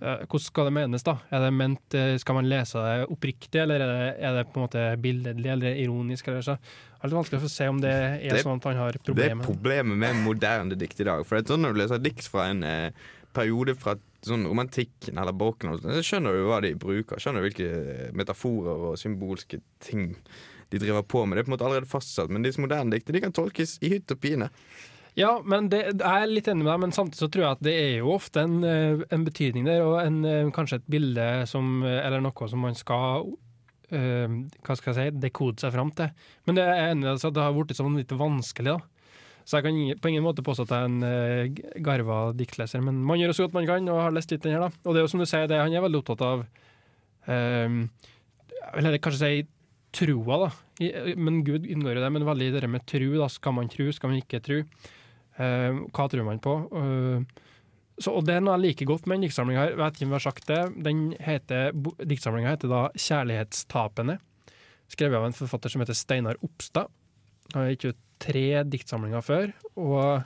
Hvordan 0.00 0.42
skal 0.42 0.64
det 0.68 0.72
menes, 0.74 1.04
da? 1.06 1.14
Er 1.30 1.40
det 1.44 1.52
ment, 1.54 1.94
eh, 1.94 2.16
Skal 2.18 2.34
man 2.34 2.48
lese 2.50 2.74
det 2.82 3.06
oppriktig, 3.08 3.60
eller 3.62 3.80
er 3.80 3.92
det, 3.92 4.22
er 4.26 4.32
det 4.36 4.46
på 4.52 4.58
en 4.60 4.66
måte 4.66 4.82
billedlig 5.00 5.46
eller 5.52 5.76
ironisk? 5.80 6.28
Eller 6.28 6.42
så? 6.42 6.56
Det 6.58 7.04
er 7.04 7.08
litt 7.12 7.18
vanskelig 7.20 7.42
å 7.46 7.50
se 7.50 7.68
om 7.68 7.80
det 7.80 7.90
er 7.92 8.18
Det- 8.34 8.42
sånn 8.44 8.56
at 8.56 8.64
han 8.64 8.76
har 8.76 8.92
Det 8.92 9.00
er 9.00 9.12
problemer 9.12 9.36
med 9.36 9.46
det. 9.46 9.52
problemet 9.54 9.96
med 9.96 10.14
moderne 10.24 10.76
dikt 10.76 11.00
i 11.00 11.04
dag. 11.04 11.24
For 11.24 11.36
det 11.36 11.48
er 11.48 11.54
sånn 11.54 11.62
Når 11.62 11.74
du 11.74 11.80
leser 11.80 11.98
dikt 12.02 12.26
fra 12.28 12.48
en 12.50 12.62
eh, 12.64 12.90
periode 13.32 13.76
fra 13.76 13.94
sånn 14.22 14.46
romantikken 14.46 15.18
eller 15.18 15.32
barokken, 15.32 15.78
så 15.80 16.02
skjønner 16.02 16.32
du 16.32 16.46
hva 16.48 16.60
de 16.62 16.74
bruker. 16.74 17.16
Skjønner 17.18 17.42
du 17.42 17.50
hvilke 17.50 18.12
metaforer 18.14 18.90
og 18.90 18.96
symbolske 18.96 19.60
ting 19.80 20.16
de 20.70 20.78
driver 20.78 21.02
på 21.02 21.26
med. 21.26 21.36
Det 21.36 21.46
er 21.46 21.50
på 21.50 21.52
en 21.52 21.58
måte 21.58 21.66
allerede 21.68 21.86
fastsatt, 21.90 22.30
men 22.30 22.42
disse 22.42 22.58
moderne 22.58 22.90
diktene 22.90 23.12
de 23.12 23.20
kan 23.20 23.32
tolkes 23.32 23.78
i 23.82 23.90
hytt 23.90 24.10
og 24.10 24.20
pine. 24.20 24.50
Ja, 25.14 25.36
men 25.46 25.68
det, 25.70 25.80
jeg 25.92 26.02
er 26.02 26.26
litt 26.26 26.48
enig 26.50 26.64
med 26.64 26.72
deg, 26.72 26.80
men 26.82 26.94
samtidig 26.94 27.22
så 27.22 27.30
tror 27.30 27.44
jeg 27.44 27.56
at 27.56 27.62
det 27.62 27.74
er 27.78 27.92
jo 28.00 28.14
ofte 28.16 28.42
en, 28.42 28.56
eh, 28.66 29.04
en 29.14 29.26
betydning 29.26 29.68
der, 29.68 29.84
og 29.86 30.00
en, 30.02 30.24
eh, 30.26 30.50
kanskje 30.54 30.80
et 30.80 30.88
bilde 30.90 31.26
som, 31.46 31.84
eh, 31.86 32.00
eller 32.02 32.24
noe 32.24 32.48
som 32.50 32.64
man 32.66 32.74
skal 32.74 33.28
eh, 33.94 34.26
hva 34.64 34.76
skal 34.76 34.90
jeg 34.90 35.12
si, 35.12 35.20
dekode 35.22 35.62
seg 35.62 35.74
fram 35.74 35.92
til. 35.94 36.10
Men 36.48 36.58
det 36.58 36.64
er 36.66 36.82
enig 36.88 37.12
altså, 37.12 37.30
det 37.30 37.44
har 37.44 37.54
blitt 37.54 37.78
sånn 37.78 38.00
litt 38.00 38.10
vanskelig, 38.10 38.74
da. 38.74 38.94
Så 39.44 39.58
jeg 39.60 39.66
kan 39.66 40.00
på 40.00 40.08
ingen 40.08 40.24
måte 40.24 40.42
påstå 40.44 40.64
at 40.64 40.72
jeg 40.72 40.80
er 40.80 40.88
en 40.88 41.02
uh, 41.04 41.80
garva 41.84 42.18
diktleser, 42.32 42.80
men 42.80 43.02
man 43.04 43.20
gjør 43.20 43.34
så 43.36 43.44
godt 43.44 43.58
man 43.58 43.66
kan, 43.68 43.90
og 43.92 44.00
har 44.00 44.14
lest 44.16 44.32
litt 44.32 44.40
den 44.42 44.56
her, 44.56 44.64
da. 44.64 44.70
Og 44.88 44.94
det 44.94 45.02
er 45.02 45.04
jo 45.04 45.10
som 45.12 45.20
du 45.20 45.28
sier, 45.28 45.44
det, 45.50 45.58
han 45.60 45.74
er 45.74 45.84
veldig 45.84 46.00
opptatt 46.00 46.24
av 46.24 46.46
eh, 47.28 47.76
Eller 48.72 48.96
kanskje 49.04 49.20
si 49.20 49.42
troa, 49.94 50.46
da. 50.46 50.48
I, 50.80 50.88
men 51.20 51.42
Gud 51.44 51.68
inngår 51.68 51.98
jo 51.98 52.06
det, 52.06 52.12
men 52.16 52.24
veldig 52.26 52.48
det 52.56 52.70
med 52.72 52.86
tru. 52.88 53.10
da, 53.20 53.28
Skal 53.28 53.52
man 53.58 53.68
tro, 53.68 53.90
skal 53.92 54.14
man 54.14 54.22
ikke 54.22 54.40
tro? 54.42 54.62
Eh, 55.42 55.80
hva 55.90 56.06
tror 56.10 56.26
man 56.26 56.42
på? 56.42 56.54
Eh, 56.80 57.42
så, 57.98 58.10
og 58.10 58.24
det 58.26 58.36
er 58.36 58.42
noe 58.42 58.56
jeg 58.56 58.64
liker 58.68 58.90
godt 58.90 59.06
med 59.06 59.18
den 59.20 59.28
diktsamlinga 59.28 59.64
her. 59.64 59.76
Vet 59.78 59.98
ikke 59.98 60.08
om 60.08 60.14
vi 60.14 60.18
har 60.18 60.26
sagt 60.26 60.48
det. 60.50 60.62
Den 60.86 61.02
heter, 61.22 61.74
Diktsamlinga 62.02 62.54
heter 62.56 62.72
da 62.72 62.84
'Kjærlighetstapene'. 62.94 64.18
Skrevet 64.90 65.18
av 65.18 65.26
en 65.26 65.36
forfatter 65.36 65.72
som 65.72 65.82
heter 65.82 65.96
Steinar 65.96 66.40
Opstad. 66.42 66.90
Han 67.52 67.62
har 67.62 67.74
gitt 67.74 67.92
ut 67.92 68.00
tre 68.22 68.64
diktsamlinger 68.66 69.22
før. 69.24 69.52
Og 69.78 70.24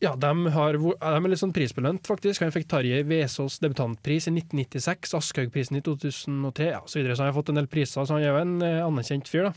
ja, 0.00 0.14
de, 0.16 0.30
har, 0.54 0.78
de 0.80 0.92
er 0.96 1.28
litt 1.28 1.42
sånn 1.42 1.52
prisbelønt, 1.52 2.06
faktisk. 2.08 2.40
Han 2.40 2.54
fikk 2.54 2.70
Tarjei 2.70 3.02
Vesaas 3.04 3.58
debutantpris 3.60 4.30
i 4.30 4.32
1996, 4.32 5.12
Aschehougprisen 5.18 5.76
i 5.76 5.82
2003, 5.84 6.70
ja, 6.72 6.80
så 6.88 7.00
videre. 7.00 7.16
Så 7.16 7.26
han 7.26 7.34
har 7.34 7.36
fått 7.36 7.52
en 7.52 7.60
del 7.60 7.68
priser, 7.68 8.00
så 8.00 8.16
han 8.16 8.24
er 8.24 8.32
jo 8.32 8.40
en 8.40 8.54
eh, 8.64 8.80
anerkjent 8.80 9.28
fyr, 9.28 9.50
da. 9.50 9.52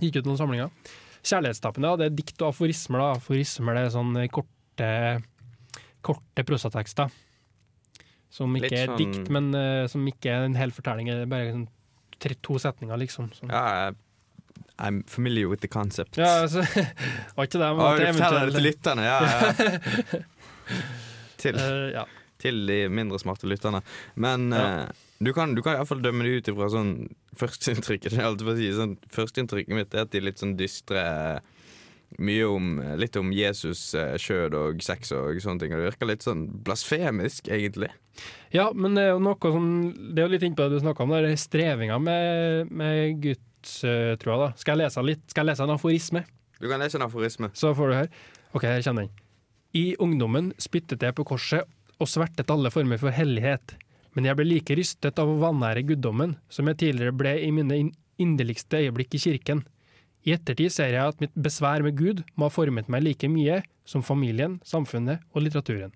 Gikk 0.00 0.22
ut 0.22 0.30
noen 0.30 0.40
samlinger. 0.40 0.96
Kjærlighetstapene, 1.26 1.90
da, 1.90 2.00
det 2.00 2.08
er 2.08 2.18
dikt 2.18 2.42
og 2.42 2.52
aforismer. 2.52 3.02
da. 3.02 3.08
Aforismer 3.18 3.78
det 3.78 3.86
er 3.86 3.94
sånn 3.94 4.12
eh, 4.20 4.28
korte, 4.32 4.90
korte 6.04 6.44
prosatekster. 6.46 7.14
Som 8.32 8.54
ikke 8.58 8.70
sånn... 8.74 8.82
er 8.82 9.00
dikt, 9.00 9.32
men 9.32 9.48
uh, 9.56 9.86
som 9.90 10.04
ikke 10.08 10.34
er 10.34 10.46
en 10.46 10.58
hel 10.58 10.74
fortelling. 10.74 11.08
Det 11.08 11.30
bare 11.30 11.54
sånn, 11.54 11.64
tre, 12.20 12.36
to 12.44 12.58
setninger, 12.60 13.00
liksom. 13.00 13.32
Sånn. 13.36 13.52
Ja, 13.52 13.90
I'm 14.78 15.00
familiar 15.10 15.50
with 15.50 15.64
the 15.64 15.70
concept. 15.72 16.20
Ja, 16.20 16.44
altså, 16.44 16.62
var 17.34 17.48
ikke 17.48 17.58
det 17.62 17.72
men 17.74 18.20
forteller 18.20 18.52
det 18.52 18.58
til 18.58 18.68
lytterne, 18.68 19.08
ja. 19.08 19.18
ja. 19.24 20.22
til, 21.42 21.58
uh, 21.58 21.88
ja. 21.96 22.06
til 22.38 22.62
de 22.68 22.80
mindre 22.92 23.20
smarte 23.22 23.50
lytterne. 23.50 23.82
Men 24.14 24.50
Ja. 24.54 24.70
Eh, 25.20 25.24
du 25.24 25.32
kan, 25.34 25.54
du 25.54 25.62
kan 25.62 25.76
iallfall 25.76 26.02
dømme 26.02 26.26
det 26.26 26.38
ut 26.38 26.50
ifra 26.52 26.70
sånn 26.72 26.92
førsteinntrykket. 27.38 28.14
Si, 28.58 28.72
sånn, 28.74 28.98
Førsteinntrykket 29.14 29.76
mitt 29.76 29.94
er 29.94 30.06
at 30.06 30.12
de 30.12 30.20
er 30.20 30.28
litt 30.30 30.42
sånn 30.42 30.56
dystre 30.58 31.04
Mye 32.24 32.46
om, 32.48 32.78
litt 32.96 33.18
om 33.20 33.28
Jesus, 33.36 33.90
kjød 33.92 34.54
og 34.56 34.78
sex 34.80 35.10
og 35.12 35.36
sånne 35.44 35.60
ting. 35.60 35.74
Og 35.76 35.82
det 35.82 35.90
virker 35.90 36.08
litt 36.08 36.24
sånn 36.24 36.46
blasfemisk, 36.64 37.50
egentlig. 37.52 37.90
Ja, 38.54 38.70
men 38.72 38.96
det 38.96 39.04
er 39.04 39.10
jo 39.12 39.18
noe 39.20 39.50
som 39.52 39.66
Det 39.92 40.22
er 40.22 40.24
jo 40.24 40.32
litt 40.32 40.46
innpå 40.46 40.64
det 40.64 40.78
du 40.78 40.84
snakka 40.86 41.04
om, 41.04 41.12
det 41.12 41.34
er 41.34 41.42
strevinga 41.42 41.98
med, 42.00 42.72
med 42.72 43.20
gudstrua. 43.20 44.38
da. 44.40 44.48
Skal 44.56 44.78
jeg 44.78 44.86
lese 44.86 45.04
litt? 45.04 45.26
Skal 45.28 45.44
jeg 45.44 45.52
lese 45.52 45.66
en 45.68 45.74
aforisme? 45.76 46.24
Du 46.58 46.66
kan 46.70 46.80
lese 46.80 46.96
en 46.96 47.04
aforisme. 47.06 47.52
Så 47.54 47.74
får 47.76 47.90
du 47.90 47.96
høre. 47.98 48.22
OK, 48.56 48.64
her 48.64 48.82
kommer 48.86 49.04
den. 49.04 49.12
I 49.76 49.84
ungdommen 50.00 50.54
spyttet 50.58 51.04
jeg 51.04 51.14
på 51.14 51.28
korset 51.28 51.68
og 52.00 52.08
svertet 52.08 52.50
alle 52.50 52.72
former 52.72 52.98
for 53.00 53.12
hellighet. 53.14 53.76
Men 54.18 54.26
jeg 54.26 54.34
ble 54.40 54.48
like 54.50 54.74
rystet 54.74 55.20
av 55.22 55.30
å 55.30 55.36
vanære 55.38 55.84
guddommen 55.86 56.32
som 56.50 56.66
jeg 56.66 56.80
tidligere 56.82 57.14
ble 57.14 57.36
i 57.46 57.52
mine 57.54 57.76
in- 57.84 57.94
inderligste 58.18 58.80
øyeblikk 58.82 59.14
i 59.14 59.20
kirken. 59.22 59.60
I 60.26 60.32
ettertid 60.34 60.72
ser 60.74 60.90
jeg 60.90 61.12
at 61.14 61.20
mitt 61.22 61.36
besvær 61.38 61.84
med 61.86 61.94
Gud 61.96 62.24
må 62.34 62.48
ha 62.48 62.52
formet 62.52 62.88
meg 62.90 63.04
like 63.06 63.28
mye 63.30 63.60
som 63.88 64.02
familien, 64.02 64.58
samfunnet 64.66 65.22
og 65.30 65.44
litteraturen. 65.46 65.94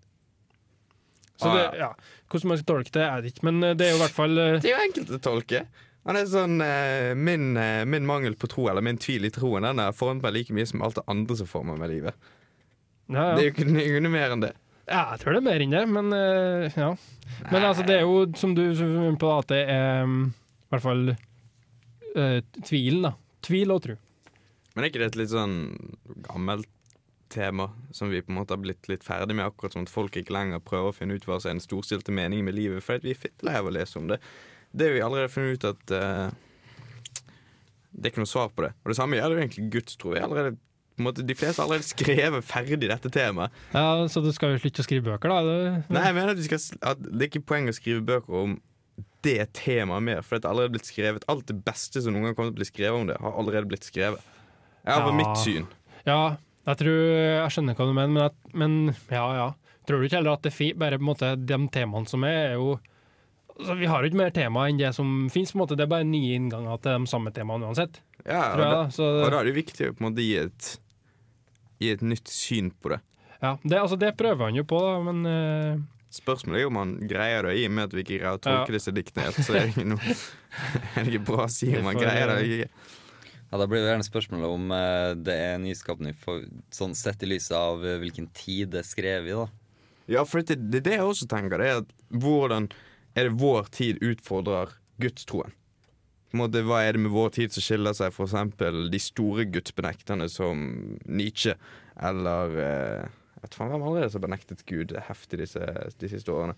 Så 1.43 1.49
Ah, 1.51 1.57
det, 1.57 1.79
ja. 1.81 1.89
Hvordan 2.31 2.53
man 2.53 2.61
skal 2.61 2.69
tolke 2.71 2.93
det, 2.95 3.03
er 3.09 3.23
det 3.25 3.33
ikke, 3.35 3.45
men 3.49 3.59
eh, 3.67 3.75
det 3.75 3.89
er 3.89 3.91
jo 3.91 3.99
i 3.99 4.03
hvert 4.05 4.15
fall 4.15 4.39
eh, 4.39 4.61
Det 4.63 4.71
er 4.71 4.77
jo 4.77 4.85
enkelt 4.87 5.11
å 5.17 5.19
tolke. 5.27 5.65
Han 6.07 6.19
er 6.19 6.29
sånn, 6.31 6.55
eh, 6.63 7.13
min, 7.19 7.49
min 7.91 8.07
mangel 8.07 8.37
på 8.39 8.47
tro, 8.51 8.69
eller 8.71 8.83
min 8.87 8.99
tvil 9.03 9.27
i 9.27 9.33
troen, 9.35 9.67
den 9.67 9.83
har 9.83 9.93
formet 9.99 10.23
meg 10.23 10.37
like 10.39 10.55
mye 10.55 10.69
som 10.71 10.83
alt 10.87 11.01
det 11.01 11.05
andre 11.11 11.37
som 11.43 11.51
former 11.51 11.81
meg 11.81 11.91
i 11.91 11.97
livet. 11.97 12.15
ja, 13.11 13.33
ja. 13.33 13.35
Det 13.35 13.43
er 13.43 13.51
jo 13.51 13.55
ikke 13.57 14.03
noe 14.07 14.15
mer 14.15 14.37
enn 14.37 14.47
det. 14.47 14.53
Ja, 14.93 15.07
jeg 15.15 15.23
tror 15.23 15.33
det 15.33 15.41
er 15.41 15.47
mer 15.47 15.63
enn 15.65 15.73
det, 15.73 15.83
men 15.89 16.13
uh, 16.13 16.67
ja. 16.77 16.91
Men 17.49 17.65
altså, 17.65 17.85
det 17.89 17.97
er 17.97 18.05
jo 18.05 18.27
som 18.37 18.53
du 18.57 18.67
er 18.69 19.17
på, 19.17 19.31
at 19.33 19.49
det 19.49 19.63
er 19.73 20.05
um, 20.05 20.27
i 20.29 20.75
hvert 20.75 20.85
fall 20.85 21.03
uh, 21.15 22.39
tvilen, 22.61 23.09
da. 23.09 23.15
Tvil 23.43 23.73
og 23.73 23.83
tro. 23.87 23.97
Men 24.73 24.85
er 24.85 24.93
ikke 24.93 25.01
det 25.03 25.11
et 25.13 25.19
litt 25.23 25.33
sånn 25.33 25.57
gammelt 26.29 26.69
tema 27.33 27.71
som 27.97 28.11
vi 28.13 28.21
på 28.21 28.29
en 28.33 28.39
måte 28.43 28.53
har 28.53 28.61
blitt 28.61 28.89
litt 28.93 29.05
ferdig 29.07 29.35
med, 29.39 29.47
akkurat 29.47 29.73
som 29.73 29.87
at 29.87 29.93
folk 29.93 30.17
ikke 30.21 30.35
lenger 30.37 30.61
prøver 30.65 30.93
å 30.93 30.97
finne 30.97 31.17
ut 31.17 31.25
hva 31.25 31.39
som 31.41 31.51
er 31.51 31.57
den 31.57 31.65
storstilte 31.65 32.13
meningen 32.13 32.45
med 32.45 32.59
livet, 32.59 32.85
at 32.85 33.05
vi 33.05 33.15
er 33.15 33.21
fittelei 33.21 33.57
av 33.61 33.71
å 33.71 33.73
lese 33.73 33.97
om 34.01 34.11
det. 34.13 34.21
Det 34.73 34.89
har 34.89 34.97
vi 34.97 35.05
allerede 35.05 35.33
funnet 35.33 35.57
ut 35.57 35.71
at 35.73 35.95
uh, 35.97 37.33
det 37.93 38.09
er 38.09 38.13
ikke 38.13 38.25
noe 38.25 38.33
svar 38.33 38.53
på 38.53 38.65
det. 38.67 38.73
Og 38.85 38.93
det 38.93 38.99
samme 39.01 39.19
gjelder 39.19 39.43
egentlig 39.43 39.71
gudstro. 39.73 40.13
Vi 40.13 40.21
har 40.21 40.29
allerede 40.29 40.57
måte, 41.01 41.25
De 41.27 41.35
fleste 41.35 41.63
har 41.63 41.69
allerede 41.69 41.89
skrevet 41.89 42.45
ferdig 42.45 42.89
dette 42.91 43.09
temaet. 43.11 43.51
Ja, 43.73 44.05
Så 44.09 44.21
du 44.25 44.31
skal 44.33 44.53
jo 44.55 44.61
slutte 44.61 44.83
å 44.83 44.87
skrive 44.87 45.07
bøker, 45.09 45.33
da? 45.33 45.79
Nei, 45.89 46.05
jeg 46.05 46.15
mener 46.19 46.35
at, 46.35 46.37
vi 46.43 46.49
skal, 46.51 46.61
at 46.93 47.01
det 47.01 47.23
er 47.27 47.31
ikke 47.31 47.47
poeng 47.55 47.71
å 47.71 47.77
skrive 47.77 48.05
bøker 48.05 48.43
om 48.43 48.59
det 49.23 49.53
temaet 49.55 50.03
mer, 50.03 50.21
for 50.27 50.37
det 50.37 50.45
er 50.45 50.51
allerede 50.53 50.75
blitt 50.75 50.89
skrevet 50.91 51.25
Alt 51.31 51.47
det 51.47 51.57
beste 51.65 52.03
som 52.03 52.13
noen 52.13 52.27
gang 52.29 52.35
kommer 52.37 52.51
til 52.51 52.59
å 52.59 52.61
bli 52.61 52.67
skrevet 52.69 52.99
om 53.01 53.07
det, 53.09 53.17
har 53.23 53.39
allerede 53.39 53.71
blitt 53.71 53.87
skrevet. 53.87 54.21
Ja, 54.85 54.99
Ja. 54.99 55.13
mitt 55.15 55.37
syn. 55.39 55.67
Ja, 56.05 56.37
jeg 56.67 56.77
tror 56.79 56.99
Jeg 56.99 57.51
skjønner 57.55 57.75
hva 57.79 57.87
du 57.87 57.93
mener, 57.95 58.09
men, 58.13 58.23
at, 58.27 58.35
men 58.53 58.95
ja, 59.11 59.27
ja. 59.39 59.49
Tror 59.87 59.99
du 59.99 60.07
ikke 60.07 60.21
heller 60.21 60.37
at 60.37 60.43
det 60.47 60.53
er 60.55 60.75
bare 60.79 60.99
på 60.99 61.03
en 61.03 61.09
måte 61.11 61.31
de 61.47 61.59
temaene 61.75 62.07
som 62.11 62.23
er, 62.25 62.53
er 62.53 62.55
jo 62.55 62.79
altså, 63.59 63.77
Vi 63.79 63.87
har 63.91 64.03
jo 64.03 64.11
ikke 64.11 64.21
mer 64.21 64.31
tema 64.35 64.69
enn 64.69 64.79
det 64.79 64.93
som 64.95 65.29
fins. 65.33 65.53
Det 65.53 65.81
er 65.81 65.91
bare 65.91 66.07
nye 66.07 66.37
innganger 66.39 66.79
til 66.83 66.99
de 67.03 67.11
samme 67.11 67.33
temaene 67.35 67.67
uansett. 67.67 68.01
Ja, 68.27 68.53
og, 68.53 68.57
Tror 68.57 68.65
jeg, 68.65 68.75
da, 68.75 68.83
så, 68.95 69.07
og 69.25 69.31
da 69.35 69.41
er 69.41 69.49
det 69.51 69.55
viktig 69.57 69.89
å 69.91 69.95
på 69.97 70.05
en 70.05 70.09
måte 70.11 70.23
gi 70.27 70.37
et, 70.45 70.69
gi 71.83 71.89
et 71.91 72.05
nytt 72.07 72.31
syn 72.31 72.71
på 72.79 72.93
det. 72.95 73.01
ja, 73.43 73.57
det, 73.65 73.79
altså, 73.81 73.99
det 73.99 74.13
prøver 74.21 74.47
han 74.47 74.59
jo 74.61 74.65
på, 74.69 74.79
da, 74.87 74.95
men 75.11 75.27
uh... 75.27 75.83
Spørsmålet 76.13 76.59
er 76.61 76.63
jo 76.67 76.69
om 76.69 76.77
han 76.77 76.91
greier 77.09 77.47
det, 77.49 77.55
i 77.57 77.63
og 77.65 77.73
med 77.73 77.87
at 77.89 77.95
vi 77.97 78.03
ikke 78.05 78.19
greier 78.21 78.37
å 78.37 78.41
tolke 78.45 78.69
Ja. 78.69 78.77
disse 78.77 78.93
diktene 78.93 79.25
helt. 79.31 79.39
Så 79.47 79.55
er 79.57 79.63
det 79.65 79.71
ikke, 79.73 79.87
noe, 79.95 80.17
er 80.93 81.07
det 81.07 81.15
ikke 81.15 81.23
bra 81.31 81.47
å 81.47 81.53
si 81.55 81.71
om 81.79 81.87
han 81.89 81.97
greier 81.97 82.29
det. 82.29 82.35
eller 82.35 82.59
ikke. 82.59 82.91
Ja, 83.49 83.61
Da 83.63 83.67
blir 83.69 83.81
det 83.81 83.89
gjerne 83.95 84.05
spørsmålet 84.11 84.53
om 84.59 84.75
uh, 84.77 85.15
det 85.17 85.37
er 85.47 85.57
nyskapende 85.65 86.13
for, 86.21 86.45
sånn 86.73 86.93
sett 87.01 87.25
i 87.25 87.31
lyset 87.33 87.57
av 87.57 87.81
uh, 87.81 87.95
hvilken 88.03 88.29
tid 88.37 88.75
det 88.77 88.83
er 88.83 88.89
skrevet 88.91 89.33
i. 89.33 89.39
da. 89.41 89.49
Ja, 90.19 90.27
for 90.29 90.45
det, 90.45 90.59
det 90.69 90.83
det 90.85 90.99
jeg 90.99 91.09
også 91.09 91.31
tenker. 91.33 91.57
Det 91.65 91.71
er 91.73 91.81
at 91.81 91.97
hvordan 92.13 92.69
er 93.17 93.31
det 93.31 93.35
vår 93.41 93.73
tid 93.73 94.05
utfordrer 94.05 94.77
gudstroen? 95.01 95.57
Måte, 96.37 96.63
hva 96.65 96.81
er 96.85 96.97
det 96.97 97.03
med 97.05 97.13
vår 97.13 97.35
tid 97.37 97.53
som 97.53 97.65
skiller 97.65 97.97
seg 97.97 98.15
eksempel 98.25 98.87
de 98.93 99.01
store 99.03 99.45
gudsbenekterne 99.53 100.29
som 100.33 100.63
Nietzsche 101.05 101.57
eller 102.01 102.57
eh, 102.63 103.11
vet 103.43 103.59
faen 103.59 103.73
hvem 103.73 103.85
andre 103.91 104.09
som 104.13 104.25
benektet 104.25 104.65
Gud 104.69 104.95
heftig 105.09 105.43
disse, 105.43 105.69
de 106.01 106.11
siste 106.11 106.33
årene. 106.33 106.57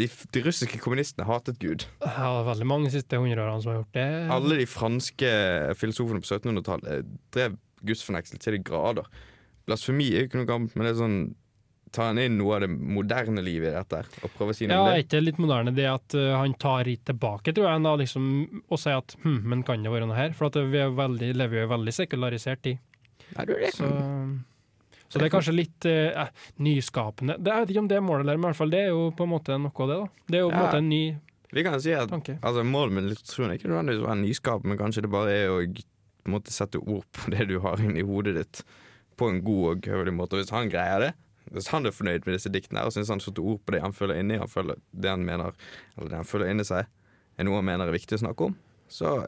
De, 0.00 0.06
de 0.08 0.42
russiske 0.44 0.78
kommunistene 0.80 1.26
hatet 1.28 1.58
Gud. 1.60 1.84
ja, 2.00 2.28
det 2.38 2.46
veldig 2.48 2.68
mange 2.68 2.88
de 2.88 2.94
siste 2.96 3.18
hundreårene 3.20 3.60
som 3.60 3.72
har 3.72 3.82
gjort 3.82 3.98
det. 3.98 4.06
Alle 4.36 4.60
de 4.62 4.68
franske 4.70 5.32
filosofene 5.80 6.22
på 6.22 6.30
1700-tallet 6.30 7.12
drev 7.34 7.58
gudsfornektelse 7.84 8.40
til 8.40 8.56
de 8.56 8.62
grader. 8.64 9.08
Blasfemi 9.68 10.08
er 10.10 10.24
jo 10.24 10.30
ikke 10.30 10.40
noe 10.40 10.48
gammelt, 10.48 10.76
men 10.76 10.88
det 10.88 10.94
er 10.94 11.00
sånn 11.02 11.18
tar 11.92 12.08
han 12.10 12.18
inn 12.22 12.38
noe 12.40 12.54
av 12.56 12.62
det 12.64 12.68
moderne 12.72 13.42
livet 13.44 13.70
i 13.70 13.76
dette 13.76 13.98
og 14.24 14.30
prøver 14.36 14.54
å 14.54 14.56
si 14.56 14.66
noe 14.66 14.74
Ja, 14.76 14.80
om 14.82 14.88
det? 14.90 14.94
Ja, 14.98 15.04
ikke 15.06 15.20
litt 15.22 15.40
moderne 15.42 15.74
det 15.76 15.86
at 15.90 16.16
uh, 16.18 16.28
han 16.40 16.54
tar 16.62 16.88
litt 16.88 17.04
tilbake, 17.08 17.52
tror 17.54 17.68
jeg, 17.68 17.82
da, 17.84 17.92
liksom, 18.00 18.30
og 18.68 18.80
sier 18.80 19.00
at 19.02 19.14
hm, 19.24 19.40
men 19.52 19.62
kan 19.68 19.82
det 19.84 19.92
være 19.92 20.08
noe 20.08 20.16
her? 20.18 20.32
For 20.38 20.48
at 20.48 20.56
vi 20.72 20.80
er 20.80 20.94
veldig, 20.96 21.32
lever 21.36 21.60
jo 21.62 21.66
i 21.68 21.72
veldig 21.74 21.94
sekularisert 21.98 22.62
tid. 22.64 22.80
Nei, 23.36 23.44
du, 23.48 23.52
det 23.60 23.70
Så, 23.76 23.88
så 25.12 25.20
det 25.20 25.26
er 25.28 25.32
kanskje 25.34 25.52
litt 25.56 25.86
uh, 25.88 26.24
nyskapende. 26.64 27.36
Det, 27.38 27.52
jeg 27.52 27.66
vet 27.66 27.74
ikke 27.74 27.84
om 27.84 27.90
det 27.92 27.98
er 28.00 28.04
målet, 28.06 28.26
der, 28.30 28.38
men 28.40 28.48
i 28.48 28.50
hvert 28.52 28.60
fall 28.62 28.72
det 28.72 28.80
er 28.86 28.90
jo 28.94 29.06
på 29.16 29.26
en 29.28 29.32
måte 29.34 29.58
noe 29.60 29.72
av 29.84 29.92
det. 29.92 29.98
da. 30.02 30.26
Det 30.32 30.38
er 30.40 30.44
jo 30.46 30.50
på 30.50 30.56
en 30.56 30.60
Ja. 30.62 30.66
måte 30.66 30.80
en 30.82 30.88
ny 30.92 31.02
Vi 31.52 31.62
kan 31.66 31.80
si 31.84 31.92
at 31.92 32.08
altså, 32.08 32.62
Målet 32.64 32.94
med 32.96 33.10
litteraturen 33.10 33.50
er 33.52 33.58
ikke 33.58 33.68
nødvendigvis 33.68 34.00
å 34.00 34.06
være 34.08 34.20
nyskap, 34.22 34.64
men 34.64 34.78
kanskje 34.80 35.02
det 35.04 35.10
bare 35.12 35.34
er 35.36 35.50
å 35.52 35.58
måte 36.32 36.54
sette 36.54 36.80
ord 36.80 37.04
på 37.12 37.28
det 37.34 37.48
du 37.50 37.58
har 37.60 37.76
inni 37.82 38.00
hodet 38.08 38.32
ditt, 38.38 38.62
på 39.20 39.28
en 39.28 39.42
god 39.44 39.66
og 39.74 39.88
høvelig 39.92 40.14
måte. 40.16 40.38
Og 40.38 40.40
hvis 40.46 40.52
han 40.54 40.70
greier 40.72 41.04
det, 41.04 41.10
hvis 41.52 41.70
han 41.72 41.86
er 41.86 41.94
fornøyd 41.94 42.26
med 42.26 42.36
disse 42.36 42.52
diktene 42.52 42.84
og 42.86 42.94
syns 42.94 43.10
han 43.12 43.22
setter 43.22 43.44
ord 43.44 43.60
på 43.64 43.74
det 43.74 43.82
han 43.84 43.94
føler 43.96 44.20
inni, 44.22 44.40
han 44.40 44.50
føler 44.50 44.80
det 44.92 45.12
han 45.12 45.24
mener, 45.26 45.54
eller 45.96 46.12
det 46.12 46.20
han 46.22 46.28
føler 46.28 46.52
inni 46.52 46.66
seg, 46.68 46.88
er 47.36 47.48
noe 47.48 47.60
han 47.60 47.68
mener 47.68 47.88
er 47.88 47.96
viktig 47.96 48.18
å 48.18 48.24
snakke 48.24 48.50
om, 48.50 48.56
så 48.92 49.22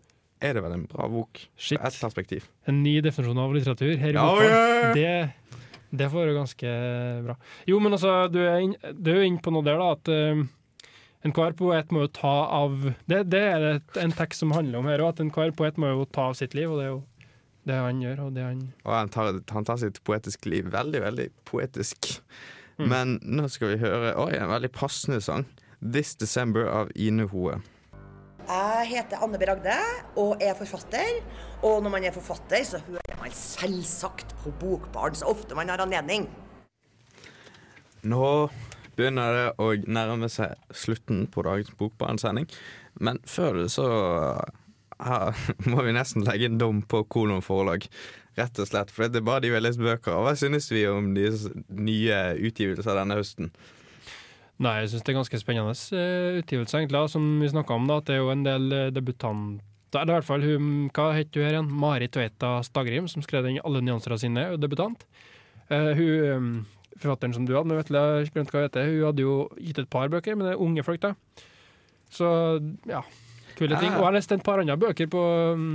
er 0.45 0.57
det 0.57 0.65
vel 0.65 0.77
en 0.77 0.89
bra 0.91 1.07
bok 1.09 1.41
Shit. 1.57 1.79
fra 1.79 1.89
ett 1.89 2.01
perspektiv. 2.01 2.49
En 2.69 2.83
ny 2.85 2.99
definisjon 3.05 3.41
av 3.41 3.55
litteratur 3.55 3.95
her 4.01 4.13
i 4.13 4.19
Ja, 4.19 4.27
boka. 4.29 4.51
Yeah. 4.51 4.93
Det, 4.95 5.63
det 5.95 6.11
får 6.13 6.25
være 6.25 6.37
ganske 6.37 6.75
bra. 7.29 7.39
Jo, 7.71 7.81
men 7.81 7.97
altså, 7.97 8.17
du 8.33 8.43
er, 8.43 8.59
inn, 8.67 8.77
jo 8.77 9.25
inne 9.25 9.41
på 9.45 9.55
noe 9.55 9.65
der, 9.67 9.81
da, 9.81 9.95
at 9.97 10.13
Uh, 10.15 10.45
enhver 11.25 11.55
poet 11.57 11.93
må 11.95 12.05
jo 12.05 12.11
ta 12.13 12.35
av 12.53 12.75
Det, 13.09 13.23
det 13.33 13.41
er 13.41 13.63
en 14.03 14.13
tekst 14.13 14.43
som 14.43 14.53
handler 14.53 14.83
om 14.83 14.89
her 14.91 15.01
at 15.07 15.23
enhver 15.23 15.55
poet 15.57 15.79
må 15.81 15.89
jo 15.89 16.05
ta 16.05 16.29
av 16.29 16.37
sitt 16.37 16.53
liv, 16.53 16.69
og 16.69 16.81
det 16.81 16.85
er 16.85 16.93
jo 16.93 17.01
det 17.65 17.77
han 17.81 18.01
gjør, 18.03 18.27
og 18.27 18.35
det 18.37 18.45
han 18.45 18.63
Og 18.85 18.93
han 18.93 19.13
tar, 19.13 19.39
han 19.51 19.65
tar 19.65 19.81
sitt 19.81 20.03
poetiske 20.05 20.51
liv 20.53 20.69
veldig, 20.73 21.01
veldig 21.05 21.29
poetisk. 21.49 22.11
Mm. 22.79 22.89
Men 22.91 23.19
nå 23.23 23.49
skal 23.53 23.75
vi 23.75 23.83
høre 23.85 24.17
Oi, 24.21 24.33
en 24.37 24.51
veldig 24.51 24.73
passende 24.75 25.21
sang. 25.25 25.47
'This 25.81 26.15
December' 26.17 26.69
av 26.71 26.91
Ine 26.97 27.27
Hoe. 27.29 27.61
Jeg 28.45 28.89
heter 28.89 29.21
Anne 29.25 29.39
B. 29.41 29.47
Ragde 29.49 29.77
og 30.21 30.43
er 30.43 30.57
forfatter. 30.57 31.21
Og 31.65 31.83
når 31.83 31.93
man 31.93 32.05
er 32.05 32.13
forfatter, 32.13 32.65
så 32.65 32.81
hører 32.85 33.21
man 33.21 33.33
selvsagt 33.33 34.35
på 34.43 34.53
Bokbarn 34.61 35.17
så 35.17 35.29
ofte 35.33 35.57
man 35.57 35.69
har 35.69 35.81
anledning. 35.81 36.29
Nå 38.05 38.51
begynner 38.97 39.37
det 39.37 39.47
å 39.61 39.71
nærme 39.89 40.29
seg 40.33 40.53
slutten 40.77 41.25
på 41.33 41.45
dagens 41.47 41.73
Bokbarn-sending. 41.79 42.49
Men 43.01 43.21
før 43.25 43.63
det 43.63 43.71
så 43.73 43.89
her 45.03 45.35
må 45.71 45.85
vi 45.87 45.95
nesten 45.97 46.27
legge 46.27 46.51
en 46.51 46.61
dom 46.61 46.83
på 46.87 47.05
Kolon 47.11 47.45
forlag. 47.45 47.87
Rett 48.39 48.59
og 48.59 48.67
slett, 48.67 48.91
For 48.91 49.07
det 49.07 49.21
er 49.21 49.27
bare 49.27 49.45
de 49.45 49.53
vi 49.53 49.59
har 49.59 49.63
lest 49.63 49.83
bøker 49.83 50.17
av. 50.17 50.27
Hva 50.27 50.35
synes 50.39 50.67
vi 50.73 50.83
om 50.91 51.13
de 51.15 51.29
nye 51.71 52.21
utgivelser 52.43 52.99
denne 52.99 53.19
høsten? 53.21 53.53
Nei, 54.63 54.81
jeg 54.83 54.91
synes 54.91 55.05
det 55.05 55.13
er 55.13 55.19
ganske 55.19 55.39
spennende 55.39 55.75
utgivelser, 55.75 56.41
utgivelse, 56.41 56.81
egentlig, 56.81 57.05
som 57.11 57.25
vi 57.43 57.51
snakka 57.51 57.79
om. 57.79 57.87
da, 57.91 57.99
At 57.99 58.11
det 58.11 58.17
er 58.17 58.23
jo 58.23 58.35
en 58.35 58.45
del 58.47 58.69
uh, 58.71 58.91
debutanter 58.95 60.01
Eller 60.01 60.11
i 60.11 60.17
hvert 60.19 60.27
fall 60.27 60.43
hun, 60.43 60.69
hva 60.95 61.09
heter 61.15 61.41
hun 61.41 61.47
her 61.47 61.57
igjen? 61.57 61.73
Mari 61.83 62.09
Tveita 62.11 62.57
Stagrim, 62.67 63.07
som 63.11 63.23
skrev 63.23 63.47
den 63.47 63.61
'Alle 63.63 63.83
nyanser 63.83 64.15
av 64.15 64.19
sinne', 64.19 64.51
og 64.51 64.63
debutant. 64.63 65.07
Uh, 65.71 65.95
hun 65.95 66.31
um, 66.35 66.67
forfatteren 66.99 67.35
som 67.35 67.47
du 67.47 67.55
hadde, 67.55 67.69
med 67.71 67.83
Vetle, 67.83 67.99
jeg 67.99 68.33
glemte 68.35 68.55
hva 68.55 68.63
hun 68.63 68.69
heter, 68.69 68.91
hun 68.91 69.07
hadde 69.09 69.23
jo 69.23 69.35
gitt 69.59 69.79
et 69.79 69.91
par 69.91 70.09
bøker, 70.09 70.35
men 70.35 70.47
det 70.47 70.55
er 70.55 70.63
unge 70.63 70.83
folk, 70.87 71.03
da. 71.03 71.15
Så 72.11 72.29
ja, 72.87 73.03
kule 73.59 73.79
ting. 73.79 73.91
Ja. 73.93 73.99
Og 73.99 74.03
jeg 74.03 74.09
har 74.09 74.17
lest 74.19 74.35
et 74.35 74.47
par 74.47 74.63
andre 74.63 74.77
bøker 74.81 75.11
på 75.11 75.23
um, 75.55 75.69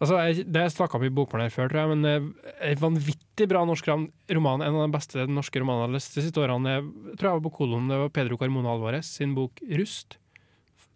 Altså, 0.00 0.16
jeg, 0.24 0.46
Det 0.48 0.62
snakka 0.72 0.98
vi 1.02 1.10
i 1.10 1.12
Bokbarn 1.12 1.50
før, 1.52 1.68
tror 1.68 1.82
jeg, 1.82 1.90
men 1.92 2.08
eh, 2.08 2.28
en 2.70 2.78
vanvittig 2.80 3.46
bra 3.50 3.66
norsk 3.68 3.90
roman. 4.32 4.62
En 4.64 4.78
av 4.78 4.86
de 4.86 4.94
beste 4.94 5.26
norske 5.28 5.60
romanene 5.60 5.84
jeg 5.84 5.90
har 5.90 5.96
lest 5.98 6.16
de 6.16 6.24
siste 6.24 6.40
årene. 6.40 6.72
Jeg 6.78 7.18
tror 7.20 7.28
jeg 7.28 7.36
var 7.36 7.44
på 7.44 7.52
Kolon, 7.58 7.90
det 7.92 7.98
var 8.00 8.14
Pedro 8.16 8.38
Carmona 8.40 8.72
Alvarez 8.72 9.10
sin 9.20 9.34
bok 9.36 9.60
'Rust'. 9.60 10.16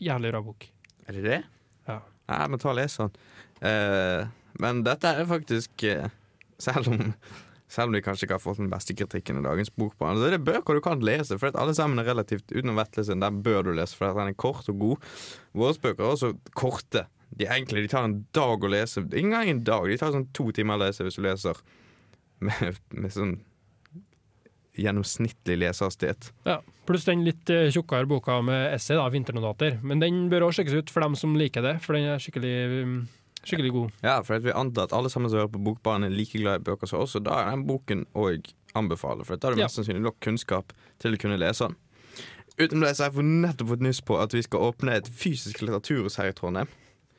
Jævlig 0.01 0.33
bra 0.33 0.41
bok. 0.47 0.65
Er 1.05 1.19
det 1.19 1.25
det? 1.27 1.41
Ja. 1.87 1.99
Ja, 2.33 2.41
men 2.49 2.59
ta 2.59 2.71
og 2.73 2.79
les 2.81 2.97
den. 2.97 3.13
Eh, 3.61 4.25
men 4.65 4.81
dette 4.87 5.13
er 5.13 5.29
faktisk 5.29 5.85
eh, 5.85 6.09
Selv 6.59 6.89
om 6.89 7.13
selv 7.75 7.91
om 7.91 7.97
de 7.97 8.03
kanskje 8.05 8.29
ikke 8.29 8.39
har 8.39 8.43
fått 8.43 8.61
den 8.63 8.71
beste 8.73 8.95
kritikken 8.97 9.41
i 9.41 9.45
dagens 9.45 9.73
bokbarn, 9.75 10.21
så 10.21 10.29
er 10.29 10.37
det 10.37 10.45
bøker 10.47 10.79
du 10.79 10.83
kan 10.85 11.03
lese. 11.05 11.39
For 11.41 11.55
alle 11.61 11.75
sammen 11.77 12.01
er 12.01 12.09
relativt 12.09 12.53
utenom 12.55 12.79
Vetle 12.79 13.07
sin, 13.07 13.23
den 13.25 13.41
bør 13.45 13.67
du 13.67 13.73
lese, 13.75 13.99
for 13.99 14.15
den 14.15 14.33
er 14.33 14.39
kort 14.39 14.69
og 14.71 14.79
god. 14.81 15.09
Våre 15.57 15.79
bøker 15.83 16.07
er 16.07 16.13
også 16.13 16.35
korte. 16.55 17.07
De 17.35 17.49
er 17.49 17.57
enkle, 17.59 17.83
de 17.83 17.91
tar 17.91 18.07
en 18.07 18.21
dag 18.37 18.63
å 18.63 18.71
lese. 18.71 19.03
Ingen 19.11 19.33
engang 19.33 19.51
en 19.51 19.65
dag, 19.67 19.89
de 19.91 19.99
tar 19.99 20.15
sånn 20.15 20.31
to 20.37 20.53
timer 20.55 20.79
å 20.79 20.85
lese 20.87 21.07
hvis 21.07 21.19
du 21.19 21.25
leser 21.27 21.59
med, 22.45 22.79
med 22.95 23.15
sånn 23.15 23.35
gjennomsnittlig 24.75 25.59
lesehastighet. 25.63 26.31
Ja, 26.49 26.61
Pluss 26.85 27.07
den 27.09 27.23
litt 27.25 27.49
eh, 27.53 27.71
tjukkere 27.73 28.09
boka 28.09 28.41
med 28.45 28.75
essay, 28.75 28.99
da, 28.99 29.07
'Vinternotater'. 29.09 29.79
Men 29.87 30.03
den 30.03 30.27
bør 30.33 30.49
også 30.49 30.61
sjekkes 30.61 30.83
ut 30.83 30.93
for 30.93 31.05
dem 31.07 31.15
som 31.17 31.37
liker 31.39 31.65
det, 31.65 31.79
for 31.85 31.97
den 31.97 32.11
er 32.13 32.21
skikkelig, 32.21 32.55
um, 32.85 32.99
skikkelig 33.49 33.73
god. 33.75 33.95
Ja, 34.05 34.19
for 34.27 34.39
at 34.39 34.45
vi 34.47 34.55
antar 34.55 34.89
at 34.89 34.95
alle 34.97 35.11
sammen 35.13 35.33
som 35.33 35.41
hører 35.43 35.53
på 35.55 35.63
Bokbarn 35.65 36.07
er 36.07 36.13
like 36.13 36.39
glad 36.39 36.63
i 36.63 36.67
bøker 36.69 36.91
som 36.91 37.05
oss, 37.05 37.17
og 37.19 37.27
da 37.27 37.41
er 37.43 37.53
den 37.53 37.67
boken 37.69 38.07
òg 38.15 38.51
anbefaler, 38.79 39.27
for 39.27 39.39
da 39.39 39.51
har 39.51 39.57
du 39.57 39.63
mest 39.63 39.79
sannsynlig 39.79 40.05
nok 40.05 40.21
kunnskap 40.25 40.75
til 41.03 41.17
å 41.17 41.21
kunne 41.21 41.39
lese 41.41 41.69
den. 41.69 41.79
Utenom 42.55 42.85
det 42.87 42.95
så 42.95 43.09
har 43.09 43.17
jeg 43.19 43.27
nettopp 43.27 43.73
fått 43.73 43.83
nyss 43.83 44.01
på 44.07 44.19
at 44.23 44.35
vi 44.35 44.43
skal 44.47 44.69
åpne 44.69 44.95
et 44.95 45.09
fysisk 45.11 45.63
litteraturhus 45.63 46.21
her 46.21 46.31
i 46.31 46.37
Trondheim. 46.37 46.71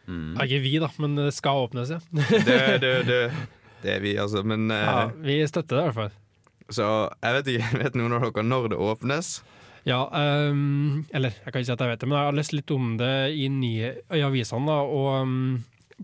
Mm. 0.07 0.35
Ja, 0.37 0.45
Ikke 0.45 0.61
vi, 0.63 0.75
da, 0.79 0.89
men 1.01 1.17
det 1.17 1.31
skal 1.35 1.65
åpnes, 1.65 1.91
ja. 1.91 1.99
Det, 2.11 2.77
det, 2.83 2.93
det, 3.09 3.19
det 3.83 3.97
er 3.97 4.03
vi, 4.03 4.13
altså. 4.21 4.45
Men 4.47 4.69
eh, 4.71 4.85
ja 4.85 5.09
vi 5.25 5.41
støtter 5.49 5.79
det, 5.79 5.81
i 5.81 5.89
hvert 5.89 5.99
fall. 5.99 6.15
Så 6.71 6.87
jeg 7.21 7.37
vet 7.37 7.51
ikke, 7.55 7.69
vet 7.83 7.99
noen 7.99 8.15
av 8.17 8.25
dere 8.29 8.47
når 8.47 8.71
det 8.73 8.81
åpnes? 8.81 9.35
Ja, 9.85 10.07
um, 10.09 11.03
eller 11.13 11.35
jeg 11.35 11.51
kan 11.51 11.61
ikke 11.61 11.67
si 11.67 11.75
at 11.75 11.83
jeg 11.83 11.91
vet 11.91 12.01
det, 12.01 12.07
men 12.09 12.17
jeg 12.17 12.29
har 12.31 12.37
lest 12.39 12.55
litt 12.55 12.71
om 12.73 12.95
det 12.97 13.13
i, 13.37 13.49
nye, 13.53 13.91
i 14.17 14.23
avisene. 14.25 14.65
da, 14.65 14.79
og 14.81 15.09
ehm, 15.19 15.43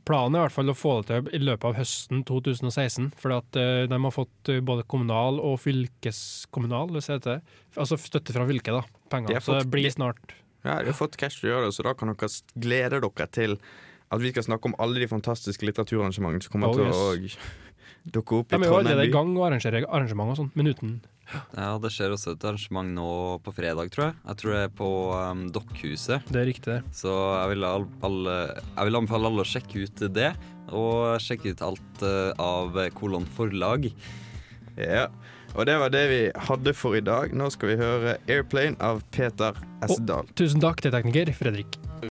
Planen 0.08 0.38
er 0.38 0.40
i 0.40 0.48
hvert 0.48 0.56
fall 0.56 0.72
å 0.72 0.76
få 0.78 0.94
det 1.02 1.08
til 1.10 1.36
i 1.36 1.42
løpet 1.44 1.68
av 1.68 1.76
høsten 1.76 2.22
2016. 2.28 3.10
For 3.20 3.36
at 3.36 3.58
eh, 3.60 3.84
de 3.92 3.98
har 4.06 4.14
fått 4.16 4.52
eh, 4.54 4.62
både 4.64 4.86
kommunal 4.90 5.42
og 5.44 5.58
fylkeskommunal. 5.60 6.94
Altså 6.96 7.98
støtte 8.00 8.36
fra 8.36 8.48
fylket, 8.48 8.72
da. 8.78 8.84
De 8.88 9.12
Penger. 9.12 9.42
Så 9.44 9.60
det 9.60 9.68
blir 9.74 9.92
snart 9.92 10.36
Ja, 10.64 10.78
de 10.80 10.92
har 10.94 10.98
fått 10.98 11.18
cash 11.20 11.42
til 11.42 11.50
å 11.50 11.56
gjøre 11.56 11.68
det, 11.70 11.76
så 11.76 11.84
da 11.88 11.96
kan 11.98 12.14
dere 12.14 12.30
glede 12.62 13.02
dere 13.04 13.28
til 13.34 13.58
at 14.12 14.20
vi 14.22 14.32
skal 14.34 14.46
snakke 14.48 14.72
om 14.72 14.76
alle 14.84 15.00
de 15.04 15.08
fantastiske 15.12 15.66
litteraturarrangementene 15.68 16.44
som 16.46 16.54
kommer 16.56 16.72
Oh, 16.72 16.76
til 16.78 17.26
yes. 17.26 17.38
å 17.40 18.12
dukke 18.16 18.42
opp 18.42 18.52
i 18.52 18.60
Trondheim 18.60 18.60
by. 18.60 18.60
De 18.60 18.62
vi 18.62 18.68
er 18.68 18.72
jo 18.72 18.80
allerede 18.82 19.08
i 19.08 19.14
gang 19.14 19.32
og 19.38 19.46
arrangerer 19.48 19.88
arrangement 19.88 20.34
og 20.34 20.40
sånn, 20.42 20.52
men 20.56 20.72
uten 20.72 20.94
Ja, 21.56 21.76
det 21.82 21.92
skjer 21.94 22.16
også 22.16 22.36
et 22.36 22.46
arrangement 22.48 22.94
nå 22.96 23.10
på 23.46 23.54
fredag, 23.56 23.92
tror 23.94 24.08
jeg. 24.10 24.18
Jeg 24.28 24.42
tror 24.42 24.56
det 24.56 24.62
er 24.66 24.74
på 24.82 24.90
um, 25.16 25.44
Dokkhuset. 25.54 26.32
Det 26.32 26.42
er 26.42 26.50
riktig. 26.50 26.78
Så 26.96 27.12
jeg 27.12 27.54
vil, 27.54 27.68
all, 27.68 27.88
alle, 28.08 28.38
jeg 28.54 28.90
vil 28.90 29.02
anbefale 29.02 29.32
alle 29.32 29.46
å 29.46 29.52
sjekke 29.52 29.86
ut 29.86 30.06
det, 30.16 30.32
og 30.72 31.22
sjekke 31.24 31.54
ut 31.54 31.66
alt 31.68 32.06
uh, 32.06 32.32
av 32.42 32.82
Kolon 32.98 33.28
forlag. 33.38 33.92
Ja, 34.80 35.08
og 35.52 35.68
det 35.68 35.78
var 35.82 35.92
det 35.92 36.04
vi 36.12 36.22
hadde 36.48 36.74
for 36.78 36.96
i 36.96 37.04
dag. 37.04 37.36
Nå 37.36 37.52
skal 37.52 37.74
vi 37.74 37.80
høre 37.82 38.18
'Airplane' 38.24 38.80
av 38.80 39.04
Peter 39.12 39.58
S. 39.84 39.98
Dahl. 40.00 40.30
Tusen 40.40 40.64
takk 40.64 40.84
til 40.84 40.96
tekniker 40.96 41.34
Fredrik. 41.36 41.91